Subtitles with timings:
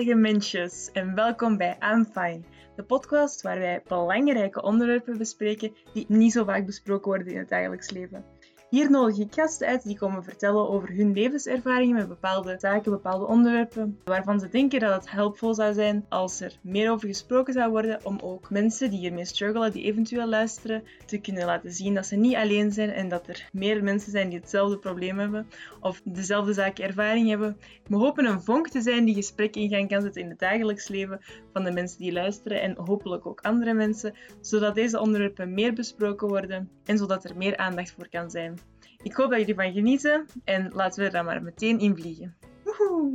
[0.00, 2.40] zalige mensjes en welkom bij I'm Fine,
[2.76, 7.48] de podcast waar wij belangrijke onderwerpen bespreken die niet zo vaak besproken worden in het
[7.48, 8.24] dagelijks leven.
[8.70, 13.26] Hier nodig ik gasten uit die komen vertellen over hun levenservaringen met bepaalde zaken, bepaalde
[13.26, 17.70] onderwerpen, waarvan ze denken dat het helpvol zou zijn als er meer over gesproken zou
[17.70, 22.06] worden, om ook mensen die hiermee struggelen, die eventueel luisteren, te kunnen laten zien dat
[22.06, 25.46] ze niet alleen zijn en dat er meer mensen zijn die hetzelfde probleem hebben
[25.80, 27.56] of dezelfde zaken ervaring hebben.
[27.86, 30.88] We hopen een vonk te zijn die gesprek in gang kan zetten in het dagelijks
[30.88, 31.20] leven
[31.52, 36.28] van de mensen die luisteren en hopelijk ook andere mensen, zodat deze onderwerpen meer besproken
[36.28, 38.59] worden en zodat er meer aandacht voor kan zijn.
[39.02, 42.36] Ik hoop dat jullie van genieten en laten we er dan maar meteen in vliegen.
[42.64, 43.12] Woehoe!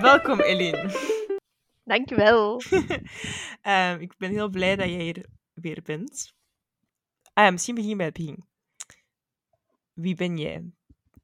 [0.00, 0.90] Welkom Eline.
[1.84, 2.62] Dankjewel.
[3.62, 6.32] um, ik ben heel blij dat jij hier weer bent.
[7.32, 8.44] Ah, misschien begin bij het begin.
[9.92, 10.70] Wie ben jij?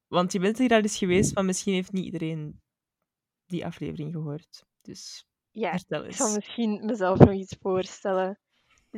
[0.06, 2.60] Want je bent hier al eens geweest, maar misschien heeft niet iedereen
[3.46, 4.64] die aflevering gehoord.
[4.82, 6.14] Dus ja, vertel eens.
[6.14, 8.38] ik zal misschien mezelf nog iets voorstellen.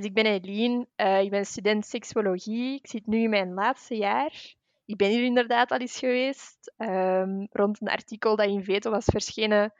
[0.00, 2.74] Dus ik ben Eileen, uh, ik ben student seksuologie.
[2.74, 4.54] Ik zit nu in mijn laatste jaar.
[4.84, 9.04] Ik ben hier inderdaad al eens geweest, um, rond een artikel dat in Veto was
[9.04, 9.72] verschenen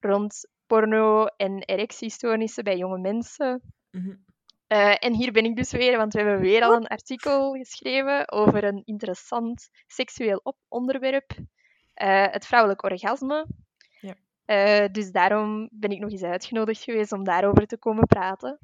[0.00, 3.62] rond porno en erectiestoornissen bij jonge mensen.
[3.90, 4.24] Mm -hmm.
[4.68, 8.30] uh, en hier ben ik dus weer, want we hebben weer al een artikel geschreven
[8.32, 13.46] over een interessant seksueel op onderwerp, uh, het vrouwelijk orgasme.
[14.00, 14.14] Ja.
[14.46, 18.58] Uh, dus daarom ben ik nog eens uitgenodigd geweest om daarover te komen praten.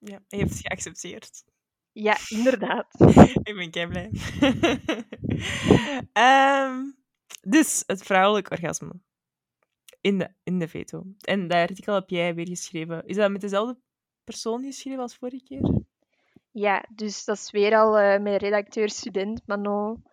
[0.00, 1.44] Ja, je hebt het geaccepteerd.
[1.92, 2.86] Ja, inderdaad.
[3.42, 4.10] ik ben kei blij.
[6.66, 6.96] um,
[7.56, 8.92] dus, het vrouwelijk orgasme.
[10.00, 11.04] In de, in de veto.
[11.20, 13.06] En dat artikel heb jij weer geschreven.
[13.06, 13.78] Is dat met dezelfde
[14.24, 15.82] persoon geschreven als vorige keer?
[16.50, 20.04] Ja, dus dat is weer al uh, met redacteur-student Manon.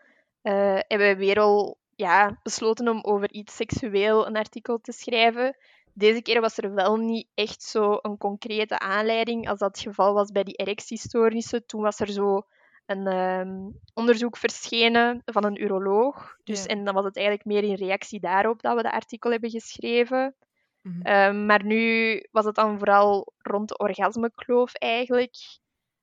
[0.44, 5.58] Uh, hebben we weer al ja, besloten om over iets seksueel een artikel te schrijven.
[5.98, 10.14] Deze keer was er wel niet echt zo een concrete aanleiding als dat het geval
[10.14, 11.66] was bij die erectiestoornissen.
[11.66, 12.48] Toen was er zo
[12.86, 16.38] een um, onderzoek verschenen van een uroloog.
[16.44, 16.68] Dus, ja.
[16.68, 20.36] En dan was het eigenlijk meer in reactie daarop dat we dat artikel hebben geschreven.
[20.82, 21.14] Mm -hmm.
[21.14, 25.36] um, maar nu was het dan vooral rond de orgasmekloof eigenlijk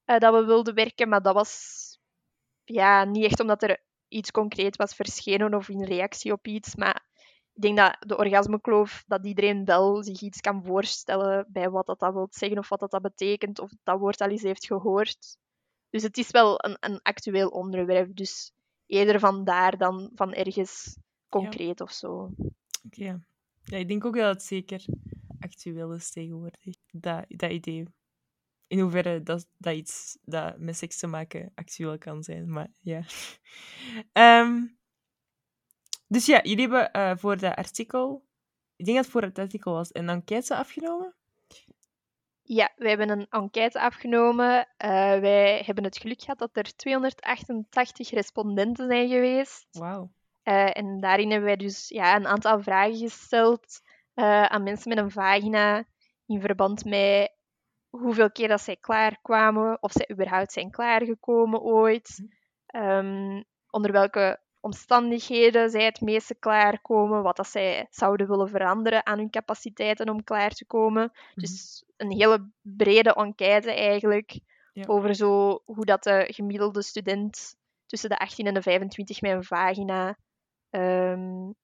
[0.07, 1.09] uh, dat we wilden werken.
[1.09, 1.83] Maar dat was
[2.65, 6.75] ja, niet echt omdat er iets concreet was verschenen of in reactie op iets.
[6.77, 7.07] Maar
[7.55, 11.99] ik denk dat de orgasmekloof, dat iedereen wel zich iets kan voorstellen bij wat dat,
[11.99, 15.37] dat wil zeggen of wat dat, dat betekent, of dat woord al eens heeft gehoord.
[15.91, 18.53] Dus het is wel een, een actueel onderwerp, dus
[18.87, 20.99] eerder vandaar dan van ergens
[21.29, 22.31] concreet of zo.
[22.87, 23.23] Oké.
[23.65, 24.85] Ja, ik denk ook dat het zeker
[25.39, 27.87] actueel is tegenwoordig, dat, dat idee.
[28.67, 33.05] In hoeverre dat, dat iets dat met seks te maken actueel kan zijn, maar ja.
[34.43, 34.79] um,
[36.15, 38.25] dus ja, jullie hebben uh, voor dat artikel,
[38.77, 41.15] ik denk dat het voor het artikel was, een enquête afgenomen?
[42.43, 44.57] Ja, wij hebben een enquête afgenomen.
[44.57, 44.67] Uh,
[45.19, 49.67] wij hebben het geluk gehad dat er 288 respondenten zijn geweest.
[49.71, 50.11] Wauw.
[50.45, 53.83] Uh, en daarin hebben wij dus ja, een aantal vragen gesteld
[54.15, 55.85] aan mensen met een vagina
[56.27, 57.33] in verband met
[57.89, 62.25] hoeveel keer dat zij klaarkwamen, of zij überhaupt zijn klaargekomen ooit,
[62.75, 69.19] um, onder welke omstandigheden zij het meeste klaarkomen, wat dat zij zouden willen veranderen aan
[69.19, 71.03] hun capaciteiten om klaar te komen.
[71.03, 71.43] Mm -hmm.
[71.43, 74.41] Dus een hele brede enquête eigenlijk
[74.73, 74.85] ja.
[74.87, 79.45] over zo hoe dat de gemiddelde student tussen de 18 en de 25 met een
[79.45, 80.19] vagina
[80.71, 81.55] um,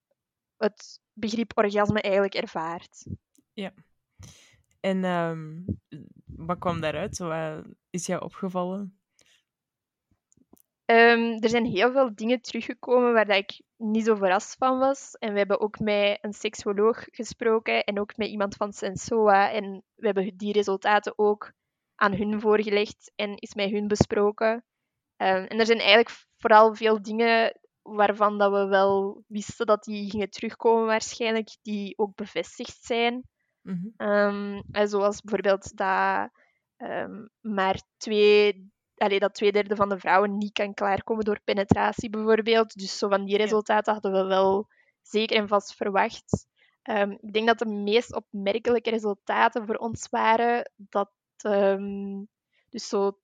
[0.57, 3.07] het begrip orgasme eigenlijk ervaart.
[3.53, 3.73] Ja.
[4.81, 5.65] En um,
[6.25, 7.19] wat kwam daaruit?
[7.19, 9.00] Wat is jou opgevallen?
[10.91, 15.15] Um, er zijn heel veel dingen teruggekomen waar dat ik niet zo verrast van was.
[15.15, 19.51] En we hebben ook met een seksuoloog gesproken en ook met iemand van Sensoa.
[19.51, 21.53] En we hebben die resultaten ook
[21.95, 24.53] aan hun voorgelegd en is met hun besproken.
[24.53, 30.11] Um, en er zijn eigenlijk vooral veel dingen waarvan dat we wel wisten dat die
[30.11, 33.29] gingen terugkomen waarschijnlijk, die ook bevestigd zijn.
[33.63, 34.09] Mm -hmm.
[34.09, 36.31] um, zoals bijvoorbeeld dat
[37.41, 38.71] maar twee
[39.01, 42.79] allee, dat twee derde van de vrouwen niet kan klaarkomen door penetratie bijvoorbeeld.
[42.79, 44.69] Dus zo van die resultaten hadden we wel
[45.03, 46.47] zeker en vast verwacht.
[46.83, 51.11] Um, ik denk dat de meest opmerkelijke resultaten voor ons waren dat
[51.47, 52.29] um,
[52.69, 53.17] dus zo 10%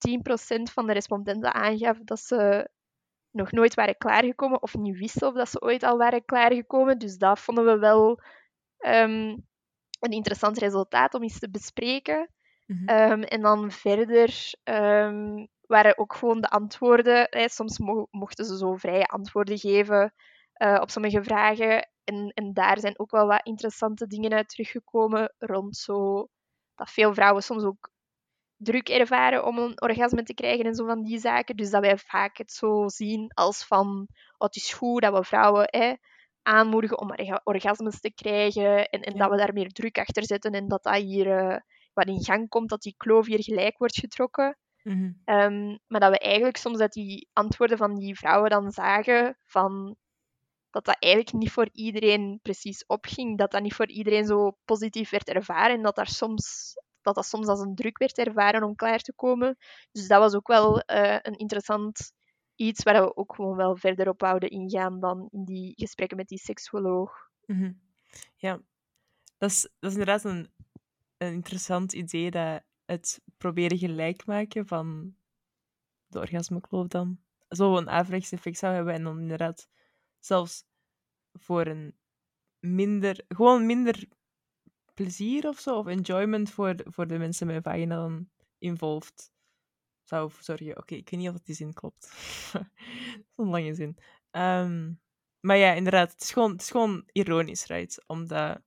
[0.62, 2.69] van de respondenten aangaf dat ze
[3.31, 6.99] nog nooit waren klaargekomen of niet wisten of dat ze ooit al waren klaargekomen.
[6.99, 8.20] Dus dat vonden we wel
[8.78, 9.46] um,
[10.00, 12.31] een interessant resultaat om eens te bespreken.
[12.67, 13.12] Mm -hmm.
[13.12, 17.26] um, en dan verder um, waren ook gewoon de antwoorden.
[17.30, 17.78] Hè, soms
[18.10, 20.14] mochten ze zo vrije antwoorden geven
[20.62, 21.88] uh, op sommige vragen.
[22.04, 26.28] En, en daar zijn ook wel wat interessante dingen uit teruggekomen rond zo
[26.74, 27.90] dat veel vrouwen soms ook
[28.56, 31.56] druk ervaren om een orgasme te krijgen en zo van die zaken.
[31.56, 34.06] Dus dat wij vaak het zo zien als van,
[34.38, 35.94] oh, het is goed dat we vrouwen hè,
[36.42, 37.10] aanmoedigen om
[37.44, 40.94] orgasmes te krijgen en, en dat we daar meer druk achter zetten en dat dat
[40.94, 41.56] hier uh,
[41.92, 44.58] wat in gang komt, dat die kloof hier gelijk wordt getrokken.
[44.87, 45.12] Mhm.
[45.25, 49.97] Ehm, maar dat we eigenlijk soms uit die antwoorden van die vrouwen dan zagen van
[50.71, 55.11] dat dat eigenlijk niet voor iedereen precies opging, dat dat niet voor iedereen zo positief
[55.11, 58.75] werd ervaren en dat, daar soms, dat dat soms als een druk werd ervaren om
[58.75, 59.56] klaar te komen.
[59.93, 62.12] Dus dat was ook wel uh, een interessant
[62.55, 66.29] iets waar we ook gewoon wel verder op wouden ingaan dan in die gesprekken met
[66.29, 67.31] die seksuoloog.
[67.47, 67.73] Mhm.
[68.37, 68.61] Ja,
[69.38, 70.53] dat is, dat is inderdaad een,
[71.17, 75.17] een interessant idee dat het proberen gelijk maken van
[76.06, 79.69] de orgasmekloof dan zo een averechts effect zou hebben en dan inderdaad
[80.19, 80.65] zelfs
[81.33, 81.94] voor een
[82.59, 84.09] minder, gewoon minder
[84.94, 88.29] plezier of zo, of enjoyment voor, voor de mensen met vagina dan
[88.59, 89.33] involved
[90.03, 90.77] zou zorgen.
[90.79, 92.12] Oké, ik weet niet of die zin klopt.
[92.53, 92.67] dat
[93.37, 93.97] een lange zin.
[94.31, 94.93] Ehm,
[95.41, 98.05] maar ja, inderdaad, het is gewoon, het is gewoon ironisch, right?
[98.06, 98.61] Omdat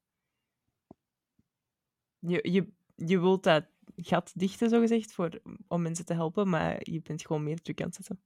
[2.20, 3.66] je, je, je wilt dat
[4.02, 7.88] gat dichten, zogezegd, voor, om mensen te helpen, maar je bent gewoon meer druk aan
[7.88, 8.22] het zetten.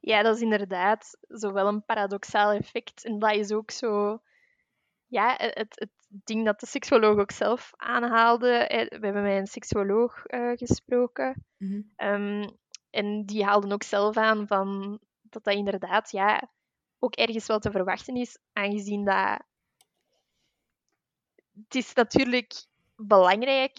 [0.00, 3.04] Ja, dat is inderdaad zowel een paradoxaal effect.
[3.04, 4.22] En dat is ook zo...
[5.06, 8.48] Ja, het, het ding dat de seksuoloog ook zelf aanhaalde.
[8.48, 11.44] Eh, we hebben met een seksuoloog uh, gesproken.
[11.56, 11.80] Mhm.
[11.96, 12.48] Ehm,
[12.90, 16.50] en die haalden ook zelf aan van dat dat inderdaad ja,
[16.98, 19.42] ook ergens wel te verwachten is, aangezien dat...
[21.54, 22.66] Het is natuurlijk
[22.96, 23.78] belangrijk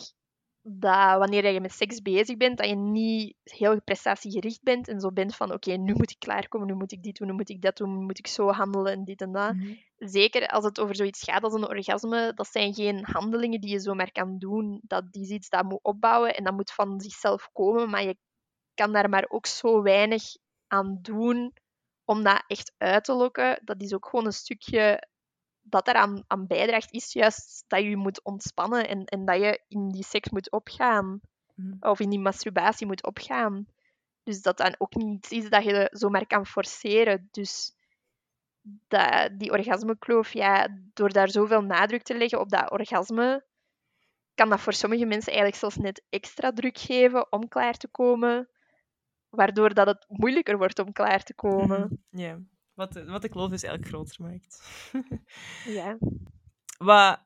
[0.64, 5.12] dat wanneer je met seks bezig bent, dat je niet heel prestatiegericht bent en zo
[5.12, 7.62] bent van oké, nu moet ik klaarkomen, nu moet ik dit doen, nu moet ik
[7.62, 9.54] dat doen, nu moet ik zo handelen en dit en dat.
[9.54, 9.74] Mhm.
[9.98, 13.80] Zeker als het over zoiets gaat als een orgasme, dat zijn geen handelingen die je
[13.80, 14.80] zomaar kan doen.
[14.84, 18.18] Dat is iets dat moet opbouwen en dat moet van zichzelf komen, maar je
[18.74, 20.24] kan daar maar ook zo weinig
[20.68, 21.54] aan doen
[22.06, 23.62] om dat echt uit te lokken.
[23.64, 25.10] Dat is ook gewoon een stukje
[25.62, 29.90] dat eraan aan bijdraagt, is juist dat je moet ontspannen en, en dat je in
[29.90, 31.22] die seks moet opgaan.
[31.56, 31.76] Mhm.
[31.80, 33.68] Of in die masturbatie moet opgaan.
[34.24, 37.28] Dus dat dan ook niet iets is dat je zomaar kan forceren.
[37.32, 37.76] Dus
[38.88, 43.46] dat, die orgasmekloof, ja, door daar zoveel nadruk te leggen op dat orgasme,
[44.36, 48.50] kan dat voor sommige mensen eigenlijk zelfs net extra druk geven om klaar te komen.
[49.30, 52.00] Waardoor dat het moeilijker wordt om klaar te komen.
[52.10, 52.22] Mhm.
[52.22, 52.40] Ja.
[52.74, 54.64] Wat de kloof dus eigenlijk groter maakt.
[55.78, 55.98] ja.
[56.78, 57.22] Wat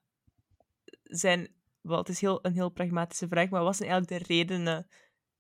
[1.04, 1.54] zijn...
[1.82, 4.88] Wel, het is heel, een heel pragmatische vraag, maar wat zijn eigenlijk de redenen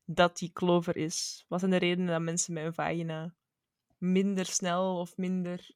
[0.05, 1.45] dat die kloof er is?
[1.47, 3.35] Wat zijn de redenen dat mensen met een vagina
[3.97, 5.71] minder snel of minder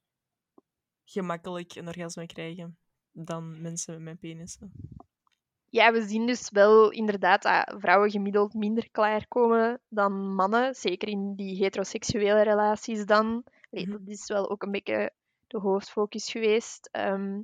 [1.03, 2.77] gemakkelijk een orgasme krijgen
[3.11, 4.71] dan mensen met penissen?
[5.69, 10.75] Ja, we zien dus wel inderdaad dat vrouwen gemiddeld minder klaarkomen dan mannen.
[10.75, 13.43] Zeker in die heteroseksuele relaties dan.
[13.69, 13.91] Mhm.
[13.91, 15.11] dat is wel ook een beetje
[15.47, 16.89] de hoofdfocus geweest.
[16.91, 17.41] Ehm,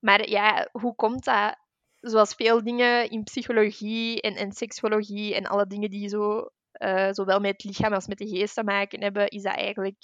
[0.00, 1.56] maar ja, hoe komt dat?
[2.00, 7.40] Zoals veel dingen in psychologie en, en seksologie en alle dingen die zo, uh, zowel
[7.40, 9.96] met het lichaam als met de geest te maken hebben, is dat eigenlijk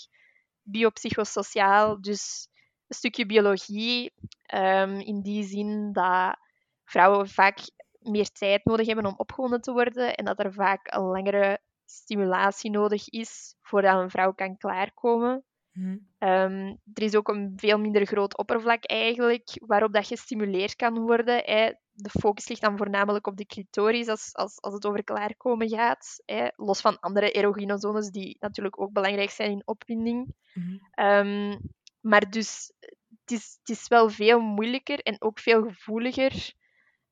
[0.62, 2.00] biopsychosociaal.
[2.00, 2.48] Dus
[2.86, 4.12] een stukje biologie,
[4.54, 6.38] um, in die zin dat
[6.84, 7.58] vrouwen vaak
[7.98, 12.70] meer tijd nodig hebben om opgewonden te worden en dat er vaak een langere stimulatie
[12.70, 15.44] nodig is voordat een vrouw kan klaarkomen.
[15.72, 15.96] Mhm.
[16.18, 21.42] Ehm, er is ook een veel minder groot oppervlak eigenlijk waarop dat gestimuleerd kan worden.
[21.44, 21.72] Hè.
[21.92, 26.22] De focus ligt dan voornamelijk op de clitoris als, als, als het over klaarkomen gaat.
[26.24, 26.46] Hè.
[26.56, 30.34] Los van andere erogene zones die natuurlijk ook belangrijk zijn in opwinding.
[30.54, 30.76] Mhm.
[30.90, 31.58] Ehm,
[32.00, 32.72] maar dus
[33.20, 36.54] het is, het is wel veel moeilijker en ook veel gevoeliger.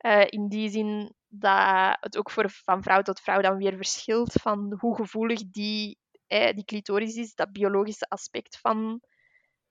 [0.00, 4.33] Uh, in die zin dat het ook voor, van vrouw tot vrouw dan weer verschilt
[4.33, 9.00] van hoe gevoelig die, eh, die clitoris is, dat biologische aspect van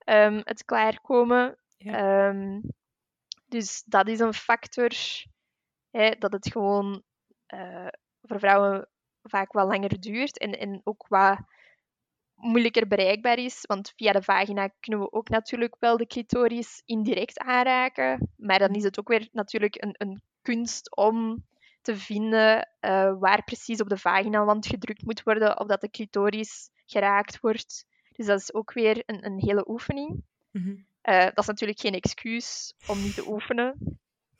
[0.04, 1.58] um, het klaarkomen.
[1.78, 2.60] Um,
[3.46, 4.90] dus dat is een factor,
[6.18, 7.02] dat het gewoon
[7.54, 7.86] uh,
[8.22, 8.88] voor vrouwen
[9.22, 11.38] vaak wel langer duurt en, en ook wat
[12.34, 13.60] moeilijker bereikbaar is.
[13.60, 18.32] Want via de vagina kunnen we ook natuurlijk wel de clitoris indirect aanraken.
[18.36, 21.46] Maar dan is het ook weer natuurlijk een, een kunst om
[21.84, 26.70] te vinden uh, waar precies op de vaginawand gedrukt moet worden of dat de clitoris
[26.86, 27.86] geraakt wordt.
[28.12, 30.22] Dus dat is ook weer een, een hele oefening.
[30.50, 33.98] Mm dat is natuurlijk geen excuus om niet te oefenen.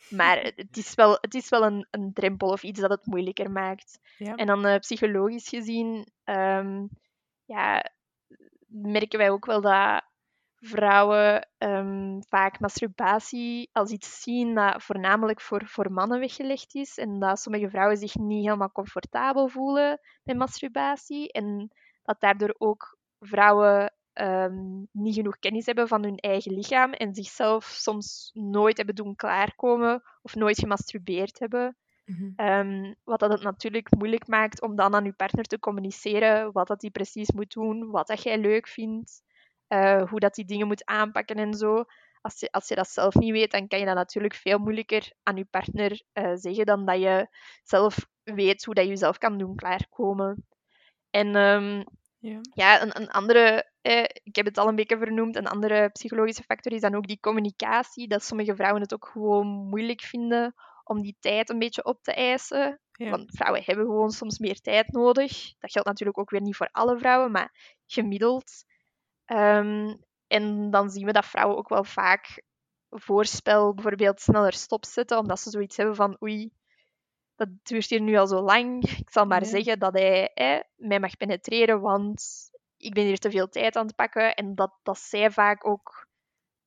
[0.08, 3.50] Maar het is wel, het is wel een, een drempel of iets dat het moeilijker
[3.50, 3.98] maakt.
[4.18, 4.34] Ja.
[4.34, 6.86] En dan eh, psychologisch gezien, ehm,
[7.44, 7.92] ja,
[8.66, 10.04] merken wij ook wel dat
[10.66, 16.98] vrouwen ehm, vaak masturbatie als iets zien dat voornamelijk voor, voor mannen weggelegd is.
[16.98, 21.32] En dat sommige vrouwen zich niet helemaal comfortabel voelen met masturbatie.
[21.32, 21.70] En
[22.02, 27.64] dat daardoor ook vrouwen ehm, niet genoeg kennis hebben van hun eigen lichaam en zichzelf
[27.64, 31.76] soms nooit hebben doen klaarkomen of nooit gemasturbeerd hebben.
[32.04, 32.30] Mhm.
[32.36, 36.66] Ehm, wat dat het natuurlijk moeilijk maakt om dan aan je partner te communiceren wat
[36.66, 39.22] dat hij precies moet doen, wat dat jij leuk vindt,
[39.68, 41.84] eh, hoe dat die dingen moet aanpakken en zo.
[42.20, 45.12] Als je, als je dat zelf niet weet, dan kan je dat natuurlijk veel moeilijker
[45.22, 47.28] aan je partner eh, zeggen dan dat je
[47.62, 50.46] zelf weet hoe dat je jezelf kan doen klaarkomen.
[51.10, 51.84] En ehm,
[52.18, 52.40] Ja.
[52.54, 56.42] ja, een, een andere, eh, ik heb het al een beetje vernoemd, een andere psychologische
[56.42, 58.08] factor is dan ook die communicatie.
[58.08, 60.54] Dat sommige vrouwen het ook gewoon moeilijk vinden
[60.84, 62.80] om die tijd een beetje op te eisen.
[62.92, 63.10] Ja.
[63.10, 65.54] Want vrouwen hebben gewoon soms meer tijd nodig.
[65.58, 68.64] Dat geldt natuurlijk ook weer niet voor alle vrouwen, maar gemiddeld.
[69.24, 69.94] Ehm,
[70.26, 72.42] en dan zien we dat vrouwen ook wel vaak
[72.90, 76.50] voorspel bijvoorbeeld sneller stopzetten, omdat ze zoiets hebben van oei,
[77.36, 78.84] dat duurt hier nu al zo lang.
[78.98, 79.48] Ik zal maar Ja.
[79.48, 83.86] zeggen dat hij hè, mij mag penetreren, want ik ben hier te veel tijd aan
[83.86, 84.34] het pakken.
[84.34, 86.06] En dat, dat zij vaak ook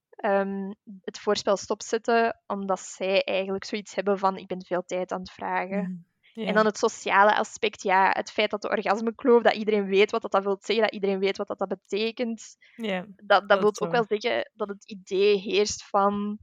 [0.10, 0.72] ehm,
[1.02, 5.32] het voorspel stopzetten, omdat zij eigenlijk zoiets hebben van ik ben veel tijd aan het
[5.32, 6.08] vragen.
[6.38, 6.46] Ja.
[6.46, 10.22] En dan het sociale aspect, ja, het feit dat de orgasmekloof, dat iedereen weet wat
[10.22, 12.58] dat, dat wil zeggen, dat iedereen weet wat dat, dat betekent.
[12.76, 13.06] Ja.
[13.16, 16.40] Dat, dat, wil ook wel zeggen dat het idee heerst van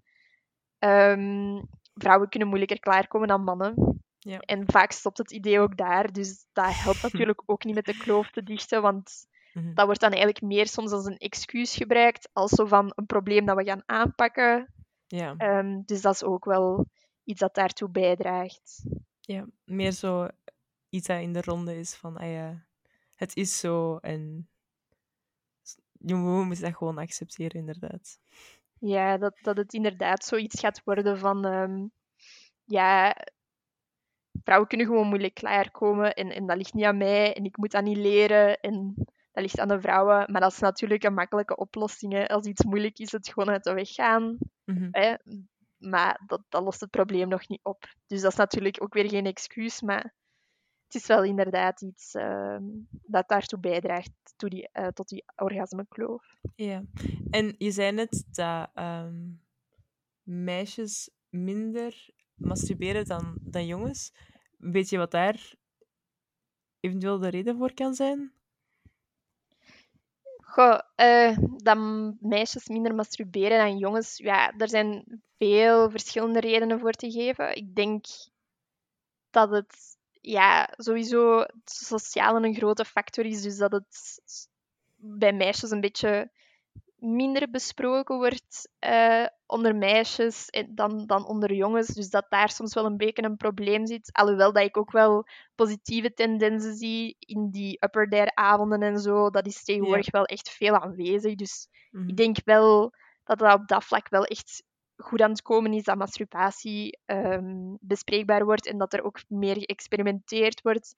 [0.78, 1.62] ehm,
[1.94, 4.02] vrouwen kunnen moeilijker klaarkomen dan mannen.
[4.18, 4.38] Ja.
[4.38, 6.12] En vaak stopt het idee ook daar.
[6.12, 9.74] Dus dat helpt natuurlijk ook niet met de kloof te dichten, want Mhm.
[9.74, 13.46] dat wordt dan eigenlijk meer soms als een excuus gebruikt, als zo van een probleem
[13.46, 14.74] dat we gaan aanpakken.
[15.06, 15.34] Ja.
[15.36, 16.86] Ehm, dus dat is ook wel
[17.24, 18.84] iets dat daartoe bijdraagt.
[19.26, 19.46] Ja.
[19.64, 20.28] Meer zo
[20.88, 22.66] iets dat in de ronde is van, ah ja,
[23.14, 24.48] het is zo en
[25.92, 28.18] je moet dat gewoon accepteren, inderdaad.
[28.78, 31.44] Ja, dat, dat het inderdaad zoiets gaat worden van...
[31.44, 31.86] ehm,
[32.64, 33.16] ja,
[34.42, 37.70] vrouwen kunnen gewoon moeilijk klaarkomen en, en dat ligt niet aan mij en ik moet
[37.70, 38.94] dat niet leren en
[39.32, 40.32] dat ligt aan de vrouwen.
[40.32, 42.12] Maar dat is natuurlijk een makkelijke oplossing.
[42.12, 42.28] Hè.
[42.28, 44.38] Als iets moeilijk is, het gewoon uit de weg gaan.
[44.64, 44.88] Mhm.
[44.90, 45.14] Hè.
[45.84, 47.94] Maar dat, dat lost het probleem nog niet op.
[48.06, 50.14] Dus dat is natuurlijk ook weer geen excuus, maar
[50.84, 56.24] het is wel inderdaad iets ehm, dat daartoe bijdraagt, toe die, eh, tot die orgasmekloof.
[56.54, 56.82] Ja.
[57.30, 59.30] En je zei net dat ehm,
[60.22, 64.12] meisjes minder masturberen dan, dan jongens.
[64.56, 65.54] Weet je wat daar
[66.80, 68.32] eventueel de reden voor kan zijn?
[70.54, 71.78] Goh, eh, dat
[72.20, 77.56] meisjes minder masturberen dan jongens, ja, er zijn veel verschillende redenen voor te geven.
[77.56, 78.06] Ik denk
[79.30, 84.20] dat het ja, sowieso het sociale een grote factor is, dus dat het
[84.96, 86.30] bij meisjes een beetje
[87.04, 91.86] minder besproken wordt eh, onder meisjes en dan, dan onder jongens.
[91.86, 94.10] Dus dat daar soms wel een beetje een probleem zit.
[94.12, 99.30] Alhoewel dat ik ook wel positieve tendensen zie in die upper dare avonden en zo.
[99.30, 101.34] Dat is tegenwoordig wel echt veel aanwezig.
[101.34, 102.08] Dus Mhm.
[102.08, 102.92] ik denk wel
[103.24, 104.62] dat dat op dat vlak wel echt
[104.96, 109.54] goed aan het komen is, dat masturbatie ehm, bespreekbaar wordt en dat er ook meer
[109.58, 110.94] geëxperimenteerd wordt.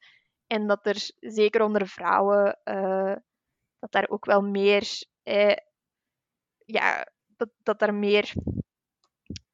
[0.46, 3.14] En dat er, zeker onder vrouwen, eh,
[3.78, 4.88] dat daar ook wel meer...
[5.22, 5.56] Eh,
[6.66, 7.06] ja,
[7.36, 8.32] dat, dat er meer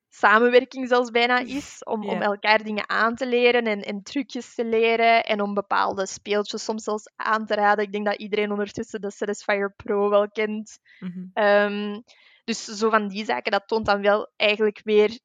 [0.08, 4.64] samenwerking zelfs bijna is om, om elkaar dingen aan te leren en, en trucjes te
[4.64, 7.84] leren en om bepaalde speeltjes soms zelfs aan te raden.
[7.84, 10.78] Ik denk dat iedereen ondertussen de Satisfyer Pro wel kent.
[11.00, 11.26] Mhm.
[11.32, 12.00] Ehm,
[12.44, 15.18] dus zo van die zaken, dat toont dan wel eigenlijk weer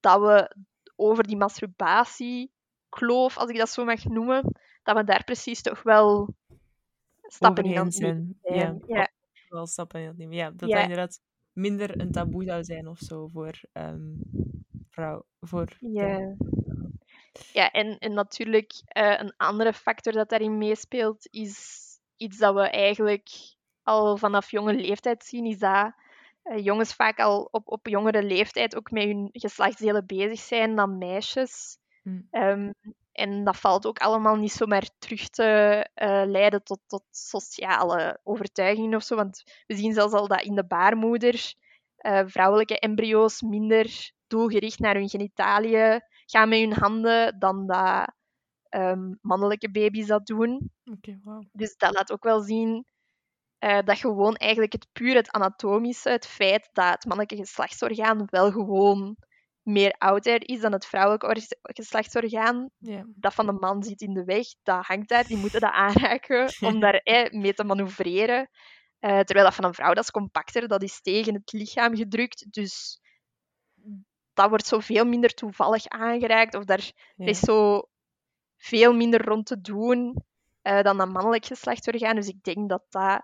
[0.00, 0.56] dat we
[0.96, 6.34] over die masturbatiekloof, als ik dat zo mag noemen, dat we daar precies toch wel
[7.22, 8.38] stappen in aan zijn.
[8.42, 8.58] zijn.
[8.58, 9.10] Ja, Ja.
[9.48, 10.36] Wel stappen in nemen.
[10.36, 10.74] Ja, dat Ja.
[10.74, 11.20] dat inderdaad
[11.52, 13.98] minder een taboe zou zijn of zo voor ehm
[14.90, 15.24] vrouw.
[15.40, 16.36] Voor, Ja.
[17.52, 21.86] Ja, en, en natuurlijk eh, een andere factor dat daarin meespeelt, is
[22.16, 23.28] iets dat we eigenlijk
[23.82, 25.92] al vanaf jonge leeftijd zien, is dat
[26.42, 30.98] eh, jongens vaak al op, op jongere leeftijd ook met hun geslachtsdelen bezig zijn dan
[30.98, 31.78] meisjes.
[32.02, 32.20] Hm.
[32.30, 32.70] Ehm,
[33.18, 35.44] en dat valt ook allemaal niet zomaar terug te
[35.94, 39.16] eh, leiden tot, tot sociale overtuigingen of zo.
[39.16, 41.54] Want we zien zelfs al dat in de baarmoeder
[41.96, 48.12] eh, vrouwelijke embryo's minder doelgericht naar hun genitaliën gaan met hun handen dan dat
[48.68, 50.72] ehm, mannelijke baby's dat doen.
[51.22, 51.42] Wauw.
[51.52, 52.86] Dus dat laat ook wel zien
[53.58, 58.50] eh, dat gewoon eigenlijk het puur het anatomische, het feit dat het mannelijke geslachtsorgaan wel
[58.52, 59.16] gewoon
[59.68, 62.70] meer ouder is dan het vrouwelijke or- geslachtsorgaan.
[62.78, 63.04] Ja.
[63.06, 66.50] Dat van de man zit in de weg, dat hangt daar, die moeten dat aanraken
[66.60, 68.48] om daar eh, mee te manoeuvreren.
[68.98, 72.52] Eh, terwijl dat van een vrouw, dat is compacter, dat is tegen het lichaam gedrukt.
[72.52, 73.00] Dus
[74.34, 76.54] dat wordt zo veel minder toevallig aangeraakt.
[76.54, 77.88] Of daar er is zo
[78.56, 80.24] veel minder rond te doen
[80.62, 82.16] eh, dan dat mannelijk geslachtsorgaan.
[82.16, 83.22] Dus ik denk dat dat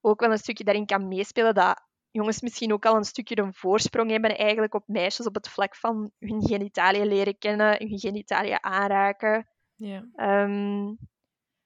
[0.00, 1.54] ook wel een stukje daarin kan meespelen.
[1.54, 5.48] Dat jongens misschien ook al een stukje een voorsprong hebben eigenlijk op meisjes op het
[5.48, 9.48] vlak van hun genitaliën leren kennen, hun genitaliën aanraken.
[9.74, 10.08] Ja.
[10.14, 10.94] Ehm,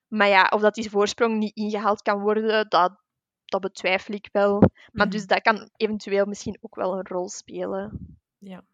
[0.08, 3.00] maar ja, of dat die voorsprong niet ingehaald kan worden, dat,
[3.44, 4.58] dat betwijfel ik wel.
[4.92, 5.08] Maar Mhm.
[5.08, 8.16] dus dat kan eventueel misschien ook wel een rol spelen.
[8.38, 8.64] Ja,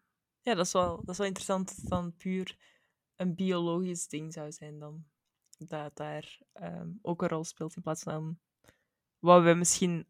[0.41, 2.57] ja dat, is wel, dat is wel interessant dat het dan puur
[3.15, 5.05] een biologisch ding zou zijn dan.
[5.57, 8.39] Dat daar ehm, ook een rol speelt in plaats van
[9.19, 10.07] wat we misschien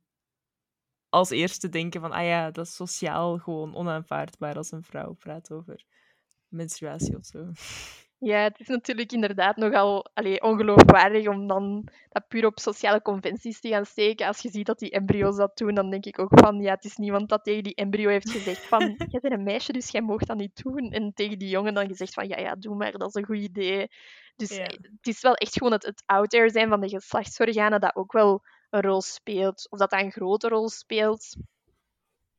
[1.12, 5.52] als eerste denken van, ah ja, dat is sociaal gewoon onaanvaardbaar als een vrouw praat
[5.52, 5.86] over
[6.48, 7.52] menstruatie of zo.
[8.18, 13.60] Ja, het is natuurlijk inderdaad nogal allee, ongeloofwaardig om dan dat puur op sociale conventies
[13.60, 14.28] te gaan steken.
[14.28, 16.84] Als je ziet dat die embryo's dat doen, dan denk ik ook van, ja, het
[16.86, 18.80] is niemand dat tegen die embryo heeft gezegd van,
[19.12, 20.92] jij bent een meisje, dus jij mag dat niet doen.
[20.92, 23.38] En tegen die jongen dan gezegd van, ja, ja, doe maar, dat is een goed
[23.38, 23.88] idee.
[24.36, 24.64] Dus Ja.
[24.64, 28.12] het is wel echt gewoon het, het out there zijn van de geslachtsorganen dat ook
[28.12, 28.42] wel
[28.72, 29.70] een rol speelt.
[29.72, 31.36] Of dat dat een grote rol speelt,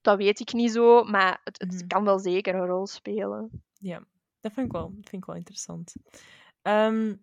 [0.01, 1.87] dat weet ik niet zo, maar het, het Mhm.
[1.87, 3.65] kan wel zeker een rol spelen.
[3.79, 4.05] Ja,
[4.41, 5.95] dat vind ik wel, dat vind ik wel interessant.
[6.62, 7.17] Ehm,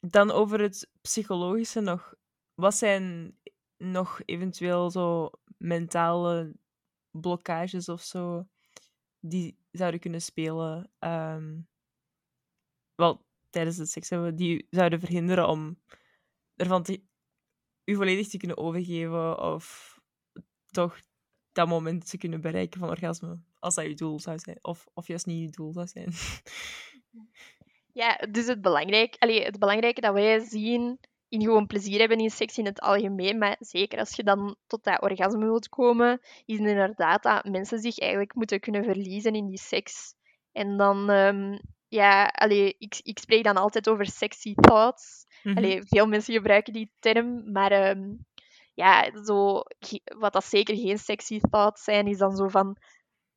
[0.00, 2.14] dan over het psychologische nog.
[2.54, 3.36] Wat zijn
[3.76, 6.54] nog eventueel zo mentale
[7.10, 8.46] blokkages of zo
[9.20, 10.92] die zouden kunnen spelen?
[10.98, 11.60] ehm,
[12.94, 15.80] wel, tijdens het seks hebben, die zouden verhinderen om
[16.56, 17.02] ervan te,
[17.86, 19.96] u volledig te kunnen overgeven of
[20.70, 21.00] toch
[21.52, 24.58] dat moment te kunnen bereiken van orgasme, als dat je doel zou zijn.
[24.62, 26.12] Of, of juist niet je doel zou zijn.
[27.92, 32.30] Ja, dus het, belangrijk, allee, het belangrijke dat wij zien in gewoon plezier hebben in
[32.30, 36.58] seks in het algemeen, maar zeker als je dan tot dat orgasme wilt komen, is
[36.58, 40.14] inderdaad dat mensen zich eigenlijk moeten kunnen verliezen in die seks.
[40.52, 41.58] En dan, ehm,
[41.96, 45.26] ja, allee, ik, ik spreek dan altijd over sexy thoughts.
[45.42, 45.56] Mhm.
[45.56, 48.14] Allee, veel mensen gebruiken die term, maar ehm,
[48.74, 49.62] ja, zo,
[50.18, 52.76] wat dat zeker geen sexy thoughts zijn, is dan zo van,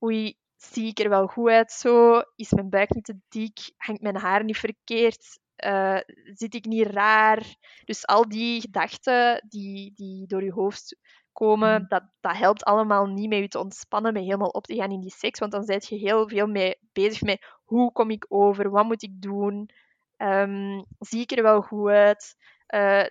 [0.04, 2.22] oei, zie ik er wel goed uit zo?
[2.36, 3.72] Is mijn buik niet te dik?
[3.78, 5.40] Hangt mijn haar niet verkeerd?
[5.56, 5.98] Eh,
[6.34, 7.44] zit ik niet raar?
[7.86, 10.98] Dus al die gedachten die, die door je hoofd
[11.32, 11.88] komen, Mhm.
[11.88, 15.00] dat, dat helpt allemaal niet met je te ontspannen, met helemaal op te gaan in
[15.02, 15.40] die seks.
[15.40, 18.70] Want dan ben je heel veel mee bezig met hoe kom ik over?
[18.70, 19.70] Wat moet ik doen?
[20.18, 22.36] Ehm, zie ik er wel goed uit?
[22.66, 23.06] Eh,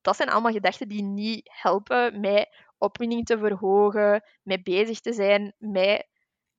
[0.00, 5.54] dat zijn allemaal gedachten die niet helpen met opwinding te verhogen, met bezig te zijn,
[5.58, 6.08] met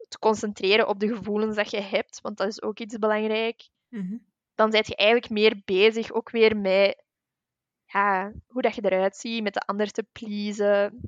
[0.07, 3.69] te concentreren op de gevoelens dat je hebt, want dat is ook iets belangrijk.
[3.89, 4.17] Mhm.
[4.55, 7.03] Dan ben je eigenlijk meer bezig ook weer met
[7.85, 10.99] ja, hoe dat je eruit ziet, met de ander te pleasen.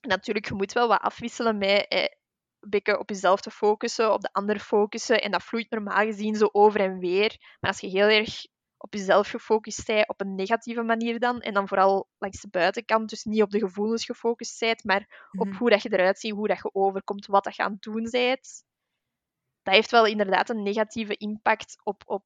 [0.00, 2.04] Natuurlijk, je moet wel wat afwisselen met eh,
[2.66, 5.22] een beetje op jezelf te focussen, op de ander focussen.
[5.22, 7.36] En dat vloeit normaal gezien zo over en weer.
[7.60, 8.46] Maar als je heel erg
[8.78, 13.08] op jezelf gefocust bent, op een negatieve manier dan, en dan vooral langs de buitenkant,
[13.10, 15.56] dus niet op de gevoelens gefocust bent, maar op Mhm.
[15.56, 18.08] hoe dat je eruit ziet, hoe dat je overkomt, wat dat je aan het doen
[18.10, 18.64] bent.
[19.62, 22.24] Dat heeft wel inderdaad een negatieve impact op, op,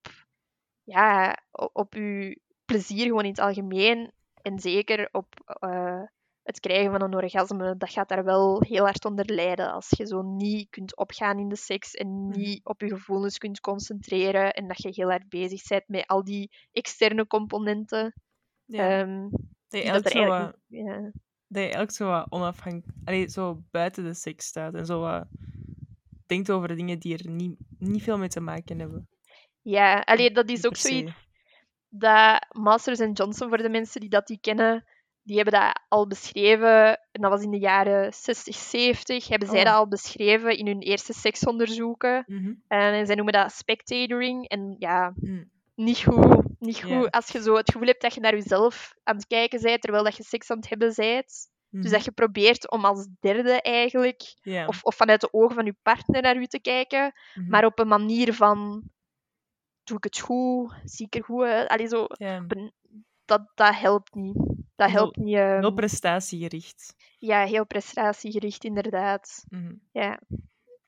[0.82, 4.12] ja, o- op je plezier gewoon in het algemeen.
[4.42, 6.02] En zeker op eh,
[6.50, 7.76] het krijgen van een orgasme.
[7.76, 9.72] Dat gaat daar wel heel hard onder lijden.
[9.72, 13.60] Als je zo niet kunt opgaan in de seks en niet op je gevoelens kunt
[13.60, 14.52] concentreren.
[14.52, 18.14] En dat je heel hard bezig bent met al die externe componenten.
[18.64, 19.00] Ja.
[19.00, 19.28] Ehm,
[19.68, 20.56] dat, je dat eigenlijk er zo eigenlijk...
[20.66, 21.10] wat, Ja.
[21.46, 23.30] dat je zo wat onafhankelijk...
[23.30, 25.26] Zo buiten de seks staat en zo wat
[26.26, 29.08] denkt over dingen die er niet, niet veel mee te maken hebben.
[29.62, 31.12] Ja, allee, dat is ook zoiets
[31.90, 34.84] dat Masters en Johnson, voor de mensen die dat die kennen,
[35.30, 36.86] die hebben dat al beschreven.
[37.12, 39.28] En dat was in de jaren 60, 70.
[39.28, 39.64] Hebben zij Oh.
[39.64, 42.24] dat al beschreven in hun eerste seksonderzoeken.
[42.26, 42.52] Mhm.
[42.68, 44.48] En zij noemen dat spectatoring.
[44.48, 45.50] En ja, Mm.
[45.74, 46.58] niet goed.
[46.58, 49.60] Niet goed als je zo het gevoel hebt dat je naar jezelf aan het kijken
[49.62, 51.26] bent, terwijl dat je seks aan het hebben bent.
[51.70, 51.90] Dus Mhm.
[51.90, 54.22] dat je probeert om als derde eigenlijk,
[54.66, 57.48] of, of vanuit de ogen van je partner naar u te kijken, Mhm.
[57.48, 58.82] maar op een manier van,
[59.84, 60.72] doe ik het goed?
[60.84, 61.68] Zie ik er goed uit?
[61.68, 62.06] Allee, zo,
[63.24, 64.49] dat, dat helpt niet.
[64.80, 65.36] Dat Heel- helpt niet.
[65.36, 66.94] ehm, Heel prestatiegericht.
[67.18, 69.44] ja, heel prestatiegericht, inderdaad.
[69.48, 69.74] Mhm.
[69.92, 70.20] Ja.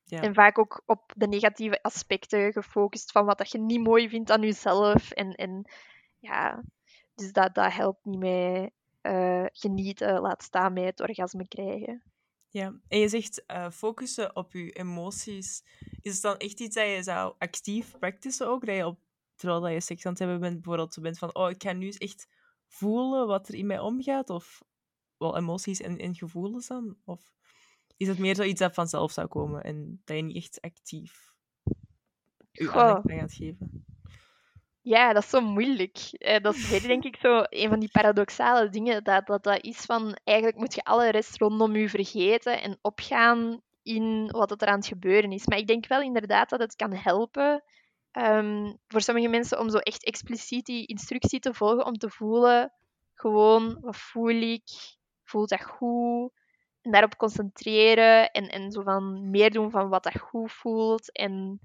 [0.04, 0.20] Ja.
[0.20, 4.30] En vaak ook op de negatieve aspecten gefocust van wat dat je niet mooi vindt
[4.30, 5.10] aan jezelf.
[5.10, 5.70] En, en
[6.18, 6.62] ja,
[7.14, 12.02] dus dat, dat helpt niet mee eh, genieten, laat staan met het orgasme krijgen.
[12.48, 15.64] Ja, en je zegt eh, focussen op je emoties
[16.00, 18.66] is het dan echt iets dat je zou actief practicen ook?
[18.66, 18.98] Dat je op,
[19.36, 21.72] terwijl dat je seks aan het hebben bent, bijvoorbeeld zo bent van, oh, ik ga
[21.72, 22.28] nu echt
[22.72, 24.30] voelen wat er in mij omgaat?
[24.30, 24.62] Of
[25.16, 26.96] wel emoties en, en gevoelens dan?
[27.04, 27.32] Of
[27.96, 31.32] is het meer zoiets dat vanzelf zou komen en dat je niet echt actief
[32.52, 32.82] je Goh.
[32.82, 33.84] aandacht aan gaat geven?
[34.80, 35.98] Ja, dat is zo moeilijk.
[36.10, 39.04] Eh, dat is denk ik, zo een van die paradoxale dingen.
[39.04, 43.60] Dat, dat dat is van, eigenlijk moet je alle rest rondom je vergeten en opgaan
[43.82, 45.46] in wat er aan het gebeuren is.
[45.46, 47.62] Maar ik denk wel inderdaad dat het kan helpen
[48.12, 52.72] ehm, voor sommige mensen om zo echt expliciet die instructie te volgen, om te voelen,
[53.14, 54.62] gewoon, wat voel ik?
[55.24, 56.32] Voelt dat goed?
[56.82, 61.12] En daarop concentreren en, en zo van meer doen van wat dat goed voelt.
[61.12, 61.60] En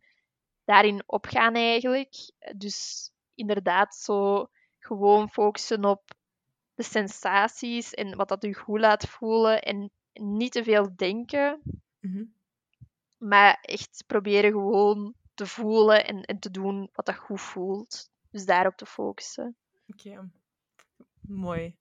[0.65, 2.15] daarin opgaan eigenlijk.
[2.55, 4.47] Dus inderdaad, zo
[4.79, 6.01] gewoon focussen op
[6.75, 11.61] de sensaties en wat dat u goed laat voelen en niet te veel denken,
[11.99, 12.23] Mhm.
[13.17, 18.11] maar echt proberen gewoon te voelen en, en te doen wat dat goed voelt.
[18.29, 19.55] Dus daarop te focussen.
[19.87, 20.29] Oké.
[21.21, 21.75] Mooi.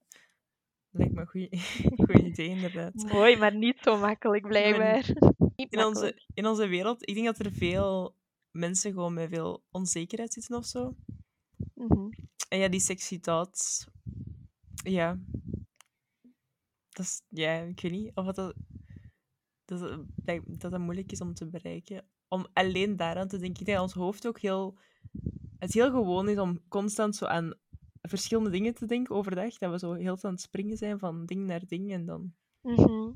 [0.89, 1.27] Lijkt me een
[2.07, 2.93] goed idee, inderdaad.
[2.93, 5.05] Mooi, maar niet zo makkelijk blijkbaar.
[5.55, 8.15] Niet In onze, in onze wereld, ik denk dat er veel
[8.51, 10.95] mensen gewoon met veel onzekerheid zitten of zo.
[11.73, 12.09] Mhm.
[12.49, 13.87] En ja, die sexy thoughts,
[14.83, 15.19] ja.
[16.89, 18.55] Dat is, ja, ik weet niet of dat,
[19.65, 19.79] dat,
[20.15, 22.05] dat, dat dat moeilijk is om te bereiken.
[22.27, 23.59] Om alleen daaraan te denken.
[23.59, 24.77] Ik denk dat ons hoofd ook heel,
[25.59, 27.53] het heel gewoon is om constant zo aan
[28.01, 29.57] verschillende dingen te denken overdag.
[29.57, 32.33] Dat we zo heel aan het springen zijn van ding naar ding en dan...
[32.61, 33.11] Mhm.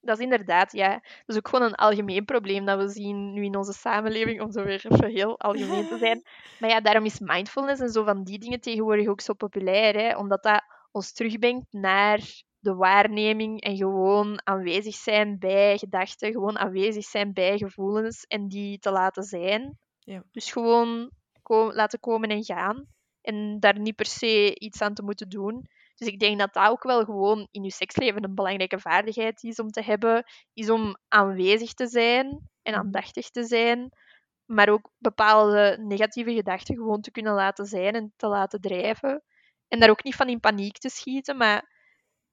[0.00, 0.92] Dat is inderdaad, ja.
[0.92, 4.52] Dat is ook gewoon een algemeen probleem dat we zien nu in onze samenleving, om
[4.52, 6.22] zo weer even heel algemeen te zijn.
[6.60, 10.16] Maar ja, daarom is mindfulness en zo van die dingen tegenwoordig ook zo populair, hè?
[10.16, 17.04] omdat dat ons terugbrengt naar de waarneming en gewoon aanwezig zijn bij gedachten, gewoon aanwezig
[17.04, 19.78] zijn bij gevoelens en die te laten zijn.
[19.98, 20.22] Ja.
[20.30, 21.10] Dus gewoon
[21.42, 22.86] ko- laten komen en gaan
[23.20, 25.66] en daar niet per se iets aan te moeten doen.
[25.94, 29.58] Dus ik denk dat dat ook wel gewoon in je seksleven een belangrijke vaardigheid is
[29.58, 33.88] om te hebben, is om aanwezig te zijn en aandachtig te zijn,
[34.44, 39.22] maar ook bepaalde negatieve gedachten gewoon te kunnen laten zijn en te laten drijven.
[39.68, 41.75] En daar ook niet van in paniek te schieten, maar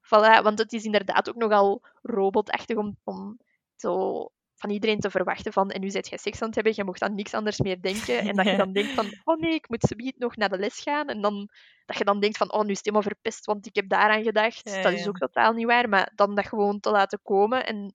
[0.04, 3.38] voilà, want het is inderdaad ook nogal robotachtig om, om
[3.76, 6.84] zo van iedereen te verwachten van en nu zit jij seks aan het hebben, je
[6.84, 8.18] mocht aan niks anders meer denken.
[8.18, 10.80] En dat je dan denkt van, oh nee, ik moet subiet nog naar de les
[10.80, 11.08] gaan.
[11.08, 11.48] En dan
[11.86, 14.22] dat je dan denkt van, oh, nu is het helemaal verpest, want ik heb daaraan
[14.22, 14.70] gedacht.
[14.70, 15.88] Ja, dat is ook totaal niet waar.
[15.88, 17.94] Maar dan dat gewoon te laten komen en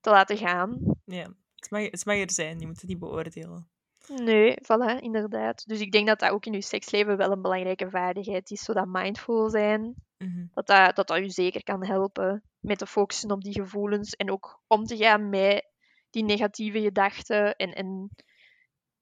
[0.00, 0.78] te laten gaan.
[1.04, 2.58] Ja, het mag, het mag er zijn.
[2.60, 3.68] Je moet het niet beoordelen.
[4.06, 5.66] Nee, voilà, inderdaad.
[5.66, 8.64] Dus ik denk dat dat ook in je seksleven wel een belangrijke vaardigheid is.
[8.64, 10.46] Zodat mindful zijn, Mhm.
[10.54, 14.30] dat dat, dat, dat je zeker kan helpen met te focussen op die gevoelens en
[14.30, 15.72] ook om te gaan met
[16.10, 18.10] die negatieve gedachten en, en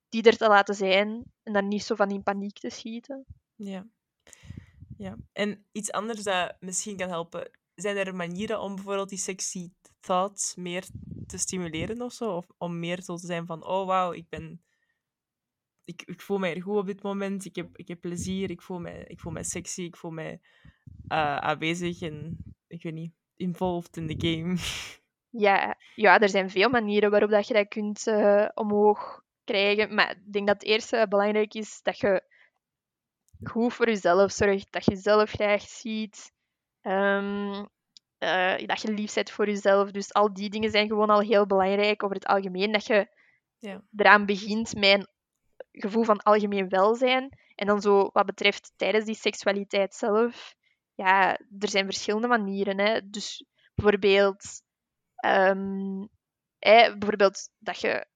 [0.09, 3.25] die er te laten zijn en dan niet zo van in paniek te schieten.
[3.55, 3.87] Ja.
[4.97, 5.17] ja.
[5.33, 7.51] En iets anders dat misschien kan helpen.
[7.75, 10.85] Zijn er manieren om bijvoorbeeld die sexy thoughts meer
[11.27, 12.37] te stimuleren of zo?
[12.37, 14.63] Of om meer zo te zijn van, oh wauw, ik ben...
[15.85, 17.45] Ik, ik voel mij er goed op dit moment.
[17.45, 18.51] Ik heb, ik heb plezier.
[18.51, 19.83] Ik voel mij, ik voel mij sexy.
[19.83, 20.41] Ik voel mij
[21.09, 22.37] eh, aanwezig en,
[22.67, 24.57] ik weet niet, involved in the game.
[25.35, 29.95] Ja, ja, er zijn veel manieren waarop dat je dat kunt eh, omhoog krijgen.
[29.95, 32.23] Maar ik denk dat het eerste belangrijk is dat je
[33.43, 34.73] goed voor jezelf zorgt.
[34.73, 36.33] Dat je jezelf graag ziet.
[36.81, 37.65] ehm,
[38.19, 39.91] eh, dat je lief bent voor jezelf.
[39.91, 42.73] Dus al die dingen zijn gewoon al heel belangrijk over het algemeen.
[42.73, 43.07] Dat je
[43.59, 43.83] Ja.
[43.97, 45.07] eraan begint met een
[45.81, 47.39] gevoel van algemeen welzijn.
[47.55, 50.55] En dan zo wat betreft tijdens die seksualiteit zelf.
[50.95, 52.79] Ja, er zijn verschillende manieren.
[52.79, 53.01] Hè.
[53.11, 54.63] Dus bijvoorbeeld,
[55.15, 56.07] ehm,
[56.59, 58.07] hè, bijvoorbeeld dat je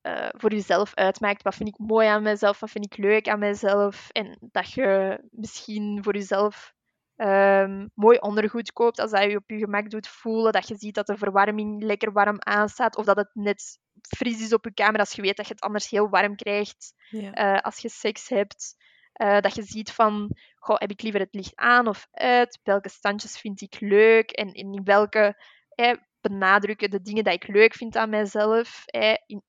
[0.00, 3.38] eh, voor jezelf uitmaakt wat vind ik mooi aan mezelf, wat vind ik leuk aan
[3.38, 4.08] mezelf.
[4.10, 6.74] En dat je misschien voor jezelf
[7.16, 10.52] ehm, mooi ondergoed koopt als dat je op je gemak doet voelen.
[10.52, 12.96] Dat je ziet dat de verwarming lekker warm aanstaat.
[12.96, 13.78] Of dat het net
[14.16, 16.92] fris is op je kamer als je weet dat je het anders heel warm krijgt
[17.08, 17.32] Ja.
[17.32, 18.74] eh, als je seks hebt.
[19.16, 22.60] Eh, dat je ziet van, goh, heb ik liever het licht aan of uit?
[22.62, 24.30] Welke standjes vind ik leuk?
[24.30, 28.84] En in welke eh, benadrukken de dingen die ik leuk vind aan mijzelf?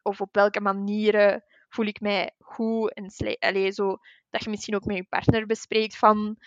[0.02, 2.94] Of op welke manieren voel ik mij goed?
[2.94, 3.98] En allee, zo,
[4.30, 6.38] dat je misschien ook met je partner bespreekt van,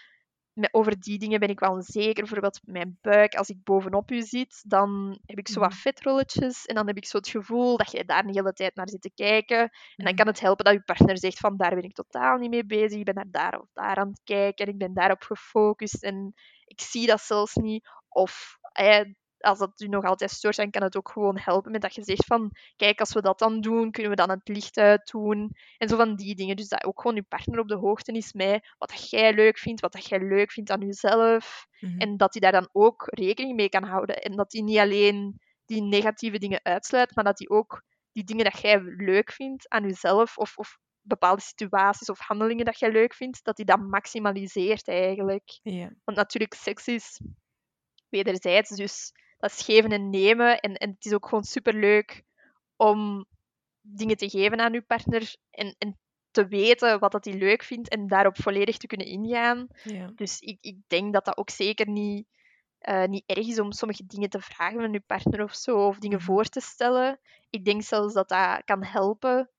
[0.70, 2.14] over die dingen ben ik wel onzeker.
[2.22, 5.78] Bijvoorbeeld mijn buik, als ik bovenop u zit, dan heb ik zo wat Mhm.
[5.80, 6.66] vetrolletjes.
[6.66, 9.00] En dan heb ik zo het gevoel dat je daar de hele tijd naar zit
[9.02, 9.58] te kijken.
[9.60, 10.14] En dan Mhm.
[10.14, 12.98] kan het helpen dat je partner zegt van daar ben ik totaal niet mee bezig.
[12.98, 14.66] Ik ben naar daar of daar aan het kijken.
[14.66, 16.02] En ik ben daarop gefocust.
[16.04, 16.32] En
[16.64, 17.88] ik zie dat zelfs niet.
[18.08, 19.00] Of eh,
[19.40, 22.03] als dat u nog altijd stoort, dan kan het ook gewoon helpen met dat je
[22.03, 25.57] zegt van, kijk, als we dat dan doen, kunnen we dan het licht uit doen.
[25.79, 26.57] En zo van die dingen.
[26.57, 29.59] Dus dat ook gewoon je partner op de hoogte is met wat dat jij leuk
[29.59, 31.66] vindt, wat dat jij leuk vindt aan jezelf.
[31.81, 31.98] Mhm.
[31.98, 34.16] En dat hij daar dan ook rekening mee kan houden.
[34.16, 38.44] En dat hij niet alleen die negatieve dingen uitsluit, maar dat hij ook die dingen
[38.44, 43.14] dat jij leuk vindt aan jezelf, of, of bepaalde situaties of handelingen dat jij leuk
[43.14, 45.61] vindt, dat hij dat maximaliseert eigenlijk.
[46.05, 47.20] Want natuurlijk, seks is
[48.09, 50.61] wederzijds, dus dat is geven en nemen.
[50.61, 52.22] En, en het is ook gewoon superleuk
[52.76, 53.26] om
[53.81, 55.98] dingen te geven aan je partner en, en
[56.31, 59.66] te weten wat dat hij leuk vindt en daarop volledig te kunnen ingaan.
[59.85, 60.12] Ja.
[60.14, 62.26] Dus ik, ik denk dat dat ook zeker niet,
[62.79, 65.98] eh, niet erg is om sommige dingen te vragen aan je partner of zo, of
[65.98, 66.26] dingen Mhm.
[66.26, 67.20] voor te stellen.
[67.50, 69.50] Ik denk zelfs dat dat kan helpen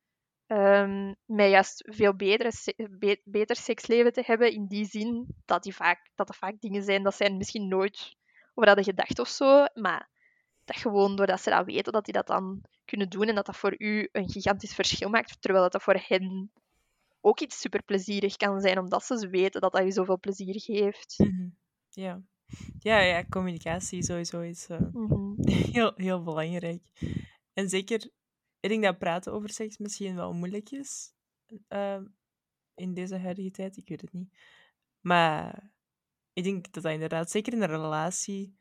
[0.47, 2.51] ehm met juist veel betere,
[2.99, 6.83] be- beter seksleven te hebben, in die zin dat, die vaak, dat er vaak dingen
[6.83, 8.15] zijn dat zij misschien nooit
[8.61, 10.09] over hadden gedacht of zo, maar
[10.65, 13.57] dat gewoon doordat ze dat weten, dat die dat dan kunnen doen en dat dat
[13.57, 16.51] voor u een gigantisch verschil maakt, terwijl dat, dat voor hen
[17.21, 21.15] ook iets superplezierig kan zijn, omdat ze weten dat dat je zoveel plezier geeft.
[21.17, 21.47] Mhm.
[21.89, 22.21] ja.
[22.79, 25.33] Ja, ja, communicatie sowieso is eh, Mhm.
[25.75, 26.83] heel, heel belangrijk.
[27.53, 28.09] En zeker,
[28.59, 31.13] ik denk dat praten over seks misschien wel moeilijk is
[31.67, 32.01] eh,
[32.75, 33.77] in deze huidige tijd.
[33.77, 34.37] Ik weet het niet.
[34.99, 35.70] Maar
[36.33, 38.55] ik denk dat dat inderdaad, zeker in een relatie,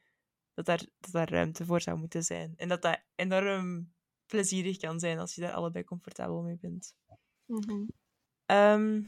[0.54, 2.52] dat daar, dat daar ruimte voor zou moeten zijn.
[2.56, 3.92] En dat dat enorm
[4.26, 6.94] plezierig kan zijn als je daar allebei comfortabel mee bent.
[7.46, 7.84] Mhm.
[8.46, 9.02] Ehm,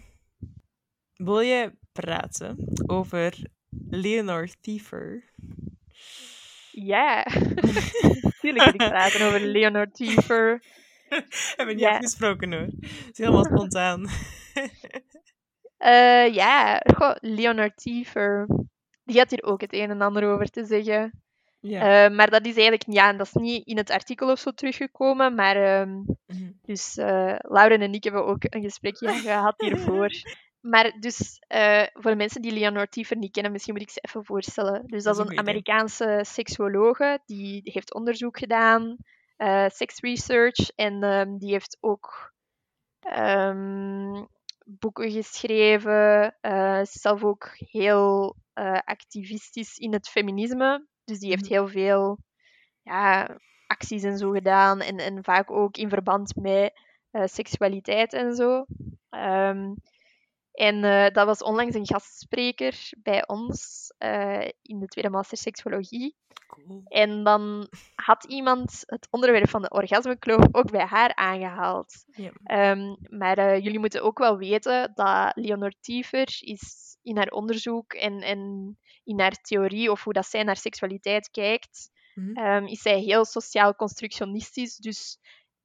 [1.14, 3.38] wil je praten over
[3.90, 5.33] Leonor Thiefer?
[6.70, 7.27] Ja,
[8.22, 10.64] natuurlijk wil ik praten over Leonard Tiefer.
[11.57, 11.90] Hebben we niet Ja.
[11.94, 12.61] afgesproken hoor.
[12.81, 14.01] Het is helemaal spontaan.
[15.82, 18.46] Eh, ja, goh, Leonard Tiefer.
[19.04, 21.22] Die had hier ook het een en ander over te zeggen.
[21.60, 22.04] ja.
[22.06, 25.34] Eh, maar dat is eigenlijk ja, dat is niet in het artikel of zo teruggekomen.
[25.34, 25.90] Maar ehm,
[26.26, 26.50] Mhm.
[26.62, 30.10] dus eh Lauren en ik hebben ook een gesprekje gehad hiervoor.
[30.60, 31.38] Maar dus
[31.92, 34.82] voor de mensen die Leonard Tiefer niet kennen, misschien moet ik ze even voorstellen.
[34.86, 35.38] Dus dat is een.
[35.38, 38.96] Amerikaanse seksuologe die heeft onderzoek gedaan,
[39.68, 42.32] sex research, en ehm, die heeft ook
[43.00, 44.24] ehm,
[44.66, 46.37] boeken geschreven.
[46.40, 50.87] eh, is zelf ook heel eh, activistisch in het feminisme.
[51.05, 51.53] Dus die heeft Mhm.
[51.53, 52.18] heel veel
[52.83, 54.81] ja, acties en zo gedaan.
[54.81, 56.72] En, en vaak ook in verband met
[57.11, 58.64] eh, seksualiteit en zo.
[59.11, 59.72] Ehm,
[60.52, 66.16] en eh, dat was onlangs een gastspreker bij ons eh, in de tweede master seksologie.
[66.46, 66.82] Cool.
[66.84, 72.04] En dan had iemand het onderwerp van de orgasmekloof ook bij haar aangehaald.
[72.06, 72.30] Ja.
[72.44, 77.92] Ehm, maar eh, jullie moeten ook wel weten dat Leonor Tiefer is in haar onderzoek
[77.92, 78.38] en, en
[79.04, 82.32] in haar theorie of hoe dat zij naar seksualiteit kijkt, Mhm.
[82.36, 84.76] ehm, is zij heel sociaal constructionistisch.
[84.76, 85.18] Dus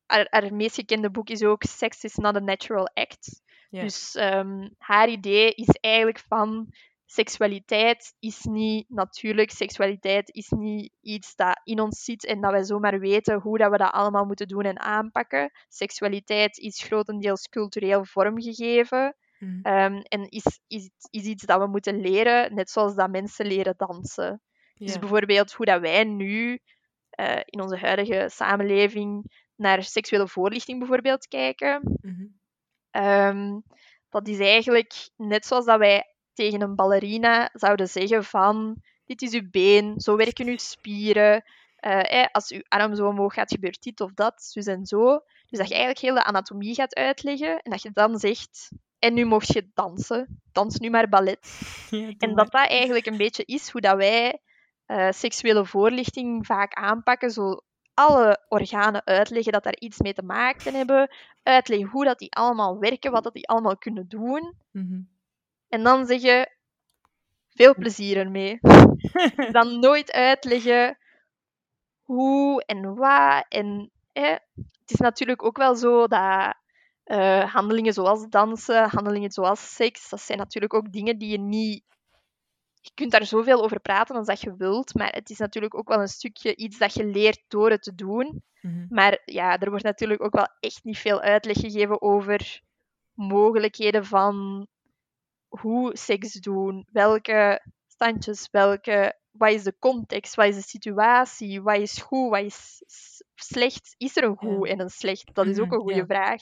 [0.05, 3.41] haar, haar meest gekende boek is ook Sex is not a natural act.
[3.69, 6.73] Dus ehm, haar idee is eigenlijk van
[7.05, 9.51] seksualiteit is niet natuurlijk.
[9.51, 13.71] Seksualiteit is niet iets dat in ons zit en dat wij zomaar weten hoe dat
[13.71, 15.51] we dat allemaal moeten doen en aanpakken.
[15.67, 19.59] Seksualiteit is grotendeels cultureel vormgegeven Mhm.
[19.61, 23.73] ehm, en is, is, is iets dat we moeten leren, net zoals dat mensen leren
[23.77, 24.41] dansen.
[24.81, 26.59] Dus bijvoorbeeld hoe dat wij nu
[27.09, 29.23] eh, in onze huidige samenleving
[29.55, 31.97] naar seksuele voorlichting bijvoorbeeld kijken.
[32.01, 32.25] Mhm.
[32.91, 33.59] Ehm,
[34.09, 39.33] dat is eigenlijk net zoals dat wij tegen een ballerina zouden zeggen van dit is
[39.33, 41.43] uw been, zo werken uw spieren.
[41.75, 45.19] Eh, als uw arm zo omhoog gaat, gebeurt dit of dat, dus en zo.
[45.47, 49.13] Dus dat je eigenlijk heel de anatomie gaat uitleggen en dat je dan zegt en
[49.13, 50.41] nu mocht je dansen.
[50.51, 51.39] Dans nu maar ballet.
[51.89, 54.41] Ja, En dat dat eigenlijk een beetje is hoe dat wij
[54.85, 57.31] eh, seksuele voorlichting vaak aanpakken.
[57.31, 57.61] Zo
[57.97, 61.15] alle organen uitleggen dat daar iets mee te maken hebben.
[61.43, 64.55] Uitleggen hoe dat die allemaal werken, wat dat die allemaal kunnen doen.
[64.71, 64.99] Mhm.
[65.69, 66.51] En dan zeggen,
[67.47, 68.59] veel plezier ermee.
[69.51, 70.97] Dan nooit uitleggen
[72.01, 73.45] hoe en wat.
[73.49, 76.55] En eh, het is natuurlijk ook wel zo dat
[77.03, 81.83] eh, handelingen zoals dansen, handelingen zoals seks, dat zijn natuurlijk ook dingen die je niet...
[82.87, 85.87] Je kunt daar zoveel over praten als dat je wilt, maar het is natuurlijk ook
[85.87, 88.43] wel een stukje iets dat je leert door het te doen.
[88.61, 88.85] Mhm.
[88.89, 92.61] Maar ja, er wordt natuurlijk ook wel echt niet veel uitleg gegeven over
[93.13, 94.67] mogelijkheden van
[95.47, 101.77] hoe seks doen, welke standjes, welke, wat is de context, wat is de situatie, wat
[101.77, 102.81] is goed, wat is
[103.35, 103.93] slecht.
[103.97, 105.33] Is er een goed en een slecht?
[105.33, 106.05] Dat is ook Mhm, een goede ja.
[106.05, 106.41] vraag,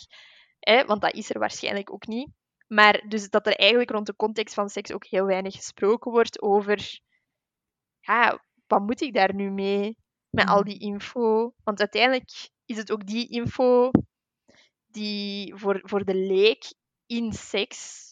[0.60, 0.86] hè?
[0.86, 2.30] want dat is er waarschijnlijk ook niet.
[2.68, 6.42] Maar dus dat er eigenlijk rond de context van seks ook heel weinig gesproken wordt
[6.42, 7.00] over
[8.00, 9.98] ja, wat moet ik daar nu mee?
[10.30, 10.66] Met al Mhm.
[10.70, 11.54] die info.
[11.64, 13.92] Want uiteindelijk is het ook die info
[14.88, 16.74] die voor, voor de leek
[17.06, 18.04] in seks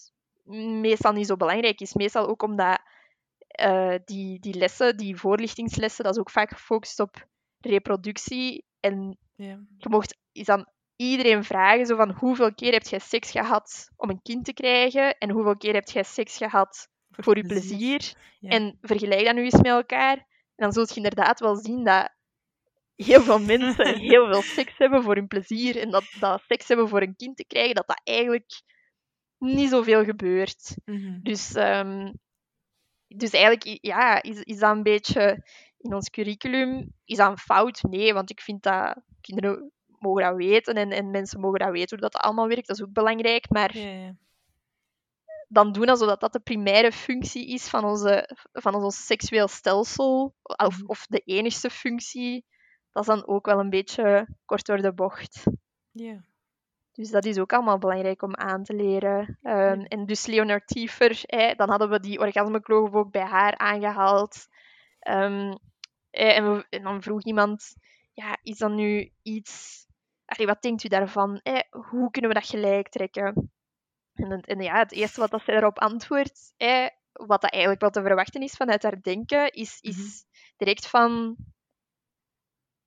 [0.81, 1.93] meestal niet zo belangrijk is.
[1.93, 2.81] Meestal ook omdat
[3.47, 7.27] eh, die, die lessen, die voorlichtingslessen, dat is ook vaak gefocust op
[7.59, 8.65] reproductie.
[8.79, 9.59] En Ja.
[9.77, 14.09] je mocht is dan iedereen vragen zo van hoeveel keer heb jij seks gehad om
[14.09, 18.13] een kind te krijgen en hoeveel keer heb jij seks gehad voor je plezier.
[18.39, 18.49] Ja.
[18.49, 20.17] En vergelijk dat nu eens met elkaar.
[20.55, 22.13] En dan zult je inderdaad wel zien dat
[22.95, 25.77] heel veel mensen heel veel seks hebben voor hun plezier.
[25.77, 28.61] En dat, dat seks hebben voor een kind te krijgen, dat dat eigenlijk
[29.37, 30.75] niet zoveel gebeurt.
[30.85, 31.19] Mhm.
[31.21, 32.13] Dus, ehm,
[33.07, 36.93] dus eigenlijk ja, is, is dat een beetje in ons curriculum.
[37.05, 37.83] Is dat een fout?
[37.83, 39.71] Nee, want ik vind dat kinderen
[40.03, 42.67] mogen dat weten en, en mensen mogen dat weten hoe dat allemaal werkt.
[42.67, 43.49] Dat is ook belangrijk.
[43.49, 44.15] Maar Ja, ja.
[45.47, 50.35] dan doen alsof dat, dat de primaire functie is van, onze, van ons seksueel stelsel,
[50.41, 50.85] of, Mhm.
[50.85, 52.45] of de enigste functie,
[52.91, 55.43] dat is dan ook wel een beetje kort door de bocht.
[55.91, 56.23] Ja.
[56.91, 59.37] Dus dat is ook allemaal belangrijk om aan te leren.
[59.41, 59.85] Ehm, Ja.
[59.87, 61.21] En dus Leonard Tiefer,
[61.55, 64.47] dan hadden we die orgasmekloof ook bij haar aangehaald.
[64.99, 65.53] Ehm,
[66.09, 67.75] eh, en, we- en dan vroeg iemand,
[68.13, 69.85] ja, is dat nu iets...
[70.33, 71.39] Allee, wat denkt u daarvan?
[71.43, 73.51] Eh, hoe kunnen we dat gelijk trekken?
[74.13, 77.81] En, het- en ja, het eerste wat dat zij daarop antwoordt, eh, wat dat eigenlijk
[77.81, 80.07] wel te verwachten is vanuit haar denken, is, is Mhm.
[80.57, 81.35] direct van...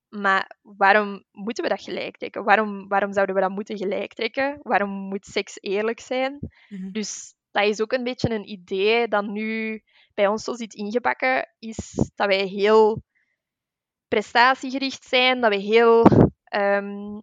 [0.07, 2.43] Maar waarom moeten we dat gelijk trekken?
[2.43, 4.59] Waarom, waarom zouden we dat moeten gelijk trekken?
[4.61, 6.39] Waarom moet seks eerlijk zijn?
[6.69, 6.91] Mhm.
[6.91, 9.81] Dus dat is ook een beetje een idee dat nu
[10.13, 13.03] bij ons zo zit ingebakken, is dat wij heel
[14.07, 16.03] prestatiegericht zijn, dat we heel
[16.49, 17.19] ehm,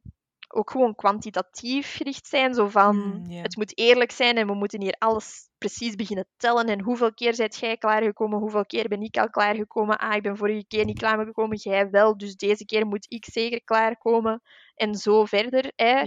[0.48, 2.54] ook gewoon kwantitatief gericht zijn.
[2.54, 6.66] Zo van, Mm, het moet eerlijk zijn en we moeten hier alles precies beginnen tellen.
[6.66, 8.38] En hoeveel keer zijt jij klaargekomen?
[8.38, 9.98] Hoeveel keer ben ik al klaargekomen?
[9.98, 12.16] Ah, ik ben vorige keer niet klaargekomen, jij wel.
[12.16, 14.42] Dus deze keer moet ik zeker klaarkomen.
[14.74, 15.72] En zo verder.
[15.76, 16.04] Hè.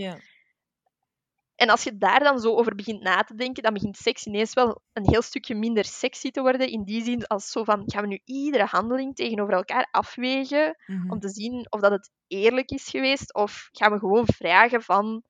[1.57, 4.53] En als je daar dan zo over begint na te denken, dan begint seks ineens
[4.53, 6.69] wel een heel stukje minder sexy te worden.
[6.69, 11.11] In die zin als zo van, gaan we nu iedere handeling tegenover elkaar afwegen Mhm.
[11.11, 13.33] om te zien of dat het eerlijk is geweest?
[13.33, 15.23] Of gaan we gewoon vragen van,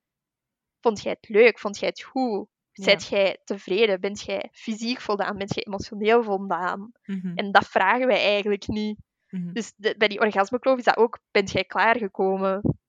[0.81, 1.59] vond jij het leuk?
[1.59, 2.47] Vond jij het goed?
[2.71, 2.83] Ja.
[2.83, 3.99] Zijt jij tevreden?
[4.01, 5.37] Bent jij fysiek voldaan?
[5.37, 6.91] Bent jij emotioneel voldaan?
[7.03, 7.31] Mhm.
[7.37, 8.99] En dat vragen wij eigenlijk niet.
[9.29, 9.53] Mhm.
[9.53, 12.79] Dus de- bij die orgasmekloof is dat ook, bent jij klaargekomen?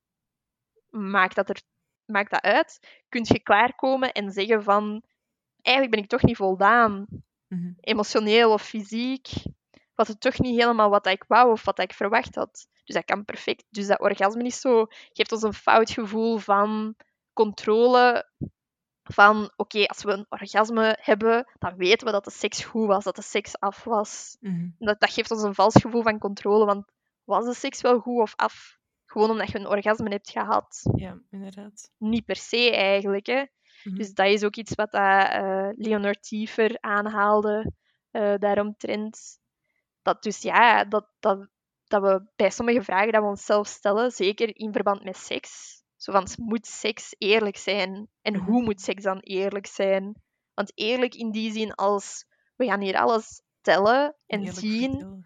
[0.91, 1.61] Maakt dat, er,
[2.09, 3.03] maakt dat uit?
[3.09, 5.03] Kunt je klaarkomen en zeggen van,
[5.63, 7.07] eigenlijk ben ik toch niet voldaan,
[7.49, 7.73] Mhm.
[7.81, 9.29] emotioneel of fysiek?
[9.95, 12.67] Was het toch niet helemaal wat ik wou of wat ik verwacht had?
[12.85, 13.65] Dus dat kan perfect.
[13.71, 16.95] Dus dat orgasme is zo, geeft ons een fout gevoel van
[17.33, 18.31] controle.
[19.03, 23.05] Van oké, als we een orgasme hebben, dan weten we dat de seks goed was,
[23.05, 24.37] dat de seks af was.
[24.41, 24.69] Mhm.
[24.79, 26.65] Dat, dat geeft ons een vals gevoel van controle.
[26.65, 26.93] Want
[27.25, 28.78] was de seks wel goed of af?
[29.11, 30.91] Gewoon omdat je een orgasme hebt gehad.
[30.97, 31.91] Ja, inderdaad.
[31.99, 33.27] Niet per se eigenlijk.
[33.27, 33.45] Hè.
[33.85, 33.97] Mhm.
[33.97, 37.73] Dus dat is ook iets wat dat, eh, Leonard Tiefer aanhaalde
[38.39, 39.39] daaromtrent.
[40.03, 41.49] Dat dus ja, dat, dat,
[41.85, 46.13] dat we bij sommige vragen dat we onszelf stellen, zeker in verband met seks, zo
[46.13, 48.09] van, moet seks eerlijk zijn?
[48.23, 48.45] En Mhm.
[48.45, 50.23] hoe moet seks dan eerlijk zijn?
[50.55, 52.25] Want eerlijk in die zin als,
[52.57, 53.43] we gaan hier alles
[54.27, 55.25] en zien.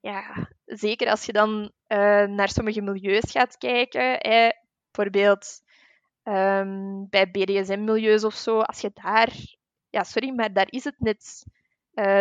[0.00, 4.48] ja, zeker als je dan eh, naar sommige milieus gaat kijken, hè,
[4.90, 5.62] bijvoorbeeld
[6.22, 9.32] ehm, bij BDSM-milieus of zo, als je daar,
[9.90, 11.44] ja, sorry, maar daar is het net,
[11.92, 12.20] eh,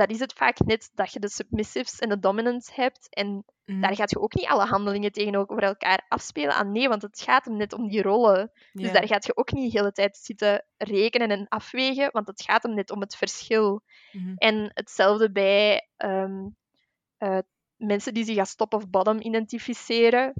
[0.00, 3.80] daar is het vaak net dat je de submissives en de dominants hebt en Mhm.
[3.80, 6.54] daar gaat je ook niet alle handelingen tegenover elkaar afspelen.
[6.54, 8.50] Ah nee, want het gaat hem net om die rollen.
[8.72, 12.42] Dus daar gaat je ook niet de hele tijd zitten rekenen en afwegen, want het
[12.42, 13.82] gaat hem net om het verschil.
[14.12, 14.34] Mhm.
[14.36, 16.48] En hetzelfde bij ehm,
[17.16, 17.38] eh,
[17.76, 20.32] mensen die zich als top of bottom identificeren.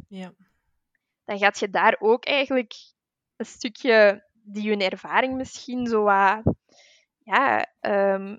[1.25, 2.75] Dan gaat je daar ook eigenlijk
[3.37, 6.43] een stukje die hun ervaring misschien zo wat
[7.23, 8.37] ja, ehm,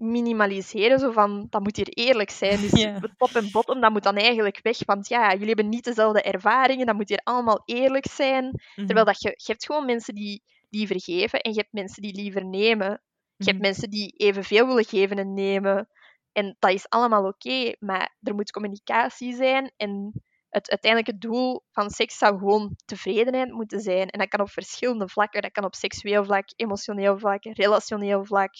[0.00, 0.98] minimaliseren.
[0.98, 2.60] Zo van, dat moet hier eerlijk zijn.
[2.60, 4.78] Dus het top en bottom, dat moet dan eigenlijk weg.
[4.84, 6.86] Want ja, jullie hebben niet dezelfde ervaringen.
[6.86, 8.44] Dat moet hier allemaal eerlijk zijn.
[8.44, 8.86] Mhm.
[8.86, 12.14] Terwijl dat je, je hebt gewoon mensen die liever geven en je hebt mensen die
[12.14, 13.02] liever nemen.
[13.36, 13.66] Je hebt Mhm.
[13.66, 15.88] mensen die evenveel willen geven en nemen.
[16.32, 19.72] En dat is allemaal oké, maar er moet communicatie zijn.
[19.76, 24.08] En het uiteindelijke doel van seks zou gewoon tevredenheid moeten zijn.
[24.08, 25.42] En dat kan op verschillende vlakken.
[25.42, 28.52] Dat kan op seksueel vlak, emotioneel vlak, relationeel vlak.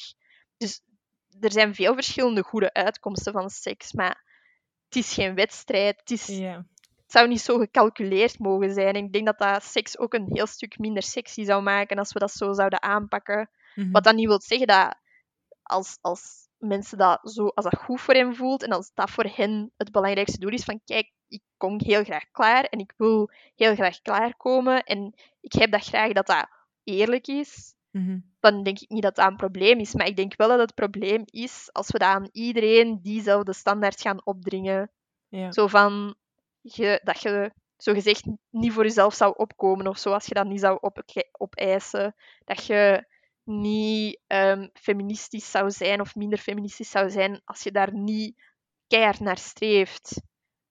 [0.57, 0.81] Dus
[1.41, 3.93] er zijn veel verschillende goede uitkomsten van seks.
[3.93, 4.25] Maar
[4.85, 6.01] het is geen wedstrijd.
[6.01, 6.65] Het, is, het
[7.07, 8.95] zou niet zo gecalculeerd mogen zijn.
[8.95, 12.13] En ik denk dat dat seks ook een heel stuk minder sexy zou maken als
[12.13, 13.51] we dat zo zouden aanpakken.
[13.75, 13.91] Mhm.
[13.91, 14.95] Wat dan niet wil zeggen dat
[15.63, 19.31] als, als mensen dat zo, als dat goed voor hen voelt en als dat voor
[19.35, 23.31] hen het belangrijkste doel is van kijk, ik kom heel graag klaar en ik wil
[23.55, 26.49] heel graag klaarkomen en ik heb dat graag dat dat
[26.85, 28.19] eerlijk is, Mhm.
[28.41, 29.95] dan denk ik niet dat dat een probleem is.
[29.95, 34.01] Maar ik denk wel dat het probleem is als we dat aan iedereen diezelfde standaard
[34.01, 34.91] gaan opdringen.
[35.29, 35.53] Ja.
[35.53, 36.15] Zo van
[36.61, 40.61] je, dat je zogezegd niet voor jezelf zou opkomen of zo, als je dat niet
[40.61, 41.03] zou op,
[41.39, 42.15] opeisen.
[42.45, 43.05] Dat je
[43.45, 48.43] niet ehm, feministisch zou zijn of minder feministisch zou zijn als je daar niet
[48.87, 50.23] keihard naar streeft.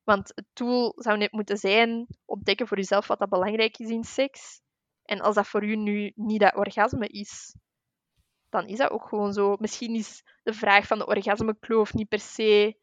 [0.03, 4.03] Want het doel zou net moeten zijn ontdekken voor jezelf wat dat belangrijk is in
[4.03, 4.61] seks.
[5.09, 7.55] En als dat voor u nu niet dat orgasme is,
[8.49, 9.55] dan is dat ook gewoon zo.
[9.59, 12.77] Misschien is de vraag van de orgasmekloof niet per se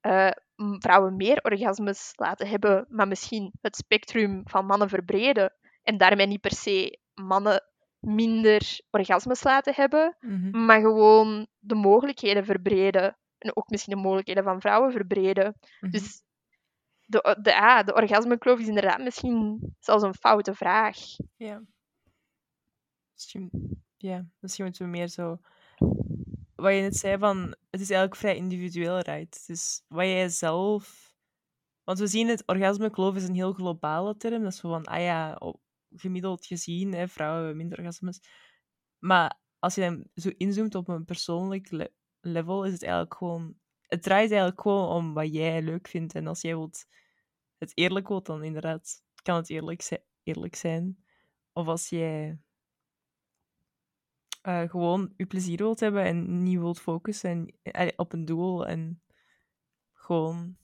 [0.00, 0.30] eh,
[0.78, 5.54] vrouwen meer orgasmes laten hebben, maar misschien het spectrum van mannen verbreden.
[5.82, 7.62] En daarmee niet per se mannen
[7.98, 10.64] minder orgasmes laten hebben, Mhm.
[10.64, 13.16] maar gewoon de mogelijkheden verbreden.
[13.38, 15.58] En ook misschien de mogelijkheden van vrouwen verbreden.
[15.80, 15.90] Mhm.
[15.92, 16.22] Dus
[17.12, 20.96] de, de, ah, de orgasmekloof is inderdaad misschien zelfs een foute vraag.
[21.36, 21.62] Ja.
[23.12, 23.50] Misschien,
[23.96, 25.40] ja, misschien moeten we meer zo...
[26.54, 27.38] Wat je net zei van,
[27.70, 29.46] het is eigenlijk vrij individueel, right?
[29.46, 31.14] Dus wat jij zelf...
[31.84, 34.42] Want we zien het, orgasmekloof is een heel globale term.
[34.42, 35.38] Dat is van, ah ja,
[35.90, 38.20] gemiddeld gezien, hè, vrouwen hebben minder orgasmes.
[38.98, 43.54] Maar als je dan zo inzoomt op een persoonlijk le- level, is het eigenlijk gewoon...
[43.82, 46.14] Het draait eigenlijk gewoon om wat jij leuk vindt.
[46.14, 46.86] En als jij wilt
[47.62, 51.04] het eerlijk wilt, dan inderdaad kan het eerlijk, eerlijk zijn.
[51.52, 52.38] Of als jij
[54.42, 58.66] eh, gewoon je plezier wilt hebben en niet wilt focussen en, eh, op een doel
[58.66, 59.02] en
[59.92, 60.56] gewoon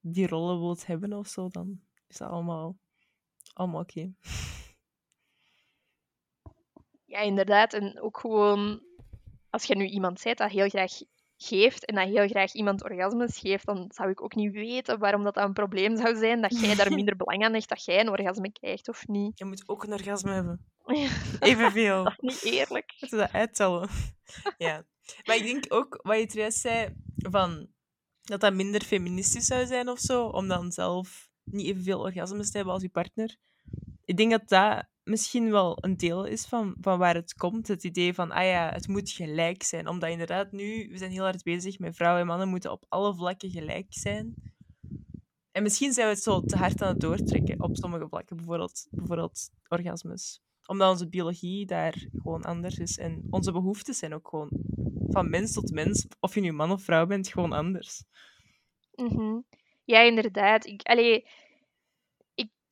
[0.00, 2.76] die rollen wilt hebben of zo, dan is dat allemaal,
[3.52, 4.12] allemaal oké.
[7.04, 7.72] Ja, inderdaad.
[7.72, 8.82] En ook gewoon,
[9.50, 10.92] als je nu iemand bent dat heel graag
[11.44, 15.24] geeft en dat heel graag iemand orgasmes geeft, dan zou ik ook niet weten waarom
[15.24, 18.00] dat, dat een probleem zou zijn, dat jij daar minder belang aan hecht dat jij
[18.00, 19.38] een orgasme krijgt of niet.
[19.38, 20.64] Je moet ook een orgasme hebben.
[21.40, 22.04] Evenveel.
[22.04, 22.94] dat is niet eerlijk.
[23.00, 23.88] Moeten we dat uittellen?
[24.58, 24.84] ja.
[25.24, 27.68] Maar ik denk ook, wat je juist zei, van,
[28.22, 32.56] dat dat minder feministisch zou zijn of zo, om dan zelf niet evenveel orgasmes te
[32.56, 33.36] hebben als je partner.
[34.04, 37.68] Ik denk dat dat misschien wel een deel is van, van waar het komt.
[37.68, 39.88] Het idee van, ah ja, het moet gelijk zijn.
[39.88, 43.14] Omdat inderdaad nu, we zijn heel hard bezig met vrouwen en mannen moeten op alle
[43.14, 44.34] vlakken gelijk zijn.
[45.52, 48.86] En misschien zijn we het zo te hard aan het doortrekken op sommige vlakken, bijvoorbeeld,
[48.90, 52.98] bijvoorbeeld orgasmes omdat onze biologie daar gewoon anders is.
[52.98, 54.48] En onze behoeftes zijn ook gewoon
[55.08, 58.04] van mens tot mens, of je nu man of vrouw bent, gewoon anders.
[58.94, 59.40] Mhm.
[59.84, 60.66] Ja, inderdaad.
[60.66, 61.26] Ik, allee,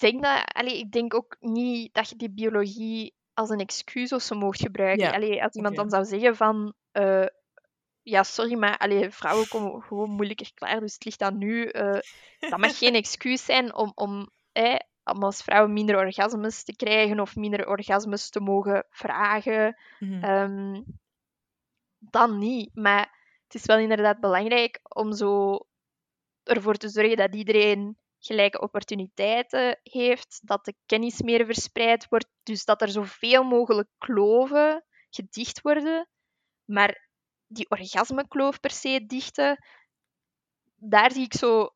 [0.03, 4.23] denk dat, allee, ik denk ook niet dat je die biologie als een excuus of
[4.23, 5.07] zo mocht gebruiken.
[5.07, 6.75] Ja, Allee, als iemand dan zou zeggen van...
[6.93, 7.27] eh,
[8.03, 11.67] ja, sorry, maar allee, vrouwen komen gewoon moeilijker klaar, dus het ligt aan nu.
[11.67, 11.99] eh,
[12.39, 17.21] dat mag geen excuus zijn om, om, eh, om als vrouw minder orgasmes te krijgen
[17.21, 19.77] of minder orgasmes te mogen vragen.
[19.99, 20.23] Mhm.
[20.25, 20.83] Ehm,
[21.99, 22.71] dan niet.
[22.75, 25.59] Maar het is wel inderdaad belangrijk om zo
[26.43, 32.65] ervoor te zorgen dat iedereen gelijke opportuniteiten heeft, dat de kennis meer verspreid wordt, dus
[32.65, 36.09] dat er zoveel mogelijk kloven gedicht worden.
[36.65, 37.11] Maar
[37.47, 39.65] die orgasmekloof per se dichten,
[40.75, 41.75] daar zie ik zo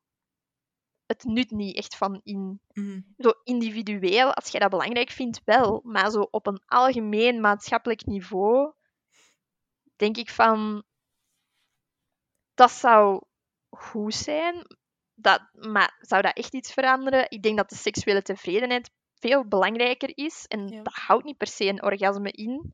[1.05, 2.61] het nut niet echt van in.
[2.73, 3.01] Mhm.
[3.17, 5.81] Zo individueel, als jij dat belangrijk vindt, wel.
[5.83, 8.73] Maar zo op een algemeen maatschappelijk niveau,
[9.95, 10.83] denk ik van...
[12.53, 13.21] Dat zou
[13.69, 14.65] goed zijn.
[15.19, 17.25] Dat, maar zou dat echt iets veranderen?
[17.29, 20.45] Ik denk dat de seksuele tevredenheid veel belangrijker is.
[20.47, 20.81] En Ja.
[20.81, 22.73] dat houdt niet per se een orgasme in.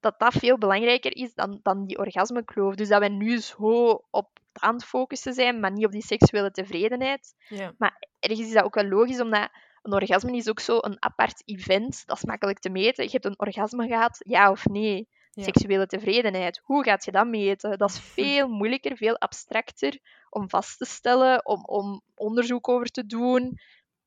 [0.00, 2.74] Dat dat veel belangrijker is dan, dan die orgasmekloof.
[2.74, 6.02] Dus dat wij nu zo op het aan het focussen zijn, maar niet op die
[6.02, 7.72] seksuele tevredenheid Ja.
[8.18, 9.48] ergens is dat ook wel logisch, omdat
[9.82, 12.02] een orgasme is ook zo een apart event.
[12.06, 13.04] Dat is makkelijk te meten.
[13.04, 15.08] Je hebt een orgasme gehad, ja of nee.
[15.30, 15.42] Ja.
[15.42, 17.78] Seksuele tevredenheid, hoe gaat je dat meten?
[17.78, 19.98] Dat is veel moeilijker, veel abstracter
[20.30, 23.58] om vast te stellen, om, om onderzoek over te doen,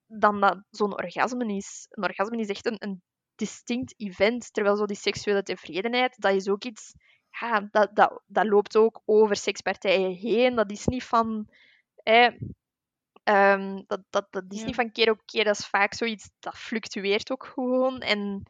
[0.07, 1.85] dan dat zo'n orgasme is.
[1.89, 3.01] Een orgasme is echt een, een
[3.35, 6.93] distinct event, terwijl zo die seksuele tevredenheid, dat is ook iets...
[7.39, 10.55] Ja, dat, dat, dat loopt ook over sekspartijen heen.
[10.55, 11.49] Dat is niet van...
[11.95, 12.29] Eh,
[13.23, 14.65] Ehm, dat, dat, dat is Ja.
[14.65, 17.99] niet van keer op keer, dat is vaak zoiets dat fluctueert ook gewoon.
[17.99, 18.43] En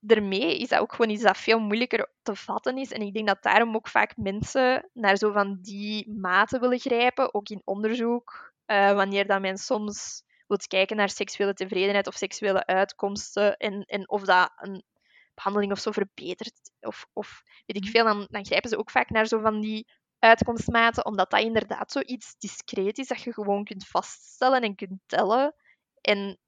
[0.00, 2.92] daarmee is dat ook gewoon iets dat veel moeilijker te vatten is.
[2.92, 7.34] En ik denk dat daarom ook vaak mensen naar zo van die maten willen grijpen,
[7.34, 8.54] ook in onderzoek.
[8.66, 14.08] eh, wanneer dat men soms wilt kijken naar seksuele tevredenheid of seksuele uitkomsten en, en
[14.08, 14.84] of dat een
[15.34, 17.92] behandeling of zo verbetert, of, of weet ik Mhm.
[17.92, 19.86] veel, dan, dan grijpen ze ook vaak naar zo van die
[20.18, 25.54] uitkomstmaten, omdat dat inderdaad zoiets discreet is dat je gewoon kunt vaststellen en kunt tellen.
[26.00, 26.38] En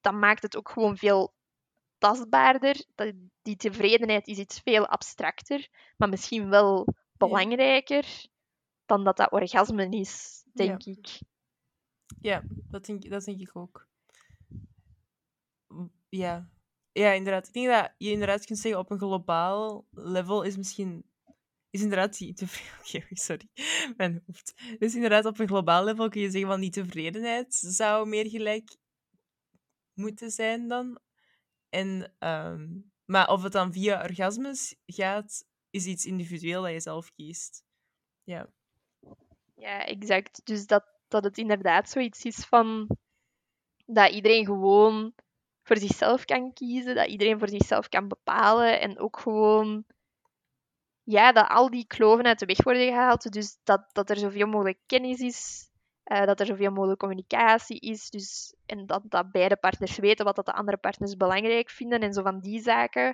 [0.00, 1.34] dat maakt het ook gewoon veel
[2.02, 2.84] tastbaarder.
[3.42, 8.26] Die tevredenheid is iets veel abstracter, maar misschien wel belangrijker
[8.86, 11.20] dan dat dat orgasme is, denk ik.
[12.20, 13.88] Ja, dat denk, dat denk ik ook.
[16.08, 16.50] Ja.
[16.92, 17.46] ja, inderdaad.
[17.46, 21.04] Ik denk dat je inderdaad kunt zeggen op een globaal level is misschien.
[21.70, 23.04] Is inderdaad die tevredenheid.
[23.04, 23.48] Oké, sorry.
[23.96, 24.54] Mijn hoofd.
[24.78, 28.76] Dus inderdaad, op een globaal level kun je zeggen van die tevredenheid zou meer gelijk
[29.94, 31.00] moeten zijn dan.
[31.72, 32.68] En, ehm,
[33.04, 37.64] maar of het dan via orgasmes gaat, is iets individueel dat je zelf kiest.
[38.22, 38.48] Ja.
[39.54, 40.40] Ja, exact.
[40.44, 42.96] Dus dat, dat het inderdaad zoiets is van
[43.86, 45.14] dat iedereen gewoon
[45.62, 49.84] voor zichzelf kan kiezen, dat iedereen voor zichzelf kan bepalen en ook gewoon
[51.02, 53.32] ja, dat al die kloven uit de weg worden gehaald.
[53.32, 55.70] Dus dat, dat er zoveel mogelijk kennis is,
[56.04, 58.10] eh, dat er zoveel mogelijk communicatie is.
[58.10, 62.12] Dus, en dat, dat beide partners weten wat dat de andere partners belangrijk vinden en
[62.12, 63.08] zo van die zaken.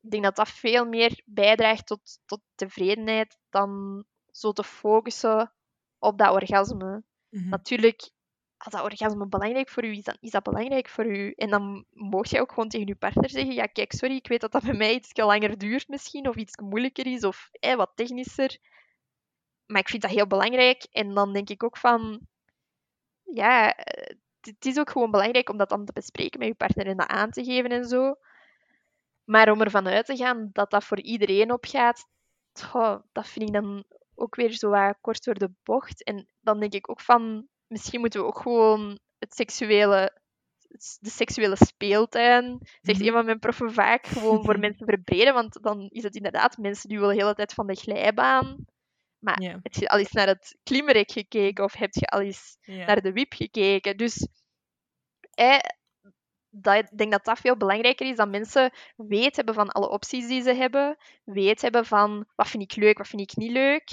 [0.00, 5.52] Ik denk dat dat veel meer bijdraagt tot, tot tevredenheid dan zo te focussen
[5.98, 7.02] op dat orgasme.
[7.28, 7.48] Mhm.
[7.48, 8.10] Natuurlijk,
[8.56, 11.32] als dat orgasme belangrijk voor u is, dan is dat belangrijk voor u.
[11.36, 14.40] En dan mocht je ook gewoon tegen je partner zeggen, ja kijk, sorry, ik weet
[14.40, 17.92] dat dat bij mij iets langer duurt misschien, of iets moeilijker is, of eh, wat
[17.94, 18.58] technischer.
[19.66, 20.86] Maar ik vind dat heel belangrijk.
[20.92, 22.20] En dan denk ik ook van,
[23.22, 26.86] ja, eh, het is ook gewoon belangrijk om dat dan te bespreken met je partner
[26.86, 28.14] en dat aan te geven en zo.
[29.24, 32.06] Maar om ervan uit te gaan dat dat voor iedereen opgaat,
[33.12, 36.04] dat vind ik dan ook weer zo wat kort door de bocht.
[36.04, 40.20] En dan denk ik ook van, misschien moeten we ook gewoon het seksuele,
[41.00, 43.06] de seksuele speeltuin, zegt Mhm.
[43.08, 45.34] een van mijn proffen vaak, gewoon voor mensen verbreden.
[45.34, 48.64] Want dan is het inderdaad mensen die willen de hele tijd van de glijbaan.
[49.26, 53.02] Maar heb je al eens naar het klimrek gekeken of heb je al eens naar
[53.02, 53.96] de wip gekeken?
[53.96, 54.28] Dus
[55.34, 55.58] eh,
[56.50, 60.26] dat, ik denk dat dat veel belangrijker is, dat mensen weet hebben van alle opties
[60.26, 63.90] die ze hebben, weet hebben van wat vind ik leuk, wat vind ik niet leuk.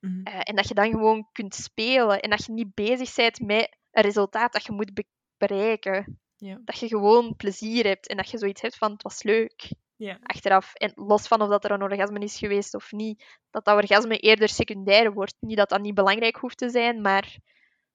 [0.00, 0.22] Mhm.
[0.22, 3.76] Eh, en dat je dan gewoon kunt spelen en dat je niet bezig bent met
[3.90, 6.20] een resultaat dat je moet be- bereiken.
[6.36, 6.60] Ja.
[6.64, 10.18] Dat je gewoon plezier hebt en dat je zoiets hebt van het was leuk Ja.
[10.22, 10.74] achteraf.
[10.74, 14.18] En los van of dat er een orgasme is geweest of niet, dat dat orgasme
[14.18, 15.36] eerder secundair wordt.
[15.40, 17.36] Niet dat dat niet belangrijk hoeft te zijn, maar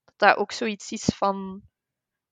[0.06, 1.62] dat dat ook zoiets is van...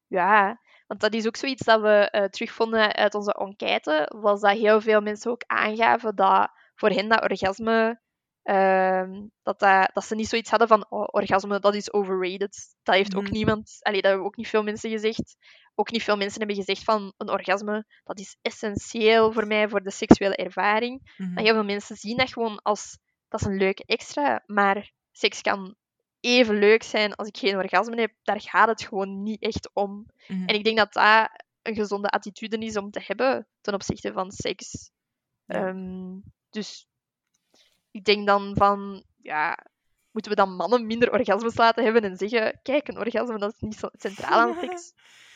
[0.07, 4.57] Ja, want dat is ook zoiets dat we eh, terugvonden uit onze enquête, was dat
[4.57, 8.01] heel veel mensen ook aangaven dat voor hen dat orgasme...
[8.43, 12.75] ehm, dat, dat, dat ze niet zoiets hadden van oh, orgasme, dat is overrated.
[12.83, 13.31] Dat heeft ook Mhm.
[13.31, 13.77] niemand...
[13.79, 15.35] Allee, dat hebben ook niet veel mensen gezegd.
[15.75, 19.83] Ook niet veel mensen hebben gezegd van een orgasme, dat is essentieel voor mij, voor
[19.83, 21.13] de seksuele ervaring.
[21.17, 21.33] Mhm.
[21.33, 25.41] Maar heel veel mensen zien dat gewoon als dat is een leuke extra, maar seks
[25.41, 25.75] kan
[26.19, 28.13] even leuk zijn als ik geen orgasme heb.
[28.23, 30.05] Daar gaat het gewoon niet echt om.
[30.27, 30.45] Mhm.
[30.47, 31.29] En ik denk dat dat
[31.61, 34.91] een gezonde attitude is om te hebben ten opzichte van seks.
[35.45, 35.67] Ja.
[35.67, 36.19] Ehm,
[36.49, 36.87] dus
[37.91, 39.57] ik denk dan van, ja,
[40.11, 43.59] moeten we dan mannen minder orgasmes laten hebben en zeggen, kijk, een orgasme dat is
[43.59, 44.93] niet zo centraal aan seks.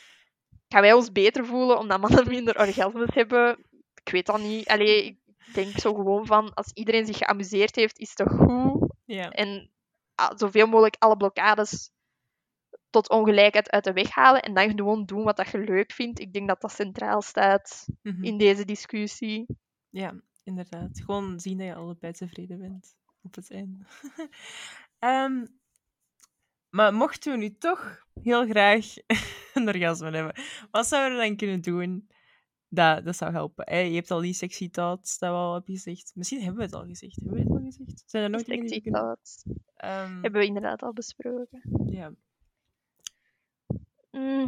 [0.68, 3.58] Gaan wij ons beter voelen omdat mannen minder orgasmes hebben?
[4.04, 4.68] Ik weet dat niet.
[4.68, 5.18] Allee, ik
[5.54, 8.92] denk zo gewoon van, als iedereen zich geamuseerd heeft, is het goed?
[9.30, 9.70] En
[10.14, 11.90] ah, zoveel mogelijk alle blokkades
[12.90, 16.20] tot ongelijkheid uit de weg halen en dan gewoon doen wat dat je leuk vindt.
[16.20, 18.24] Ik denk dat dat centraal staat Mhm.
[18.24, 19.46] in deze discussie.
[19.90, 20.14] Ja,
[20.44, 21.00] inderdaad.
[21.04, 23.84] Gewoon zien dat je allebei tevreden bent op het einde.
[24.98, 25.46] Ehm,
[26.68, 28.86] maar mochten we nu toch heel graag
[29.54, 32.08] een orgasme hebben, wat zouden we dan kunnen doen
[32.68, 33.64] dat, dat zou helpen?
[33.68, 33.78] hè?
[33.78, 36.12] Je hebt al die sexy thoughts, dat we al hebben gezegd.
[36.14, 37.16] Misschien hebben we het al gezegd.
[37.16, 38.02] Hebben we het al gezegd?
[38.06, 39.00] Zijn er nog dingen Sexy kunnen...
[39.00, 39.44] thoughts.
[39.76, 41.62] Ehm, Hebben we inderdaad al besproken.
[41.86, 42.12] ja.
[44.10, 44.44] Mm,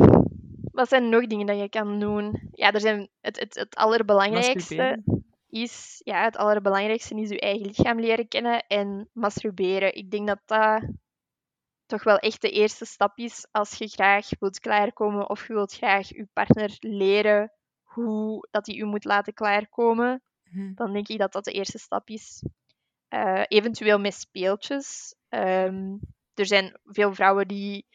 [0.72, 2.48] wat zijn nog dingen dat je kan doen?
[2.52, 5.26] Ja, er zijn het, het, het allerbelangrijkste Masturberen.
[5.62, 9.94] Is, ja, het allerbelangrijkste is je eigen lichaam leren kennen en masturberen.
[9.94, 10.82] Ik denk dat dat
[11.86, 15.72] toch wel echt de eerste stap is als je graag wilt klaarkomen of je wilt
[15.72, 17.52] graag je partner leren
[17.82, 20.22] hoe dat hij u moet laten klaarkomen.
[20.50, 20.74] Mhm.
[20.74, 22.44] Dan denk ik dat dat de eerste stap is.
[23.08, 25.14] Eh, eventueel met speeltjes.
[25.28, 25.96] Ehm,
[26.34, 27.86] er zijn veel vrouwen die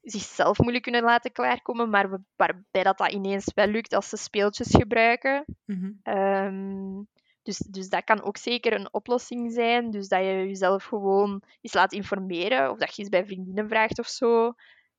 [0.00, 4.16] zichzelf moeilijk kunnen laten klaarkomen, maar we- waarbij dat, dat ineens wel lukt als ze
[4.16, 5.44] speeltjes gebruiken.
[5.64, 5.90] Mhm.
[6.02, 7.02] Ehm,
[7.42, 9.90] dus, dus dat kan ook zeker een oplossing zijn.
[9.90, 12.70] Dus dat je jezelf gewoon eens laat informeren.
[12.70, 14.52] Of dat je eens bij vriendinnen vraagt of zo.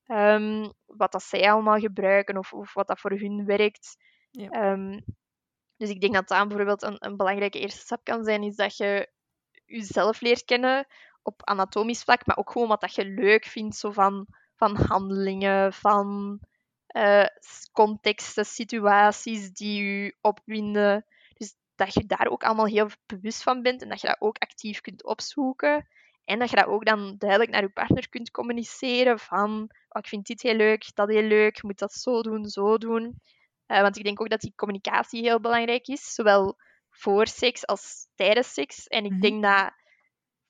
[0.06, 3.95] ehm, wat dat zij allemaal gebruiken of, of wat dat voor hun werkt.
[4.32, 4.49] Ja.
[4.49, 4.99] Ehm,
[5.78, 8.78] Dus ik denk dat dat bijvoorbeeld een, een belangrijke eerste stap kan zijn, is dat
[8.78, 9.10] je
[9.66, 10.88] jezelf leert kennen
[11.24, 14.28] op anatomisch vlak, maar ook gewoon wat dat je leuk vindt, zo van,
[14.62, 16.39] van handelingen, van
[16.95, 17.26] uh,
[17.72, 21.05] contexten, situaties die je opwinden.
[21.34, 24.38] Dus dat je daar ook allemaal heel bewust van bent en dat je dat ook
[24.38, 25.88] actief kunt opzoeken.
[26.26, 30.07] En dat je dat ook dan duidelijk naar je partner kunt communiceren van oh, ik
[30.07, 33.22] vind dit heel leuk, dat heel leuk, je moet dat zo doen, zo doen.
[33.68, 36.57] Uh, want ik denk ook dat die communicatie heel belangrijk is, zowel
[36.89, 38.88] voor seks als tijdens seks.
[38.88, 39.72] En ik denk dat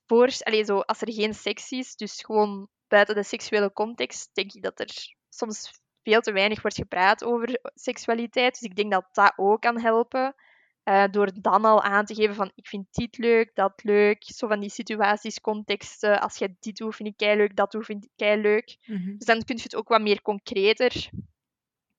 [0.06, 4.54] voor, allez, zo, als er geen seks is, dus gewoon buiten de seksuele context, denk
[4.54, 8.60] ik dat er soms veel te weinig wordt gepraat over seksualiteit.
[8.60, 10.36] Dus ik denk dat dat ook kan helpen.
[10.84, 14.24] Uh, door dan al aan te geven van ik vind dit leuk, dat leuk.
[14.24, 16.22] Zo van die situaties, contexten.
[16.22, 18.78] Als je dit doet, vind ik kei leuk, dat doe, vind ik kei leuk.
[18.86, 19.18] Mhm.
[19.18, 21.10] Dus dan kun je het ook wat meer concreter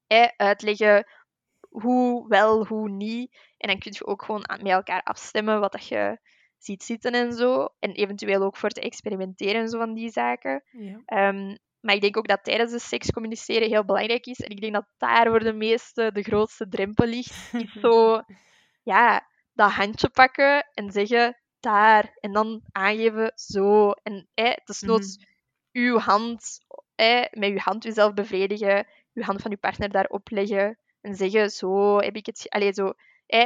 [0.07, 1.07] hè, uitleggen
[1.69, 3.37] hoe wel, hoe niet.
[3.57, 6.19] En dan kun je ook gewoon met elkaar afstemmen wat dat je
[6.65, 7.69] ziet zitten en zo.
[7.79, 10.63] En eventueel ook voor te experimenteren en zo van die zaken.
[10.71, 11.01] Ja.
[11.07, 14.41] Ehm, maar ik denk ook dat tijdens de seks communiceren heel belangrijk is.
[14.41, 17.51] En ik denk dat daar voor de meeste de grootste drempel ligt.
[17.53, 18.23] Is zo,
[18.83, 22.17] ja, dat handje pakken en zeggen daar.
[22.21, 23.91] En dan aangeven zo.
[23.91, 25.27] En hè, desnoods Mhm.
[25.73, 26.59] uw hand,
[26.95, 28.87] hè, met uw hand jezelf bevredigen.
[29.15, 30.79] Uw hand van uw partner daarop leggen.
[31.01, 32.47] En zeggen zo heb ik het.
[32.49, 32.93] Allee, zo.
[33.27, 33.45] Hè,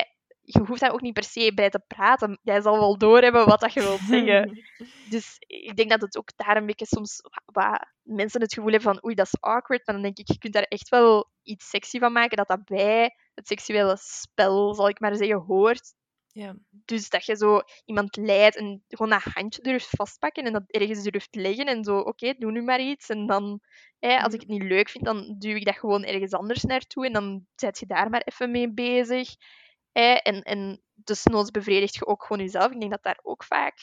[0.49, 2.39] je hoeft daar ook niet per se bij te praten.
[2.43, 4.63] Jij zal wel doorhebben wat dat je wilt zeggen.
[5.11, 8.71] Dus ik denk dat het ook daar een beetje soms wa- wat mensen het gevoel
[8.73, 9.87] hebben van oei, dat is awkward.
[9.87, 12.65] Maar dan denk ik, je kunt daar echt wel iets sexy van maken, dat dat
[12.65, 15.95] bij het seksuele spel, zal ik maar zeggen, hoort.
[16.33, 16.55] ja.
[16.85, 21.03] Dus dat je zo iemand leidt en gewoon dat handje durft vastpakken en dat ergens
[21.03, 23.09] durft leggen en zo, oké, doe nu maar iets.
[23.09, 23.61] En dan,
[23.99, 27.07] hè, als ik het niet leuk vind, dan duw ik dat gewoon ergens anders naartoe
[27.07, 29.29] en dan zet je daar maar even mee bezig.
[29.99, 30.13] Hè.
[30.13, 32.73] En, en desnoods bevredigt je ook gewoon jezelf.
[32.73, 33.75] Ik denk dat daar ook vaak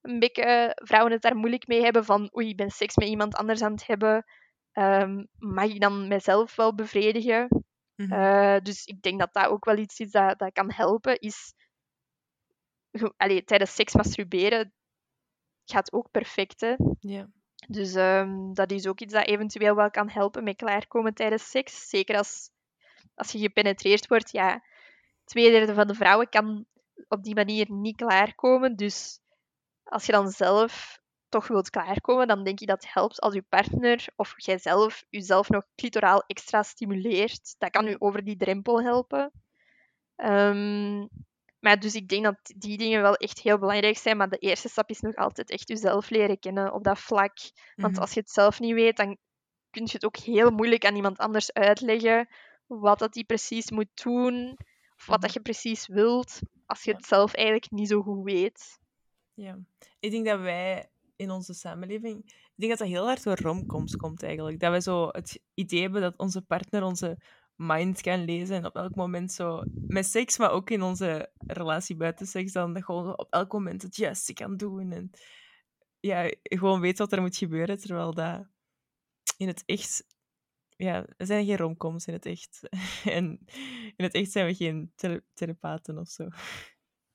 [0.00, 3.34] een beetje vrouwen het daar moeilijk mee hebben van oei, ik ben seks met iemand
[3.34, 4.24] anders aan het hebben.
[4.72, 7.64] Ehm, mag ik dan mezelf wel bevredigen?
[7.94, 8.12] Mhm.
[8.12, 11.20] Eh, dus ik denk dat dat ook wel iets is dat, dat kan helpen.
[11.20, 11.54] Is,
[13.16, 14.72] allee, tijdens seks masturberen
[15.64, 16.60] gaat ook perfect.
[16.60, 16.74] Hè?
[17.68, 21.88] Dus ehm, dat is ook iets dat eventueel wel kan helpen met klaarkomen tijdens seks.
[21.88, 22.50] Zeker als,
[23.14, 24.30] als je gepenetreerd wordt.
[24.30, 24.62] Ja,
[25.26, 26.66] twee derde van de vrouwen kan
[27.08, 28.76] op die manier niet klaarkomen.
[28.76, 29.20] Dus
[29.84, 30.98] als je dan zelf
[31.28, 35.48] toch wilt klaarkomen, dan denk ik dat het helpt als je partner of jijzelf jezelf
[35.48, 37.54] nog clitoraal extra stimuleert.
[37.58, 39.32] Dat kan u over die drempel helpen.
[40.16, 41.06] Ehm,
[41.60, 44.16] maar dus ik denk dat die dingen wel echt heel belangrijk zijn.
[44.16, 47.36] Maar de eerste stap is nog altijd echt jezelf leren kennen op dat vlak.
[47.74, 48.00] Want Mhm.
[48.00, 49.18] als je het zelf niet weet, dan
[49.70, 52.28] kun je het ook heel moeilijk aan iemand anders uitleggen
[52.66, 54.56] wat dat die precies moet doen.
[55.06, 58.78] Wat dat je precies wilt, als je het zelf eigenlijk niet zo goed weet.
[59.34, 59.58] Ja,
[60.00, 63.96] ik denk dat wij in onze samenleving, ik denk dat dat heel hard door romcoms
[63.96, 64.60] komt eigenlijk.
[64.60, 67.18] Dat wij zo het idee hebben dat onze partner onze
[67.56, 71.96] mind kan lezen en op elk moment zo, met seks, maar ook in onze relatie
[71.96, 75.10] buiten seks, dan gewoon op elk moment het juiste kan doen en
[76.00, 78.46] ja, gewoon weet wat er moet gebeuren, terwijl dat
[79.36, 80.06] in het echt,
[80.76, 82.60] ja, er zijn geen romcoms in het echt.
[83.18, 83.38] en
[83.96, 86.28] in het echt zijn we geen tele- telepaten of zo.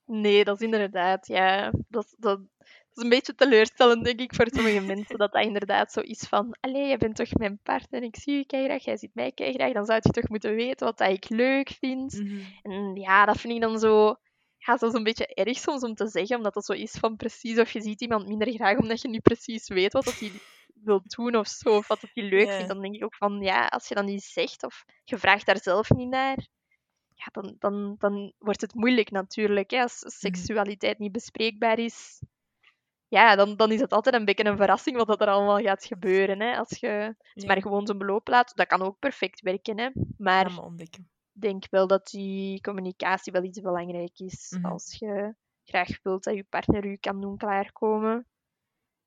[0.04, 1.72] Nee, dat is inderdaad, ja.
[1.88, 5.18] Dat, dat, dat is een beetje teleurstellend, denk ik, voor sommige mensen.
[5.18, 6.56] Dat dat inderdaad zo is van...
[6.60, 9.72] Allee, jij bent toch mijn partner, ik zie je graag, jij ziet mij graag.
[9.72, 12.12] Dan zou je toch moeten weten wat dat ik leuk vind.
[12.12, 12.40] Mhm.
[12.62, 14.16] En ja, dat vind ik dan zo...
[14.56, 17.58] Ja, zo een beetje erg soms om te zeggen, omdat dat zo is van precies...
[17.58, 20.30] Of je ziet iemand minder graag omdat je niet precies weet wat dat hij
[20.84, 21.76] wil doen of zo.
[21.76, 22.68] Of wat dat hij leuk vindt.
[22.68, 25.62] Dan denk ik ook van, ja, als je dan niet zegt of je vraagt daar
[25.62, 26.46] zelf niet naar...
[27.14, 29.70] Ja, dan, dan, dan wordt het moeilijk natuurlijk.
[29.70, 29.82] Hè?
[29.82, 32.22] Als seksualiteit niet bespreekbaar is,
[33.12, 35.84] ja, dan, dan is het altijd een beetje een verrassing wat dat er allemaal gaat
[35.84, 36.40] gebeuren.
[36.40, 36.56] Hè?
[36.56, 39.78] Als je het maar gewoon zo'n beloop laat, dat kan ook perfect werken.
[39.78, 39.88] Hè?
[40.18, 40.98] Maar ik
[41.32, 44.56] denk wel dat die communicatie wel iets belangrijk is.
[44.56, 44.66] Mhm.
[44.66, 48.26] Als je graag wilt dat je partner u kan doen klaarkomen.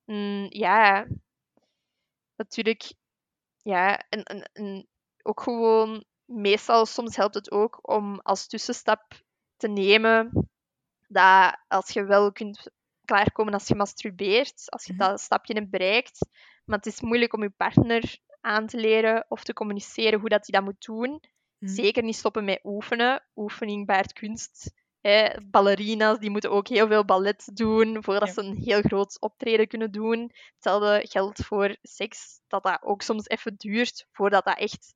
[0.06, 1.08] Mm, ja,
[2.38, 2.94] natuurlijk.
[3.62, 4.88] Ja, en, en, en
[5.24, 9.04] ook gewoon, meestal, soms helpt het ook om als tussenstap
[9.58, 10.50] te nemen
[11.08, 12.70] dat als je wel kunt
[13.06, 15.02] klaarkomen als je masturbeert, als je Mhm.
[15.10, 16.28] dat stapje hebt bereikt,
[16.66, 20.48] maar het is moeilijk om je partner aan te leren of te communiceren hoe dat
[20.48, 21.22] hij dat moet doen.
[21.58, 21.72] Mhm.
[21.74, 23.26] Zeker niet stoppen met oefenen.
[23.36, 24.74] Oefening baart kunst.
[25.08, 25.30] Hè.
[25.46, 28.34] Ballerina's die moeten ook heel veel ballet doen voordat Ja.
[28.34, 30.32] ze een heel groot optreden kunnen doen.
[30.54, 34.94] Hetzelfde geldt voor seks, dat dat ook soms even duurt voordat dat echt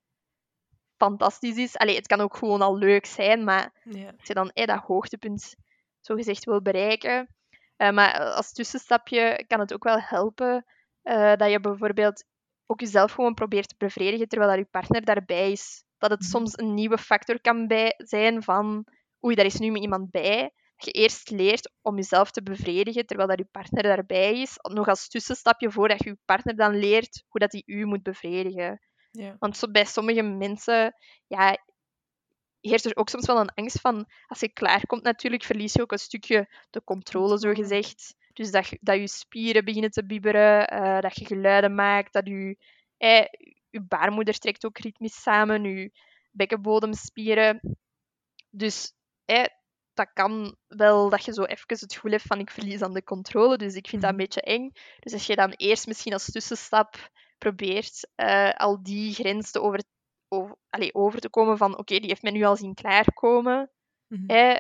[0.98, 1.78] fantastisch is.
[1.78, 4.14] Allee, het kan ook gewoon al leuk zijn, maar Ja.
[4.18, 5.56] als je dan dat hoogtepunt
[6.00, 7.36] zogezegd wil bereiken.
[7.76, 10.66] Eh, maar als tussenstapje kan het ook wel helpen
[11.02, 12.24] eh, dat je bijvoorbeeld
[12.66, 15.84] ook jezelf gewoon probeert te bevredigen terwijl dat je partner daarbij is.
[15.98, 16.30] Dat het Mhm.
[16.30, 18.86] soms een nieuwe factor kan bij zijn van
[19.26, 20.42] oei, daar is nu iemand bij.
[20.76, 24.54] Dat je eerst leert om jezelf te bevredigen terwijl dat je partner daarbij is.
[24.62, 28.82] Nog als tussenstapje voordat je je partner dan leert hoe dat hij u moet bevredigen.
[29.12, 29.36] Ja.
[29.40, 30.96] Want zo, bij sommige mensen
[31.28, 31.58] ja,
[32.60, 35.92] heerst er ook soms wel een angst van, als je klaarkomt natuurlijk, verlies je ook
[35.92, 38.16] een stukje de controle, zo gezegd.
[38.34, 42.28] Dus dat, je- dat je spieren beginnen te bibberen, eh, dat je geluiden maakt, dat
[42.28, 42.58] je,
[42.98, 43.26] eh,
[43.70, 45.92] je baarmoeder trekt ook ritmisch samen, je
[46.32, 47.78] bekkenbodemspieren.
[48.50, 48.94] Dus
[49.30, 49.46] eh,
[49.94, 53.04] dat kan wel dat je zo even het gevoel hebt van ik verlies aan de
[53.04, 54.26] controle, dus ik vind dat een Mhm.
[54.26, 54.72] beetje eng.
[55.00, 59.84] Dus als je dan eerst misschien als tussenstap probeert eh, al die grens te over,
[60.28, 63.72] over, allee, over te komen van oké, die heeft mij nu al zien klaarkomen.
[64.28, 64.60] Eh,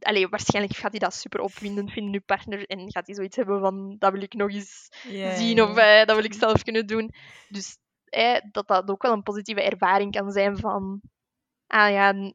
[0.00, 3.60] allee, waarschijnlijk gaat hij dat super opwindend vinden, je partner, en gaat hij zoiets hebben
[3.60, 4.88] van dat wil ik nog eens
[5.36, 7.10] zien of eh, dat wil ik zelf kunnen doen.
[7.48, 11.00] Dus eh, dat dat ook wel een positieve ervaring kan zijn van
[11.66, 12.32] ah ja,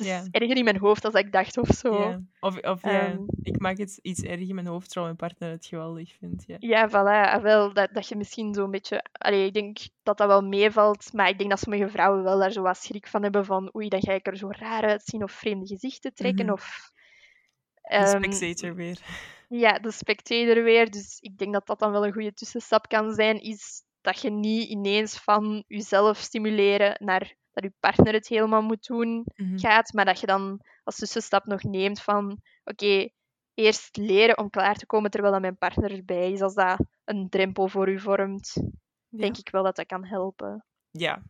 [0.00, 0.24] is Ja.
[0.30, 2.20] erger in mijn hoofd dan ik dacht of zo.
[2.40, 3.22] Of, of ja, Ehm.
[3.42, 6.44] ik maak het iets erg in mijn hoofd terwijl mijn partner het geweldig vindt.
[6.46, 6.56] Ja.
[6.58, 7.32] Ja, voilà.
[7.34, 9.04] Ah, Wel, dat, dat je misschien zo'n beetje...
[9.12, 12.52] Allee, ik denk dat dat wel meevalt, maar ik denk dat sommige vrouwen wel daar
[12.52, 15.32] zo wat schrik van hebben van oei, dan ga ik er zo raar uitzien of
[15.32, 16.52] vreemde gezichten trekken Mhm.
[16.54, 16.90] of...
[17.82, 18.98] De ehm, spectator weer.
[19.48, 20.90] ja, de spectator weer.
[20.90, 24.30] Dus ik denk dat dat dan wel een goede tussenstap kan zijn, is dat je
[24.30, 29.58] niet ineens van jezelf stimuleren naar dat je partner het helemaal moet doen Mhm.
[29.58, 33.08] gaat, maar dat je dan als tussenstap nog neemt van oké,
[33.54, 36.40] eerst leren om klaar te komen terwijl dat mijn partner erbij is.
[36.40, 38.56] Als dat een drempel voor u vormt,
[39.08, 40.64] denk ik wel dat dat kan helpen.
[40.90, 41.22] Ja.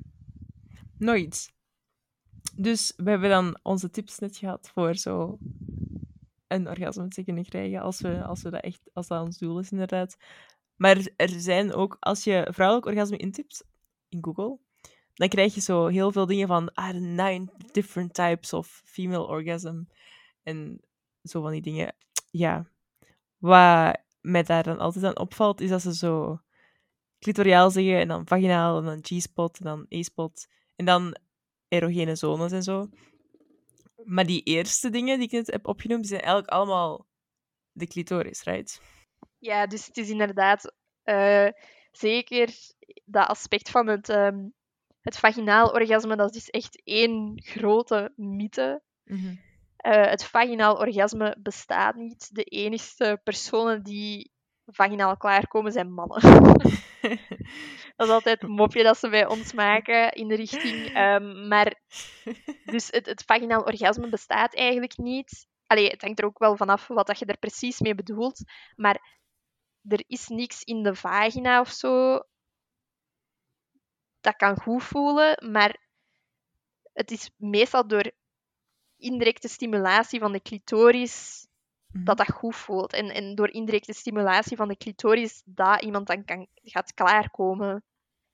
[0.99, 1.51] Nog iets.
[2.55, 5.39] Dus we hebben dan onze tips net gehad voor zo
[6.47, 9.59] een orgasme te kunnen krijgen, als we, als we dat echt, als dat ons doel
[9.59, 10.17] is inderdaad.
[10.77, 13.65] Maar er- er zijn ook, als je vrouwelijk orgasme intipt
[14.09, 14.59] in Google,
[15.15, 19.83] dan krijg je zo heel veel dingen van ah, nine different types of female orgasm.
[20.43, 20.81] En
[21.23, 21.95] zo van die dingen.
[22.31, 22.67] Ja.
[23.39, 26.41] Wat mij daar dan altijd aan opvalt, is dat ze zo
[27.19, 31.17] clitoriaal zeggen en dan vaginaal en dan G-spot en dan A-spot en dan
[31.69, 32.89] erogene zones en zo.
[34.05, 37.07] Maar die eerste dingen die ik net heb opgenoemd, zijn eigenlijk allemaal
[37.73, 38.81] de clitoris, right?
[39.39, 41.49] Ja, dus het is inderdaad eh,
[41.93, 42.55] zeker
[43.05, 44.49] dat aspect van het, ehm,
[45.01, 48.83] het vaginaal orgasme, dat is echt één grote mythe.
[49.77, 52.35] Eh, het vaginaal orgasme bestaat niet.
[52.35, 54.33] De enige personen die
[54.67, 56.21] vaginaal klaarkomen zijn mannen.
[57.97, 60.87] dat is altijd een mopje dat ze bij ons maken in de richting.
[60.95, 61.81] Ehm, maar
[62.65, 65.49] dus het, het vaginaal orgasme bestaat eigenlijk niet.
[65.67, 68.43] Allee, het hangt er ook wel vanaf wat dat je er precies mee bedoelt.
[68.77, 69.19] Maar
[69.89, 72.21] er is niks in de vagina of zo
[74.21, 75.51] dat kan goed voelen.
[75.51, 75.77] Maar
[76.93, 78.11] het is meestal door
[78.97, 81.49] indirecte stimulatie van de clitoris
[81.93, 82.05] Mhm.
[82.05, 82.93] dat dat goed voelt.
[82.93, 87.85] En, en door indirecte stimulatie van de clitoris dat iemand dan kan, gaat klaarkomen.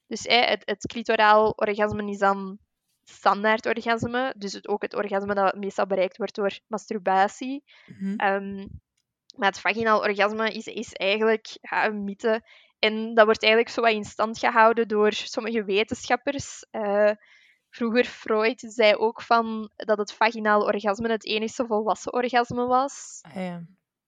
[0.07, 2.59] Dus hè, het, het clitoraal orgasme is dan
[3.05, 4.34] standaard orgasme.
[4.37, 7.64] Dus het, ook het orgasme dat meestal bereikt wordt door masturbatie.
[7.87, 8.16] Mhm.
[8.16, 8.66] Ehm,
[9.37, 12.43] maar het vaginaal orgasme is, is eigenlijk ja, een mythe.
[12.79, 16.66] En dat wordt eigenlijk zo wat in stand gehouden door sommige wetenschappers.
[16.70, 17.11] Eh,
[17.68, 23.18] vroeger Freud zei ook van dat het vaginaal orgasme het enige volwassen orgasme was.
[23.22, 23.62] Ah, ja.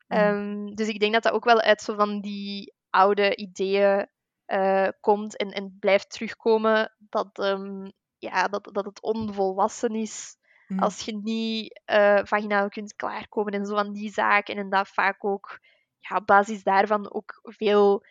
[0.07, 4.09] Ehm, dus ik denk dat dat ook wel uit zo van die oude ideeën
[4.45, 10.37] eh, komt en, en blijft terugkomen dat, ehm, ja, dat, dat het onvolwassen is
[10.69, 10.83] Mhm.
[10.83, 14.57] als je niet eh, vaginaal kunt klaarkomen en zo van die zaken.
[14.57, 15.59] En dat vaak ook
[15.99, 18.05] ja, op basis daarvan ook veel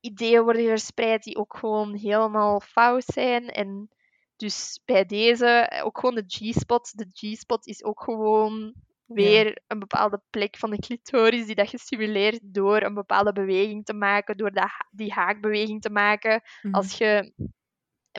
[0.00, 3.48] ideeën worden verspreid die ook gewoon helemaal fout zijn.
[3.48, 3.88] En
[4.36, 6.92] dus bij deze eh, ook gewoon de G-spot.
[6.98, 8.74] De G-spot is ook gewoon
[9.06, 13.94] weer een bepaalde plek van de clitoris die dat gestimuleerd door een bepaalde beweging te
[13.94, 16.74] maken, door dat, die haakbeweging te maken Mhm.
[16.74, 17.32] als je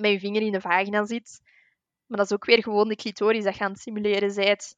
[0.01, 1.39] met je vinger in de vagina zit.
[2.05, 4.75] Maar dat is ook weer gewoon de clitoris dat je aan het simuleren bent.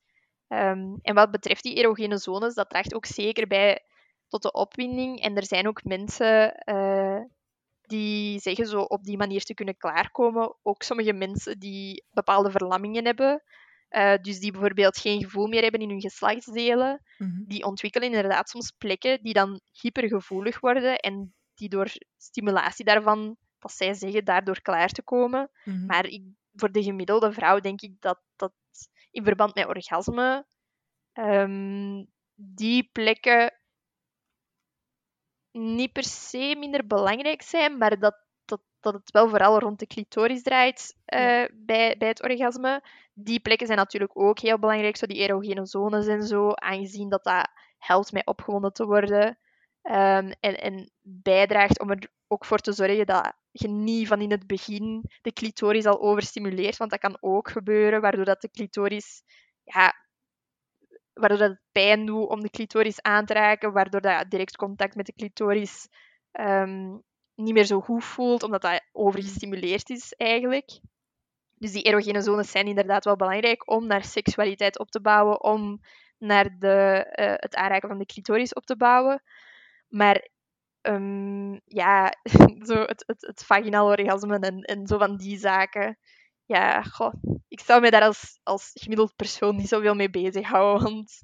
[0.47, 3.85] Ehm, en wat betreft die erogene zones, dat draagt ook zeker bij
[4.31, 5.21] tot de opwinding.
[5.21, 7.19] En er zijn ook mensen eh,
[7.81, 10.55] die zeggen zo op die manier te kunnen klaarkomen.
[10.63, 13.43] Ook sommige mensen die bepaalde verlammingen hebben.
[13.89, 17.01] eh, dus die bijvoorbeeld geen gevoel meer hebben in hun geslachtsdelen.
[17.17, 17.43] Mhm.
[17.47, 20.95] Die ontwikkelen inderdaad soms plekken die dan hypergevoelig worden.
[20.97, 25.49] En die door stimulatie daarvan dat zij zeggen daardoor klaar te komen.
[25.63, 25.85] Mhm.
[25.85, 26.23] Maar ik,
[26.53, 28.53] voor de gemiddelde vrouw denk ik dat dat
[29.11, 30.45] in verband met orgasme
[31.13, 32.05] ehm,
[32.35, 33.60] die plekken
[35.51, 39.87] niet per se minder belangrijk zijn, maar dat, dat, dat het wel vooral rond de
[39.87, 41.49] clitoris draait eh, Ja.
[41.53, 42.83] bij, bij het orgasme.
[43.13, 47.23] Die plekken zijn natuurlijk ook heel belangrijk, zo die erogene zones en zo, aangezien dat
[47.23, 49.37] dat helpt mij opgewonden te worden.
[49.81, 54.31] Ehm, en, en bijdraagt om er ook voor te zorgen dat je niet van in
[54.31, 59.23] het begin de clitoris al overstimuleert, want dat kan ook gebeuren, waardoor dat de clitoris
[59.63, 59.93] ja,
[61.13, 64.95] waardoor dat het pijn doet om de clitoris aan te raken, waardoor dat direct contact
[64.95, 65.87] met de clitoris
[66.31, 66.97] ehm,
[67.35, 70.79] niet meer zo goed voelt, omdat dat overgestimuleerd is eigenlijk.
[71.55, 75.81] Dus die erogene zones zijn inderdaad wel belangrijk om naar seksualiteit op te bouwen, om
[76.17, 79.23] naar de, eh, het aanraken van de clitoris op te bouwen.
[79.87, 80.27] Maar
[80.81, 82.13] ehm, ja,
[82.69, 85.97] zo het, het, het vaginaal orgasme en, en zo van die zaken.
[86.45, 87.13] Ja, goh,
[87.47, 90.83] ik zou mij daar als, als gemiddeld persoon niet zoveel mee bezighouden.
[90.83, 91.21] Want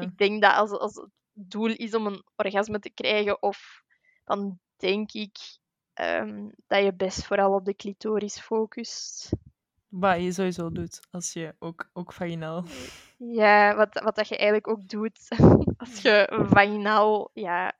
[0.00, 3.82] ik denk dat als, als het doel is om een orgasme te krijgen, of
[4.24, 5.36] dan denk ik
[5.92, 9.30] ehm, dat je best vooral op de clitoris focust.
[9.88, 12.64] Wat je sowieso doet, als je ook, ook vaginaal...
[13.16, 15.28] Ja, wat, wat dat je eigenlijk ook doet
[15.76, 17.72] als je vaginaal ja,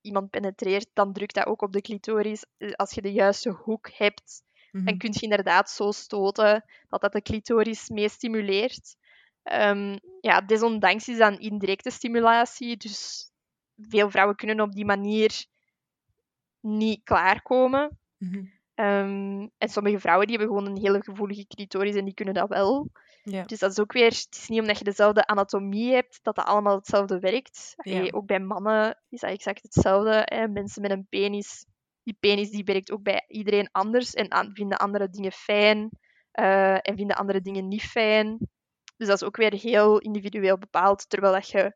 [0.00, 2.44] iemand penetreert, dan drukt dat ook op de clitoris.
[2.56, 4.96] Eh, Als je de juiste hoek hebt, dan Mhm.
[4.96, 8.96] kun je inderdaad zo stoten dat dat de clitoris mee stimuleert.
[9.42, 13.30] Ehm, ja, desondanks is dat een indirecte stimulatie, dus
[13.76, 15.44] veel vrouwen kunnen op die manier
[16.60, 17.98] niet klaarkomen.
[18.18, 18.44] Mhm.
[18.74, 22.48] Ehm, en sommige vrouwen die hebben gewoon een hele gevoelige clitoris en die kunnen dat
[22.48, 22.88] wel.
[23.22, 23.42] Ja.
[23.44, 26.44] Dus dat is ook weer, het is niet omdat je dezelfde anatomie hebt, dat dat
[26.44, 27.72] allemaal hetzelfde werkt.
[27.76, 27.98] Ja.
[27.98, 30.22] Allee, ook bij mannen is dat exact hetzelfde.
[30.24, 30.48] Hè.
[30.48, 31.66] Mensen met een penis,
[32.02, 35.90] die penis die werkt ook bij iedereen anders en aan- vinden andere dingen fijn
[36.30, 38.38] eh, en vinden andere dingen niet fijn.
[38.96, 41.74] Dus dat is ook weer heel individueel bepaald, terwijl dat je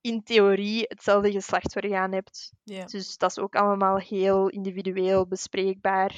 [0.00, 2.52] in theorie hetzelfde geslachtsorgaan hebt.
[2.84, 6.14] Dus dat is ook allemaal heel individueel bespreekbaar.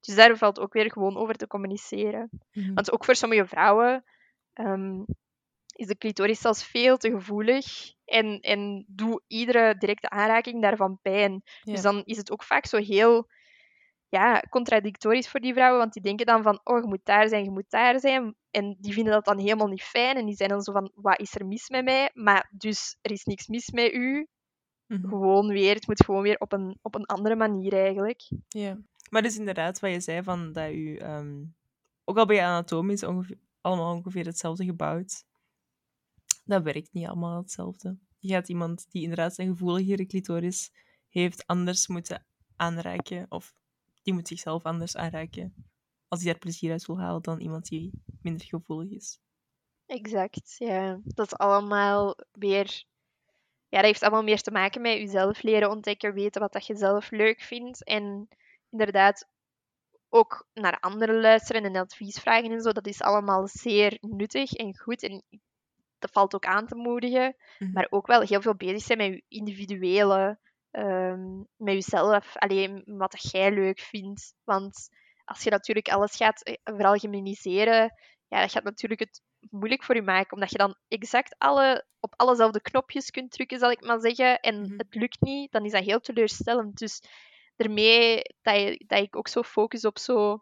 [0.00, 2.28] Dus daar valt ook weer gewoon over te communiceren.
[2.52, 2.74] Mhm.
[2.74, 4.04] Want ook voor sommige vrouwen
[4.52, 5.02] ehm,
[5.80, 11.32] is de clitoris zelfs veel te gevoelig en, en doet iedere directe aanraking daarvan pijn.
[11.32, 11.72] Ja.
[11.72, 13.28] Dus dan is het ook vaak zo heel
[14.08, 17.44] ja, contradictorisch voor die vrouwen, want die denken dan van, oh, je moet daar zijn,
[17.44, 18.34] je moet daar zijn.
[18.50, 21.20] En die vinden dat dan helemaal niet fijn en die zijn dan zo van, wat
[21.20, 22.10] is er mis met mij?
[22.14, 24.26] Maar dus, er is niks mis met u.
[24.86, 25.08] Mhm.
[25.08, 28.20] Gewoon weer, het moet gewoon weer op een, op een andere manier eigenlijk.
[28.48, 28.78] Ja.
[29.10, 30.96] Maar dus inderdaad, wat je zei, van dat u...
[30.96, 31.44] ehm,
[32.04, 35.24] ook al ben je anatomisch ongeveer, allemaal ongeveer hetzelfde gebouwd,
[36.50, 37.98] dat werkt niet allemaal hetzelfde.
[38.18, 40.72] Je gaat iemand die inderdaad een gevoeligere clitoris
[41.08, 42.26] heeft, anders moeten
[42.56, 43.54] aanraken, of
[44.02, 45.54] die moet zichzelf anders aanraken,
[46.08, 47.90] als hij daar plezier uit wil halen dan iemand die
[48.22, 49.20] minder gevoelig is.
[49.86, 51.00] Exact, ja.
[51.04, 52.84] Dat is allemaal weer...
[53.68, 56.76] Ja, dat heeft allemaal meer te maken met jezelf leren ontdekken, weten wat dat je
[56.76, 57.84] zelf leuk vindt.
[57.84, 58.28] En
[58.70, 59.28] inderdaad
[60.08, 62.72] ook naar anderen luisteren en advies vragen en zo.
[62.72, 65.02] Dat is allemaal zeer nuttig en goed.
[65.02, 65.24] En
[66.00, 67.36] dat valt ook aan te moedigen.
[67.58, 67.72] Mhm.
[67.72, 70.38] Maar ook wel heel veel bezig zijn met je individuele...
[70.70, 72.36] ehm, met jezelf.
[72.36, 74.34] Alleen wat jij leuk vindt.
[74.44, 74.88] Want
[75.24, 77.92] als je natuurlijk alles gaat eh, veralgemeniseren,
[78.28, 82.14] ja, dat gaat natuurlijk het moeilijk voor je maken, omdat je dan exact alle, op
[82.16, 84.72] allezelfde knopjes kunt drukken, zal ik maar zeggen, en Mhm.
[84.76, 86.78] het lukt niet, dan is dat heel teleurstellend.
[86.78, 87.02] Dus
[87.56, 90.40] daarmee dat, je, dat ik ook zo focus op zo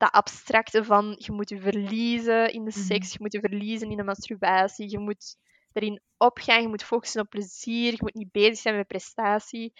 [0.00, 2.86] dat abstracte van je moet je verliezen in de Mhm.
[2.86, 5.36] seks, je moet je verliezen in de masturbatie, je moet
[5.72, 9.72] erin opgaan, je moet focussen op plezier, je moet niet bezig zijn met prestatie.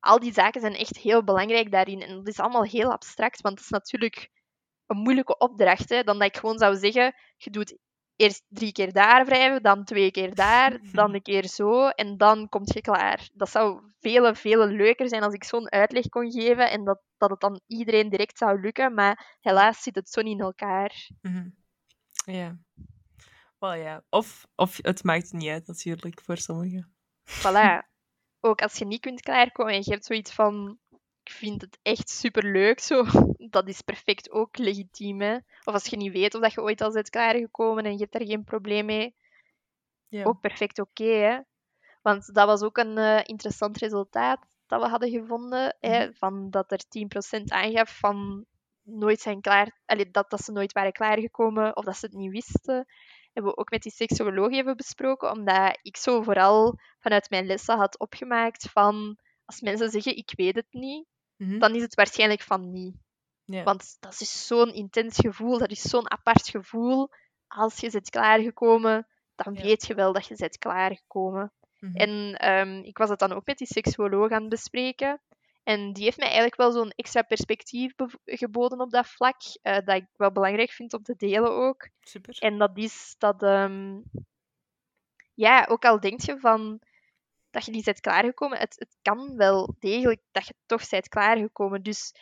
[0.00, 2.00] Al die zaken zijn echt heel belangrijk daarin.
[2.02, 4.30] En dat is allemaal heel abstract, want het is natuurlijk
[4.86, 5.88] een moeilijke opdracht.
[5.88, 6.02] Hè?
[6.02, 7.76] Dan dat ik gewoon zou zeggen, je doet
[8.16, 12.48] eerst drie keer daar wrijven, dan twee keer daar, dan een keer zo, en dan
[12.48, 13.28] kom je klaar.
[13.32, 17.30] Dat zou vele, vele leuker zijn als ik zo'n uitleg kon geven en dat, dat
[17.30, 21.10] het dan iedereen direct zou lukken, maar helaas zit het zo niet in elkaar.
[21.20, 21.48] Mhm.
[22.24, 22.58] Ja.
[23.58, 24.04] Wel ja.
[24.08, 26.94] Of, of het maakt niet uit, natuurlijk, voor sommigen.
[27.24, 27.82] Voilà.
[28.40, 30.78] Ook als je niet kunt klaarkomen en je hebt zoiets van,
[31.26, 33.04] ik vind het echt superleuk zo,
[33.50, 35.20] dat is perfect ook legitiem.
[35.20, 35.34] Hè?
[35.64, 38.12] Of als je niet weet of dat je ooit al bent klaargekomen en je hebt
[38.12, 39.14] daar geen probleem mee,
[40.08, 40.24] Ja.
[40.24, 41.04] ook perfect oké.
[41.04, 41.38] hè.
[42.02, 45.76] Want dat was ook een eh, interessant resultaat dat we hadden gevonden.
[45.80, 48.44] Hè, van dat er 10% aangaf van
[48.82, 52.30] nooit zijn klaar, allee, dat, dat ze nooit waren klaargekomen of dat ze het niet
[52.32, 52.86] wisten.
[53.32, 57.76] Hebben we ook met die seksoloog even besproken, omdat ik zo vooral vanuit mijn lessen
[57.76, 61.06] had opgemaakt van als mensen zeggen ik weet het niet,
[61.36, 61.58] Mhm.
[61.58, 62.96] dan is het waarschijnlijk van niet.
[63.46, 67.08] Want dat is zo'n intens gevoel, dat is zo'n apart gevoel.
[67.46, 71.52] Als je bent klaargekomen, dan weet je wel dat je bent klaargekomen.
[71.78, 71.96] Mhm.
[71.96, 75.20] En ehm, ik was het dan ook met die seksuoloog aan het bespreken.
[75.62, 77.92] En die heeft mij eigenlijk wel zo'n extra perspectief
[78.24, 81.88] geboden op dat vlak, eh, dat ik wel belangrijk vind om te delen ook.
[82.00, 82.36] Super.
[82.38, 84.00] En dat is dat, ehm,
[85.34, 86.80] ja, ook al denk je van
[87.56, 91.82] dat je niet bent klaargekomen, het, het kan wel degelijk dat je toch bent klaargekomen.
[91.82, 92.12] Dus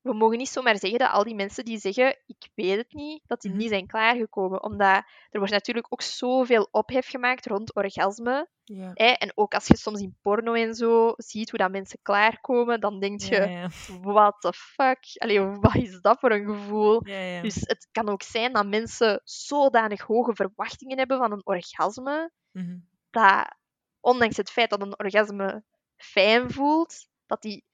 [0.00, 3.22] we mogen niet zomaar zeggen dat al die mensen die zeggen, ik weet het niet,
[3.26, 3.60] dat die Mhm.
[3.60, 4.62] niet zijn klaargekomen.
[4.62, 8.48] Omdat er wordt natuurlijk ook zoveel ophef gemaakt rond orgasme.
[8.64, 8.90] Ja.
[8.94, 9.06] Hè?
[9.06, 13.00] En ook als je soms in porno en zo ziet hoe dat mensen klaarkomen, dan
[13.00, 13.68] denk je, Ja, ja.
[14.00, 14.98] what the fuck?
[15.18, 17.00] Allee, wat is dat voor een gevoel?
[17.42, 22.78] Dus het kan ook zijn dat mensen zodanig hoge verwachtingen hebben van een orgasme, Mhm.
[23.10, 23.56] dat
[24.02, 25.64] ondanks het feit dat een orgasme
[25.96, 27.64] fijn voelt, dat die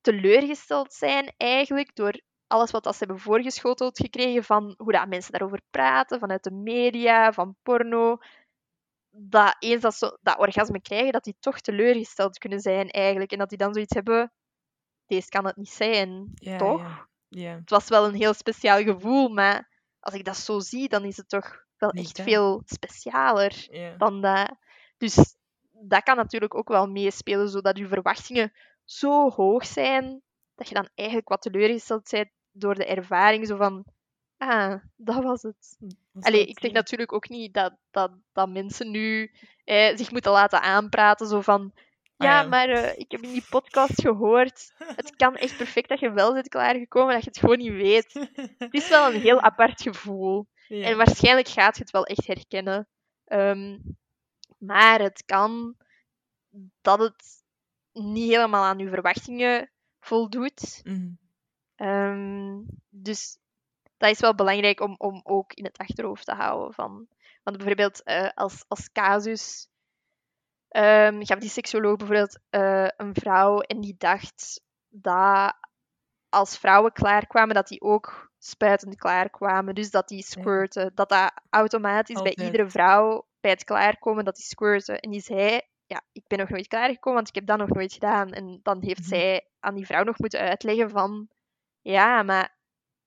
[0.00, 5.32] teleurgesteld zijn eigenlijk door alles wat dat ze hebben voorgeschoteld gekregen van hoe dat mensen
[5.32, 8.18] daarover praten, vanuit de media, van porno.
[9.10, 13.32] Dat eens dat ze dat orgasme krijgen, dat die toch teleurgesteld kunnen zijn eigenlijk.
[13.32, 14.32] En dat die dan zoiets hebben,
[15.06, 16.80] deze kan het niet zijn, toch?
[16.80, 17.08] Ja.
[17.28, 17.54] ja.
[17.54, 19.68] Het was wel een heel speciaal gevoel, maar
[20.00, 23.68] als ik dat zo zie, dan is het toch wel Niet echt veel specialer
[23.98, 24.56] dan dat.
[24.96, 25.36] Dus
[25.80, 28.52] dat kan natuurlijk ook wel meespelen, zodat je verwachtingen
[28.84, 30.22] zo hoog zijn,
[30.54, 33.46] dat je dan eigenlijk wat teleurgesteld bent door de ervaring.
[33.46, 33.84] Zo van,
[34.36, 35.78] ah, dat was het.
[36.20, 39.32] Allee, ik zeg natuurlijk ook niet dat, dat, dat mensen nu
[39.64, 41.72] eh, zich moeten laten aanpraten, zo van...
[42.16, 42.48] Ja, Ah, ja.
[42.48, 44.72] maar eh, ik heb in die podcast gehoord.
[44.78, 48.28] Het kan echt perfect dat je wel bent klaargekomen, dat je het gewoon niet weet.
[48.58, 50.46] Het is wel een heel apart gevoel.
[50.68, 50.84] Ja.
[50.84, 52.88] En waarschijnlijk gaat je het wel echt herkennen.
[53.24, 53.78] Ehm,
[54.58, 55.76] maar het kan
[56.80, 57.42] dat het
[57.92, 60.80] niet helemaal aan je verwachtingen voldoet.
[60.84, 61.10] Mhm.
[61.74, 63.38] Ehm, dus
[63.96, 66.74] dat is wel belangrijk om, om ook in het achterhoofd te houden.
[66.74, 67.08] Van,
[67.42, 69.68] want bijvoorbeeld eh, als, als casus
[70.68, 75.54] ehm gaf die seksuoloog bijvoorbeeld eh, een vrouw en die dacht dat
[76.28, 79.74] als vrouwen klaarkwamen, dat die ook spuitend klaarkwamen.
[79.74, 80.90] Dus dat die squirten.
[80.94, 84.98] Dat dat automatisch bij iedere vrouw bij het klaarkomen, dat die squirten.
[85.00, 87.92] En die zei, ja, ik ben nog nooit klaargekomen, want ik heb dat nog nooit
[87.92, 88.30] gedaan.
[88.32, 89.08] En dan heeft Mhm.
[89.08, 91.28] zij aan die vrouw nog moeten uitleggen van,
[91.80, 92.56] ja, maar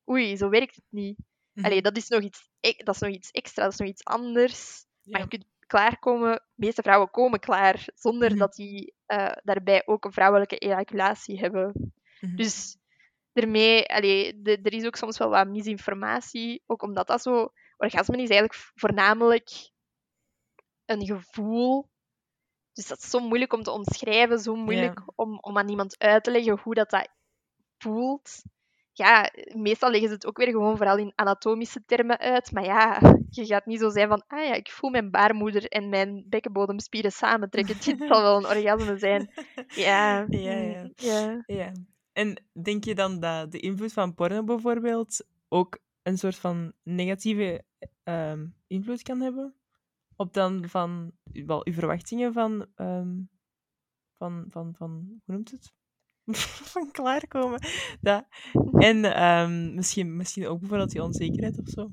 [0.09, 1.17] oei, zo werkt het niet.
[1.53, 1.65] Mhm.
[1.65, 4.05] Allee, dat is, nog iets, e- dat is nog iets extra, dat is nog iets
[4.05, 4.85] anders.
[5.03, 8.37] Maar je kunt klaarkomen, de meeste vrouwen komen klaar, zonder Mhm.
[8.39, 11.93] dat die eh, daarbij ook een vrouwelijke ejaculatie hebben.
[12.19, 12.35] Mhm.
[12.35, 12.77] Dus
[13.33, 17.51] daarmee, allee, de- er is ook soms wel wat misinformatie, ook omdat dat zo...
[17.77, 19.49] Orgasme is eigenlijk voornamelijk
[20.85, 21.89] een gevoel.
[22.73, 26.23] Dus dat is zo moeilijk om te omschrijven, zo moeilijk om, om aan iemand uit
[26.23, 27.09] te leggen hoe dat, dat
[27.77, 28.41] voelt.
[28.93, 32.51] Ja, meestal leggen ze het ook weer gewoon vooral in anatomische termen uit.
[32.51, 35.89] Maar ja, je gaat niet zo zijn van, ah ja, ik voel mijn baarmoeder en
[35.89, 37.75] mijn bekkenbodemspieren samentrekken.
[37.79, 39.31] Dit zal wel een orgasme zijn.
[39.67, 40.89] Ja, Ja, ja.
[40.95, 41.43] ja.
[41.45, 41.71] Ja.
[42.13, 47.63] En denk je dan dat de invloed van porno bijvoorbeeld ook een soort van negatieve
[48.03, 49.55] ehm, invloed kan hebben?
[50.15, 53.19] Op dan van, wel, uw verwachtingen van, ehm,
[54.17, 55.73] van, van, van, hoe noemt het?
[56.73, 57.59] van klaarkomen.
[58.01, 58.25] Dat.
[58.71, 61.91] En ehm, misschien, misschien ook bijvoorbeeld die onzekerheid of zo.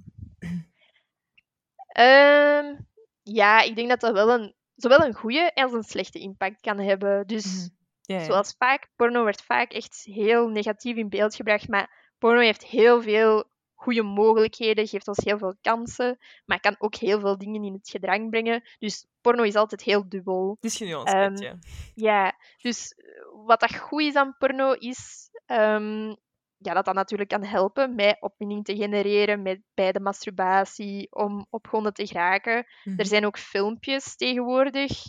[3.22, 6.78] Ja, ik denk dat dat wel een, zowel een goede als een slechte impact kan
[6.78, 7.26] hebben.
[7.26, 7.70] Dus
[8.16, 8.24] Mhm.
[8.24, 13.02] Zoals vaak, porno wordt vaak echt heel negatief in beeld gebracht, maar porno heeft heel
[13.02, 13.44] veel
[13.74, 17.88] goede mogelijkheden, geeft ons heel veel kansen, maar kan ook heel veel dingen in het
[17.88, 18.62] gedrang brengen.
[18.78, 20.56] Dus porno is altijd heel dubbel.
[20.60, 21.58] Het is genuanceerd, Ehm, ja.
[21.94, 22.94] Ja, dus
[23.46, 26.14] wat dat goed is aan porno is ehm,
[26.56, 31.46] ja, dat dat natuurlijk kan helpen met opwinding te genereren met, bij de masturbatie, om
[31.50, 32.66] opgewonden te geraken.
[32.84, 32.98] Mhm.
[32.98, 35.02] Er zijn ook filmpjes tegenwoordig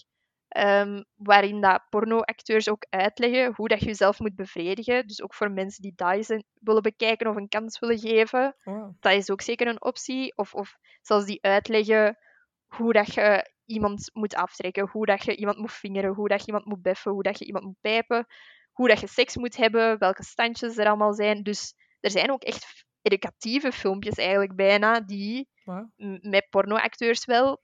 [0.49, 5.07] ehm, waarin dat pornoacteurs ook uitleggen hoe dat je jezelf moet bevredigen.
[5.07, 8.55] Dus ook voor mensen die een- willen bekijken of een kans willen geven.
[8.63, 8.93] Wow.
[8.99, 10.37] Dat is ook zeker een optie.
[10.37, 12.17] Of, of zelfs die uitleggen
[12.67, 16.47] hoe dat je iemand moet aftrekken, hoe dat je iemand moet vingeren, hoe dat je
[16.47, 18.25] iemand moet beffen, hoe dat je iemand moet pijpen,
[18.71, 21.43] hoe dat je seks moet hebben, welke standjes er allemaal zijn.
[21.43, 25.49] Dus er zijn ook echt educatieve filmpjes eigenlijk bijna die
[26.21, 27.61] met pornoacteurs wel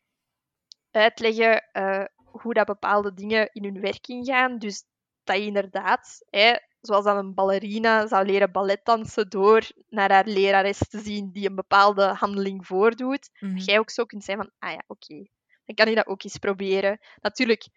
[0.91, 2.03] uitleggen eh,
[2.41, 4.57] hoe dat bepaalde dingen in hun werking gaan.
[4.57, 4.83] Dus
[5.23, 10.77] dat je inderdaad, hè, zoals dan een ballerina zou leren balletdansen door naar haar lerares
[10.77, 13.55] te zien die een bepaalde handeling voordoet, Mhm.
[13.55, 15.27] dat jij ook zo kunt zijn van, ah ja, oké,
[15.65, 16.99] dan kan je dat ook eens proberen.
[17.21, 17.67] Natuurlijk,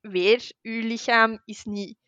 [0.00, 1.98] weer, uw lichaam is niet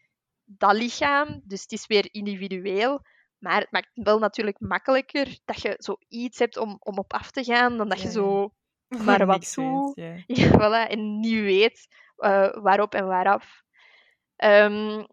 [0.45, 1.41] dat lichaam.
[1.45, 3.01] Dus het is weer individueel.
[3.39, 7.31] Maar het maakt het wel natuurlijk makkelijker dat je zoiets hebt om, om op af
[7.31, 8.55] te gaan, dan dat je zo
[9.07, 9.93] maar wat toe.
[10.27, 10.49] ja.
[10.51, 13.63] Voilà, en niet weet eh, waarop en waaraf.
[14.37, 15.05] Ehm,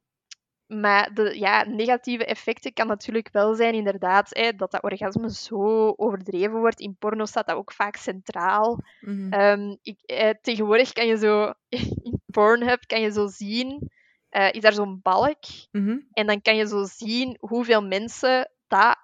[0.68, 5.94] maar de ja, negatieve effecten kan natuurlijk wel zijn, inderdaad, hè, dat dat orgasme zo
[5.96, 6.80] overdreven wordt.
[6.80, 8.80] In porno staat dat ook vaak centraal.
[9.00, 9.34] Mhm.
[9.34, 11.54] Ehm, ik, eh, tegenwoordig kan je zo,
[12.04, 13.92] in Pornhub kan je zo zien,
[14.30, 15.98] eh, is daar zo'n balk, Mhm.
[16.14, 18.98] en dan kan je zo zien hoeveel mensen dat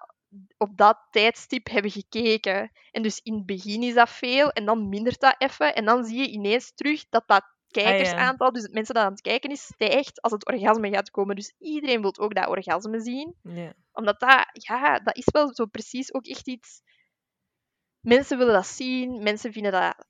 [0.56, 2.70] op dat tijdstip hebben gekeken.
[2.90, 5.74] En dus in het begin is dat veel, en dan mindert dat even.
[5.74, 9.20] En dan zie je ineens terug dat dat kijkersaantal, dus het mensen dat aan het
[9.20, 11.36] kijken is, stijgt als het orgasme gaat komen.
[11.36, 13.34] Dus iedereen wil ook dat orgasme zien.
[13.42, 13.74] Ja.
[13.92, 16.82] Omdat dat, ja, dat is wel zo precies ook echt iets...
[18.00, 20.06] Mensen willen dat zien, mensen vinden dat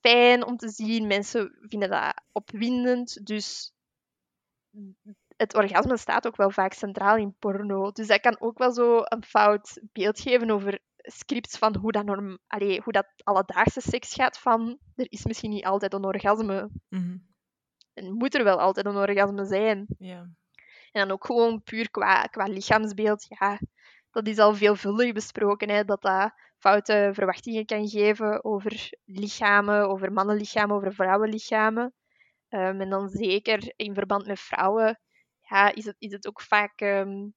[0.00, 3.26] fijn om te zien, mensen vinden dat opwindend.
[3.26, 3.72] Dus
[5.42, 7.90] het orgasme staat ook wel vaak centraal in porno.
[7.90, 12.04] Dus dat kan ook wel zo een fout beeld geven over scripts van hoe dat,
[12.04, 14.38] norm, allee, hoe dat alledaagse seks gaat.
[14.38, 16.70] Van, er is misschien niet altijd een orgasme.
[16.88, 17.16] Mhm.
[17.94, 19.86] En moet er wel altijd een orgasme zijn.
[19.98, 20.20] Ja.
[20.92, 23.26] En dan ook gewoon puur qua, qua lichaamsbeeld.
[23.28, 23.58] Ja,
[24.10, 25.70] dat is al veelvuldig besproken.
[25.70, 31.94] Hè, dat dat foute verwachtingen kan geven over lichamen, over mannenlichamen, over vrouwenlichamen.
[32.48, 35.00] Ehm, en dan zeker in verband met vrouwen
[35.52, 37.28] ja, is, het, is het ook vaak ehm,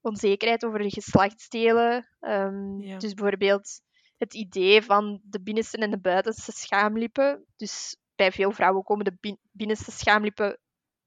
[0.00, 2.08] onzekerheid over de geslachtsdelen.
[2.20, 2.98] Ehm, Ja.
[2.98, 3.80] Dus bijvoorbeeld
[4.16, 7.44] het idee van de binnenste en de buitenste schaamlippen.
[7.56, 10.58] Dus bij veel vrouwen komen de bin- binnenste schaamlippen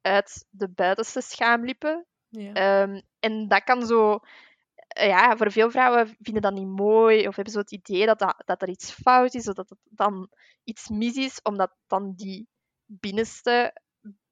[0.01, 2.05] uit de buitenste schaamlippen.
[2.29, 2.53] Ja.
[2.53, 4.19] Ehm, en dat kan zo...
[4.87, 8.19] eh, Ja, voor veel vrouwen vinden dat niet mooi of hebben zo het idee dat,
[8.19, 10.29] dat, dat er iets fout is of dat er dan
[10.63, 12.47] iets mis is, omdat dan die
[12.85, 13.81] binnenste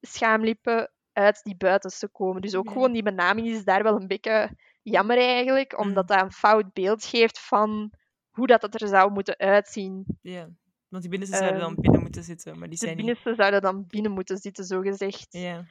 [0.01, 2.41] schaamlippen uit die buitenste komen.
[2.41, 6.31] Dus ook gewoon die benaming is daar wel een beetje jammer eigenlijk, omdat dat een
[6.31, 7.91] fout beeld geeft van
[8.29, 10.05] hoe dat het er zou moeten uitzien.
[10.21, 10.49] ja.
[10.87, 13.05] Want die binnenste zouden dan Ehm, binnen moeten zitten, maar die De zijn niet.
[13.05, 15.27] binnenste zouden dan binnen moeten zitten, zogezegd.
[15.29, 15.65] Ja.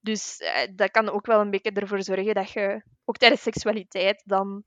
[0.00, 4.22] Dus eh, dat kan ook wel een beetje ervoor zorgen dat je, ook tijdens seksualiteit,
[4.26, 4.64] dan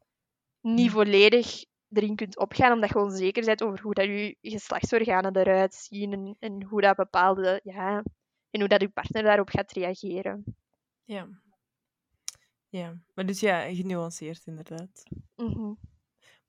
[0.62, 5.74] niet volledig erin kunt opgaan, omdat je onzeker bent over hoe dat je geslachtsorganen eruit
[5.74, 8.04] zien en, en hoe dat bepaalde, ja,
[8.50, 10.56] en hoe dat je partner daarop gaat reageren.
[11.04, 11.28] Ja.
[12.70, 13.02] Ja.
[13.14, 15.04] Maar dus ja, genuanceerd inderdaad.
[15.36, 15.74] Mhm.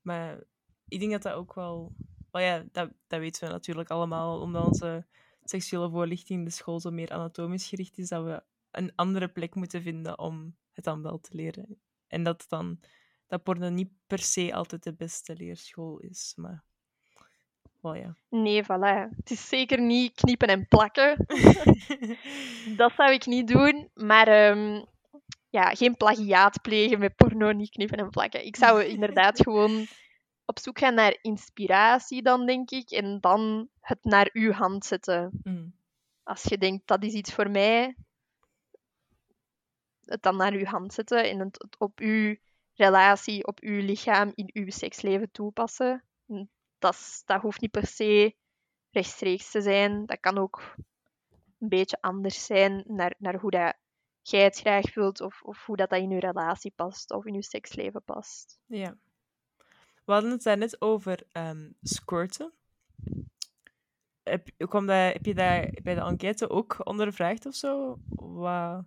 [0.01, 0.42] Maar
[0.88, 1.92] ik denk dat dat ook wel...
[2.30, 5.07] Wel ja, dat, dat weten we natuurlijk allemaal, omdat onze
[5.42, 9.55] seksuele voorlichting in de school zo meer anatomisch gericht is, dat we een andere plek
[9.55, 11.80] moeten vinden om het dan wel te leren.
[12.07, 12.80] En dat dan
[13.26, 16.64] dat porno niet per se altijd de beste leerschool is, maar...
[17.81, 18.16] Wel ja.
[18.29, 19.16] Nee, voilà.
[19.16, 21.26] Het is zeker niet kniepen en plakken.
[22.76, 24.85] Dat zou ik niet doen, maar ehm,
[25.51, 28.47] ja, geen plagiaat plegen met porno, niet knippen en plakken.
[28.47, 29.87] Ik zou inderdaad gewoon
[30.45, 35.41] op zoek gaan naar inspiratie dan, denk ik, en dan het naar uw hand zetten.
[35.43, 35.74] Mm.
[36.22, 37.97] Als je denkt, dat is iets voor mij,
[40.05, 42.37] het dan naar uw hand zetten en het het op uw
[42.74, 46.05] relatie, op uw lichaam, in uw seksleven toepassen.
[46.29, 48.35] En Dat, dat hoeft niet per se
[48.91, 50.07] rechtstreeks te zijn.
[50.07, 50.74] Dat kan ook
[51.59, 53.76] een beetje anders zijn naar, naar hoe dat
[54.22, 57.35] jij het graag wilt of, of hoe dat, dat in je relatie past of in
[57.35, 58.59] je seksleven past.
[58.66, 58.96] Ja.
[60.05, 62.53] We hadden het net over ehm squirten.
[64.22, 67.99] Heb, kwam dat, heb je daar bij de enquête ook ondervraagd of zo?
[68.09, 68.84] Wat,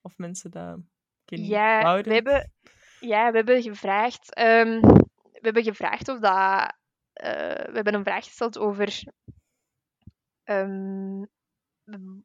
[0.00, 0.78] of mensen dat
[1.26, 2.08] niet, Ja, wouden?
[2.08, 2.52] we hebben,
[3.00, 4.34] ja, we hebben gevraagd.
[4.34, 4.80] ehm,
[5.32, 6.74] we hebben gevraagd of dat.
[7.16, 9.04] Eh, we hebben een vraag gesteld over
[10.44, 11.24] ehm,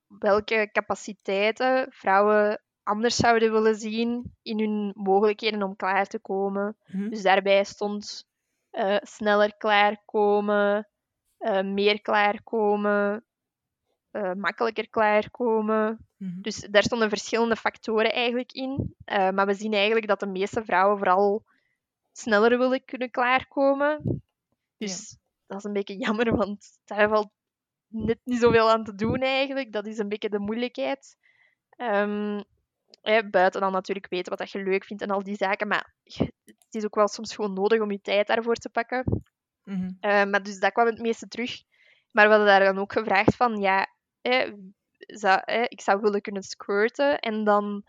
[0.07, 6.77] welke capaciteiten vrouwen anders zouden willen zien in hun mogelijkheden om klaar te komen.
[6.85, 7.09] Mhm.
[7.09, 8.29] Dus daarbij stond
[8.69, 10.87] eh, sneller klaarkomen,
[11.37, 13.25] eh, meer klaarkomen,
[14.11, 16.07] eh, makkelijker klaarkomen.
[16.17, 16.41] Mhm.
[16.41, 18.95] Dus daar stonden verschillende factoren eigenlijk in.
[19.05, 21.43] Maar we zien eigenlijk dat de meeste vrouwen vooral
[22.11, 24.21] sneller willen kunnen klaarkomen.
[24.87, 25.17] Dus
[25.47, 27.31] dat is een beetje jammer, want daar valt
[27.87, 29.71] net niet zoveel aan te doen eigenlijk.
[29.71, 31.17] Dat is een beetje de moeilijkheid.
[31.69, 32.41] Ehm,
[33.01, 35.67] hè, buiten dan natuurlijk weten wat dat je leuk vindt en al die zaken.
[35.67, 35.93] Maar
[36.45, 39.23] het is ook wel soms gewoon nodig om je tijd daarvoor te pakken.
[39.63, 39.91] Mhm.
[39.99, 41.63] Eh, maar dus dat kwam het meeste terug.
[42.11, 43.87] Maar we hadden daar dan ook gevraagd van, ja,
[44.21, 44.51] hè,
[44.97, 47.19] zou, hè, ik zou willen kunnen squirten.
[47.19, 47.83] En dan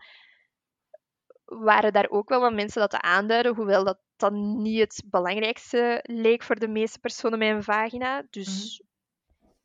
[1.59, 5.99] waren daar ook wel wat mensen dat te aanduiden, hoewel dat dan niet het belangrijkste
[6.03, 8.23] leek voor de meeste personen met een vagina.
[8.29, 8.81] Dus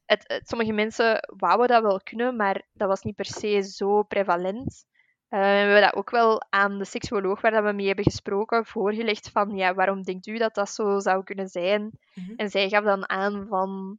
[0.07, 4.03] het, het- sommige mensen wouden dat wel kunnen, maar dat was niet per se zo
[4.03, 4.87] prevalent.
[5.29, 8.67] Eh, we hebben dat ook wel aan de seksuoloog waar dat we mee hebben gesproken
[8.67, 11.91] voorgelegd van ja, waarom denkt u dat dat zo zou kunnen zijn?
[12.15, 12.33] Mhm.
[12.37, 13.99] En zij gaf dan aan van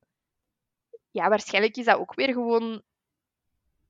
[1.11, 2.81] ja, waarschijnlijk is dat ook weer gewoon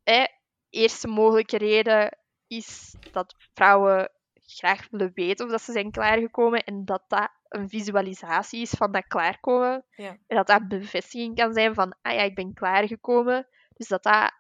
[0.04, 0.26] hè,
[0.70, 2.18] eerste mogelijke reden
[2.50, 4.12] is dat vrouwen
[4.44, 8.92] graag willen weten of dat ze zijn klaargekomen en dat dat een visualisatie is van
[8.92, 9.86] dat klaarkomen.
[9.90, 10.18] Ja.
[10.28, 13.48] En dat dat bevestiging kan zijn van, ah ja, ik ben klaargekomen.
[13.74, 14.32] Dus dat dat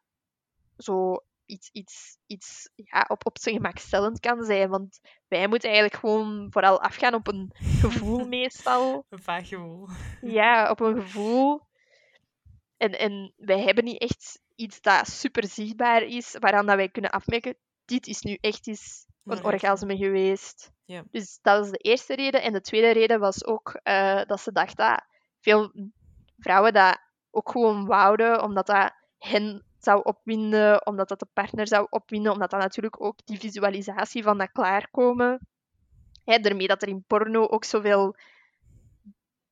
[0.77, 4.69] zo iets, iets, iets ja, op, op zijn gemakstellend kan zijn.
[4.69, 9.05] Want wij moeten eigenlijk gewoon vooral afgaan op een gevoel meestal.
[9.09, 9.87] Een vaag gevoel.
[10.21, 11.67] Ja, op een gevoel.
[12.77, 17.11] En, en wij hebben niet echt iets dat super zichtbaar is, waaraan dat wij kunnen
[17.11, 17.57] afmerken,
[17.89, 19.97] dit is nu echt eens een orgasme.
[19.97, 20.71] geweest.
[20.85, 21.03] Ja.
[21.11, 22.41] Dus dat is de eerste reden.
[22.41, 25.03] En de tweede reden was ook eh, dat ze dacht dat
[25.39, 25.71] veel
[26.37, 26.99] vrouwen dat
[27.31, 32.49] ook gewoon wouden, omdat dat hen zou opwinden, omdat dat de partner zou opwinden, omdat
[32.51, 35.47] dat natuurlijk ook die visualisatie van dat klaarkomen,
[36.23, 38.15] hè, daarmee dat er in porno ook zoveel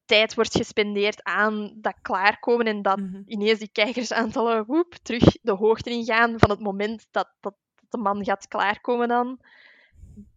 [0.05, 3.21] tijd wordt gespendeerd aan dat klaarkomen en dat Mhm.
[3.25, 7.55] ineens die kijkersaantallen woep, terug de hoogte ingaan van het moment dat, dat
[7.89, 9.39] de man gaat klaarkomen dan.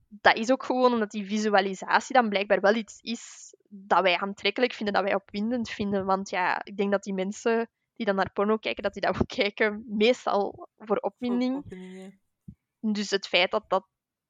[0.08, 4.72] Dat is ook gewoon omdat die visualisatie dan blijkbaar wel iets is dat wij aantrekkelijk
[4.72, 6.04] vinden, dat wij opwindend vinden.
[6.04, 9.20] Want ja, ik denk dat die mensen die dan naar porno kijken, dat die dat
[9.20, 11.56] ook kijken meestal voor opwinding.
[11.56, 12.18] Opwinding,
[12.82, 12.92] ja.
[12.92, 13.86] Dus het feit dat, dat,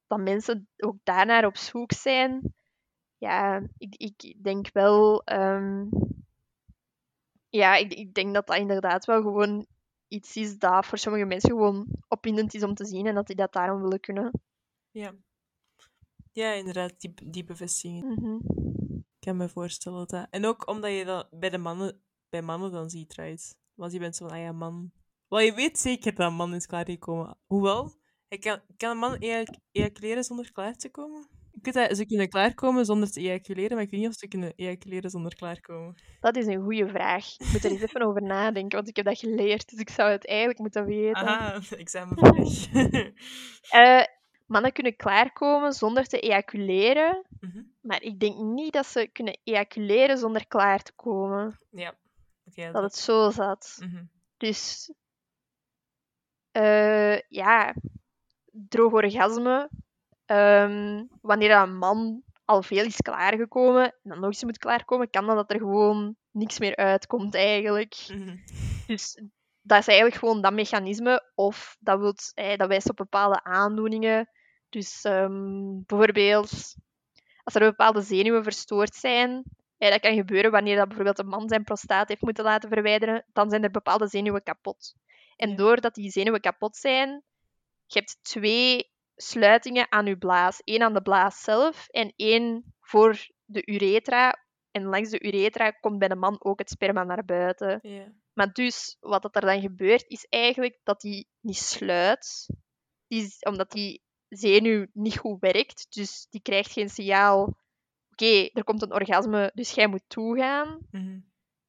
[0.07, 2.55] dat mensen ook daarnaar op zoek zijn,
[3.19, 5.23] ja, ik, ik denk wel.
[5.25, 5.85] ehm,
[7.49, 9.67] ja, ik, ik denk dat dat inderdaad wel gewoon
[10.11, 13.37] iets is dat voor sommige mensen gewoon opwindend is om te zien en dat die
[13.37, 14.41] dat daarom willen kunnen.
[14.91, 15.15] Ja.
[16.33, 18.05] Ja, inderdaad, die, die bevestiging.
[18.05, 18.35] Mhm.
[18.97, 20.27] Ik kan me voorstellen dat.
[20.31, 23.57] En ook omdat je dat bij de mannen, bij mannen dan ziet, right?
[23.75, 24.93] Want je bent zo van, ah ja, man...
[25.29, 27.39] Wel, je weet zeker dat een man is klaargekomen.
[27.47, 27.93] Hoewel,
[28.29, 31.29] hij kan, kan een man ejac- ejaculeren zonder klaar te komen?
[31.97, 35.35] Ze kunnen klaarkomen zonder te ejaculeren, maar ik weet niet of ze kunnen ejaculeren zonder
[35.35, 35.95] klaarkomen.
[36.21, 37.25] Dat is een goede vraag.
[37.39, 40.11] Ik moet er eens even over nadenken, want ik heb dat geleerd, dus ik zou
[40.11, 41.15] het eigenlijk moeten weten.
[41.27, 42.69] Aha, examenvraag.
[43.71, 44.03] Eh,
[44.47, 47.63] mannen kunnen klaarkomen zonder te ejaculeren, Mhm.
[47.81, 51.59] maar ik denk niet dat ze kunnen ejaculeren zonder klaar te komen.
[51.71, 51.95] Ja.
[52.55, 53.77] Dat het zo zat.
[53.81, 54.05] mhm.
[54.37, 54.93] Dus
[56.51, 57.75] eh, ja,
[58.53, 59.71] droog orgasme.
[60.31, 65.27] Ehm, wanneer een man al veel is klaargekomen en dan nog eens moet klaarkomen, kan
[65.27, 68.07] dan dat er gewoon niks meer uitkomt eigenlijk.
[68.09, 68.37] Mhm.
[68.87, 69.23] Dus
[69.61, 71.31] dat is eigenlijk gewoon dat mechanisme.
[71.35, 74.29] Of dat, wilt, eh, dat wijst op bepaalde aandoeningen.
[74.69, 76.75] Dus ehm, bijvoorbeeld,
[77.45, 79.43] als er bepaalde zenuwen verstoord zijn,
[79.79, 83.25] eh, dat kan gebeuren wanneer dat bijvoorbeeld een man zijn prostaat heeft moeten laten verwijderen,
[83.33, 84.95] dan zijn er bepaalde zenuwen kapot.
[85.37, 85.57] En Ja.
[85.57, 87.09] doordat die zenuwen kapot zijn,
[87.87, 88.90] je hebt twee
[89.23, 90.61] sluitingen aan je blaas.
[90.65, 94.45] Eén aan de blaas zelf en één voor de uretra.
[94.71, 97.81] En langs de uretra komt bij de man ook het sperma naar buiten.
[98.33, 102.47] Maar dus, wat dat er dan gebeurt, is eigenlijk dat die niet sluit.
[103.07, 105.87] Die, omdat die zenuw niet goed werkt.
[105.89, 107.59] Dus die krijgt geen signaal.
[108.11, 110.79] Oké, er komt een orgasme, dus jij moet toegaan.
[110.91, 111.21] Mhm.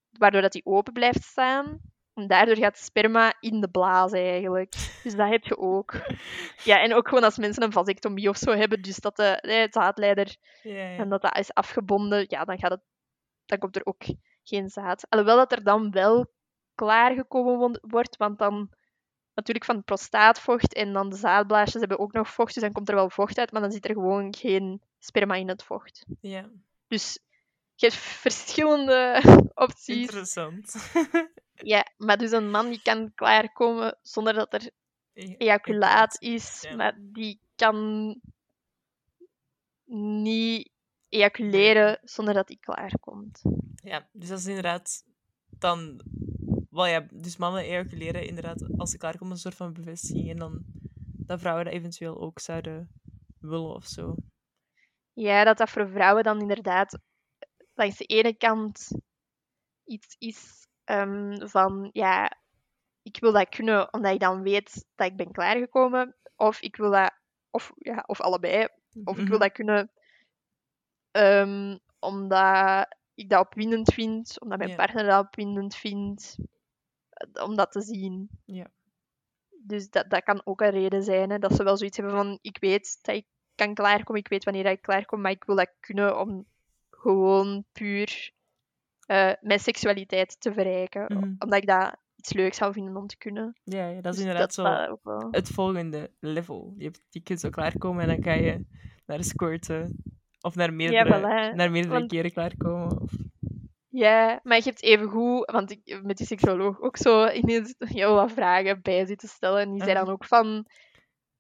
[0.10, 1.80] Waardoor dat die open blijft staan.
[2.22, 4.72] En daardoor gaat sperma in de blaas eigenlijk.
[5.04, 5.94] Dus dat heb je ook.
[6.64, 9.68] Ja, en ook gewoon als mensen een vasectomie of zo hebben, dus dat de, eh,
[9.72, 10.98] zaadleider ja.
[10.98, 12.82] en dat dat is afgebonden, ja, dan, gaat het,
[13.46, 14.04] dan komt er ook
[14.44, 15.06] geen zaad.
[15.10, 16.32] Alhoewel dat er dan wel
[16.76, 18.70] klaargekomen wordt, want dan
[19.34, 22.90] natuurlijk van het prostaatvocht en dan de zaadblaasjes hebben ook nog vocht, dus dan komt
[22.90, 26.06] er wel vocht uit, maar dan zit er gewoon geen sperma in het vocht.
[26.22, 26.50] ja.
[26.88, 27.20] Dus
[27.76, 29.22] je hebt verschillende
[29.66, 30.02] opties.
[30.02, 30.92] Interessant.
[31.64, 34.70] Ja, maar dus een man die kan klaarkomen zonder dat er
[35.14, 35.36] Ja.
[35.38, 36.76] ejaculaat is, Ja.
[36.76, 38.16] maar die kan
[40.24, 40.70] niet
[41.10, 43.42] ejaculeren zonder dat hij klaarkomt.
[43.76, 45.04] Ja, dus dat is inderdaad
[45.50, 46.02] dan...
[46.70, 50.30] Wel ja, dus mannen ejaculeren inderdaad als ze klaarkomen een soort van bevestiging.
[50.30, 50.64] En dan
[51.26, 52.92] dat vrouwen dat eventueel ook zouden
[53.40, 54.16] willen of zo.
[55.14, 57.00] Ja, dat dat voor vrouwen dan inderdaad
[57.74, 58.88] langs de ene kant
[59.86, 62.38] iets is ehm, van, ja,
[63.02, 66.16] ik wil dat kunnen omdat ik dan weet dat ik ben klaargekomen.
[66.36, 67.12] Of ik wil dat,
[67.50, 68.68] of, ja, of allebei,
[69.04, 69.40] of ik wil Mhm.
[69.40, 69.92] dat kunnen
[71.12, 74.76] ehm, omdat ik dat opwindend vind, omdat mijn Ja.
[74.76, 76.38] partner dat opwindend vindt,
[77.10, 78.30] eh, om dat te zien.
[78.46, 78.68] Ja.
[79.50, 82.40] Dus dat, dat kan ook een reden zijn, hè, dat ze wel zoiets hebben van,
[82.42, 83.26] ik weet dat ik
[83.56, 86.46] kan klaarkomen, ik weet wanneer ik klaarkom, maar ik wil dat kunnen om
[86.90, 88.32] gewoon puur
[89.12, 91.04] eh, mijn seksualiteit te verrijken.
[91.08, 91.34] Mhm.
[91.40, 93.60] Omdat ik dat iets leuks zou vinden om te kunnen.
[93.64, 95.28] Ja, ja, dat is Dus inderdaad zo dat ook wel.
[95.32, 96.74] het volgende level.
[96.78, 98.66] Je, hebt, je kunt zo klaarkomen en dan kan je
[99.06, 100.04] naar squirten.
[100.42, 101.56] Of naar meerdere, voilà.
[101.56, 103.02] naar meerdere Want- keren klaarkomen.
[103.02, 103.12] Of...
[103.88, 108.14] Ja, maar je hebt even goed, want ik met die seksuoloog ook zo ineens heel
[108.14, 109.62] wat vragen bij zitten stellen.
[109.62, 110.06] En die zei Mhm.
[110.06, 110.66] dan ook van,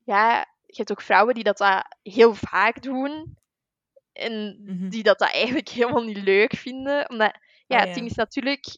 [0.03, 3.37] ja, je hebt ook vrouwen die dat, dat heel vaak doen.
[4.13, 4.89] En Mhm.
[4.89, 7.09] die dat, dat eigenlijk helemaal niet leuk vinden.
[7.09, 7.37] Omdat,
[7.71, 7.93] ja, Ah, het ja.
[7.93, 8.77] ding is natuurlijk,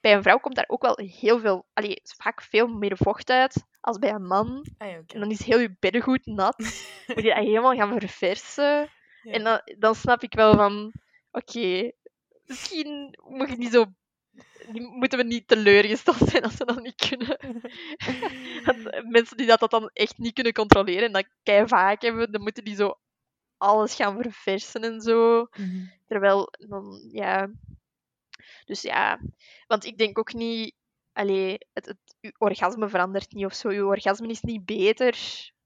[0.00, 3.66] bij een vrouw komt daar ook wel heel veel, allee, vaak veel meer vocht uit
[3.80, 4.66] als bij een man.
[4.78, 4.88] Ah.
[4.88, 6.58] En dan is heel je beddengoed nat.
[7.06, 8.88] Moet je dat helemaal gaan verversen.
[9.22, 9.32] Ja.
[9.32, 10.92] En dan, dan snap ik wel van,
[11.30, 11.92] oké,
[12.44, 13.84] misschien moet je niet zo,
[14.72, 17.38] moeten we niet teleurgesteld zijn als ze dat niet kunnen.
[19.10, 22.42] Mensen die dat, dat dan echt niet kunnen controleren en dat kei vaak hebben, dan
[22.42, 22.98] moeten die zo
[23.56, 25.46] alles gaan verversen en zo.
[25.56, 25.86] Mhm.
[26.06, 27.50] Terwijl, dan, ja...
[28.70, 29.20] Dus ja,
[29.66, 30.74] want ik denk ook niet...
[31.12, 33.68] Allee, het, het, orgasme verandert niet of zo.
[33.68, 35.18] Uw orgasme is niet beter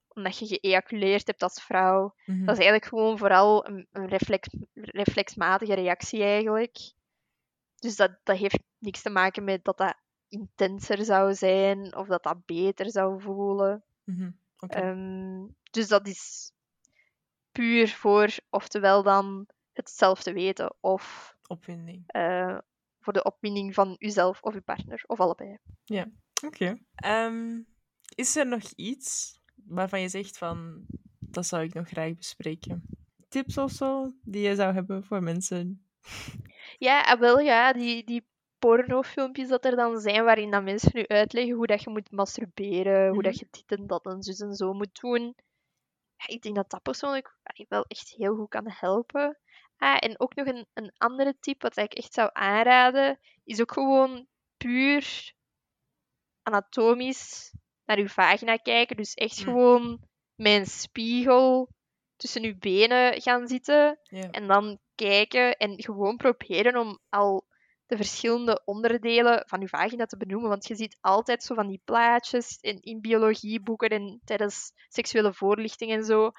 [0.08, 2.14] omdat je geëjaculeerd hebt als vrouw.
[2.26, 2.38] Mhm.
[2.44, 6.92] Dat is eigenlijk gewoon vooral een, een reflex, reflexmatige reactie eigenlijk.
[7.78, 9.96] Dus dat, dat heeft niks te maken met dat dat
[10.28, 13.84] intenser zou zijn of dat dat beter zou voelen.
[14.04, 14.30] Mhm.
[14.58, 16.52] Ehm, dus dat is
[17.52, 22.04] puur voor oftewel dan het zelf te weten of Opwinding.
[22.06, 22.58] eh,
[23.04, 25.58] voor de opwinding van uzelf of uw partner of allebei.
[26.46, 26.78] Oké.
[26.94, 27.62] Ehm,
[28.14, 30.86] is er nog iets waarvan je zegt van
[31.18, 32.82] dat zou ik nog graag bespreken?
[33.28, 35.86] Tips of zo die je zou hebben voor mensen?
[36.78, 38.26] Ja, ah, wel ja, die, die
[38.58, 43.08] pornofilmpjes dat er dan zijn waarin dat mensen nu uitleggen hoe dat je moet masturberen,
[43.12, 43.44] hoe dat Mhm.
[43.44, 45.34] je dit en dat en zus en zo moet doen.
[46.16, 47.36] Ja, ik denk dat dat persoonlijk
[47.68, 49.38] wel echt heel goed kan helpen.
[49.76, 53.72] Ah, en ook nog een, een andere tip wat ik echt zou aanraden, is ook
[53.72, 54.26] gewoon
[54.56, 55.32] puur
[56.42, 57.52] anatomisch
[57.84, 58.96] naar uw vagina kijken.
[58.96, 59.44] Dus echt Mm.
[59.44, 60.00] gewoon
[60.34, 61.68] met een spiegel
[62.16, 63.98] tussen uw benen gaan zitten
[64.30, 67.46] en dan kijken en gewoon proberen om al
[67.86, 70.48] de verschillende onderdelen van je vagina te benoemen.
[70.48, 75.90] Want je ziet altijd zo van die plaatjes in, in biologieboeken en tijdens seksuele voorlichting
[75.92, 76.30] en zo.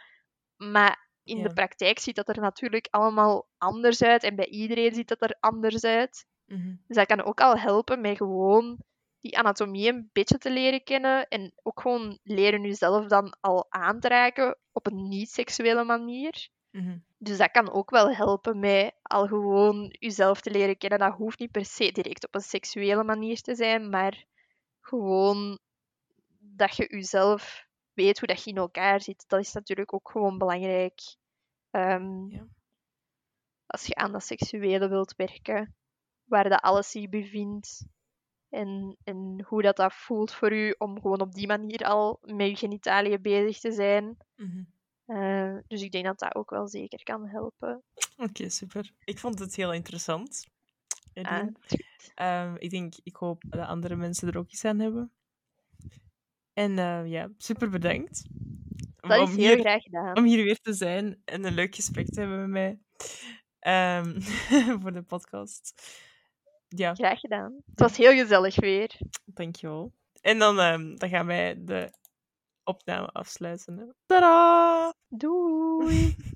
[0.55, 1.43] Maar in Ja.
[1.43, 5.37] de praktijk ziet dat er natuurlijk allemaal anders uit en bij iedereen ziet dat er
[5.39, 6.25] anders uit.
[6.45, 6.75] Mhm.
[6.87, 8.77] Dus dat kan ook al helpen met gewoon
[9.19, 13.99] die anatomie een beetje te leren kennen en ook gewoon leren jezelf dan al aan
[13.99, 16.49] te raken op een niet-seksuele manier.
[16.71, 16.97] Mhm.
[17.17, 20.99] Dus dat kan ook wel helpen met al gewoon jezelf te leren kennen.
[20.99, 24.25] Dat hoeft niet per se direct op een seksuele manier te zijn, maar
[24.81, 25.59] gewoon
[26.39, 27.64] dat je jezelf
[27.95, 29.23] weet hoe dat je in elkaar zit.
[29.27, 31.01] Dat is natuurlijk ook gewoon belangrijk.
[31.71, 32.47] Ehm, Ja.
[33.65, 35.75] Als je aan dat seksuele wilt werken,
[36.23, 37.85] waar dat alles zich bevindt.
[38.49, 42.47] En, en hoe dat, dat voelt voor u om gewoon op die manier al met
[42.49, 44.17] je genitaliën bezig te zijn.
[44.35, 44.63] Mhm.
[45.05, 47.83] Eh, dus ik denk dat dat ook wel zeker kan helpen.
[48.17, 48.91] Oké, super.
[49.03, 50.47] Ik vond het heel interessant.
[51.13, 51.47] Ah.
[52.15, 55.11] Ehm, ik denk, ik hoop dat andere mensen er ook iets aan hebben.
[56.55, 58.23] En eh, ja, super bedankt.
[58.95, 60.17] dat om is heel hier, graag gedaan.
[60.17, 62.79] om hier weer te zijn en een leuk gesprek te hebben met mij.
[63.59, 64.21] Ehm,
[64.81, 65.73] voor de podcast.
[66.67, 67.61] Ja, Graag gedaan.
[67.65, 68.97] Het was heel gezellig weer.
[69.25, 69.93] dankjewel.
[70.21, 71.91] En dan, ehm, dan gaan wij de
[72.63, 73.77] opname afsluiten.
[73.77, 73.85] hè.
[74.05, 74.93] Tadaa!
[75.07, 76.15] Doei!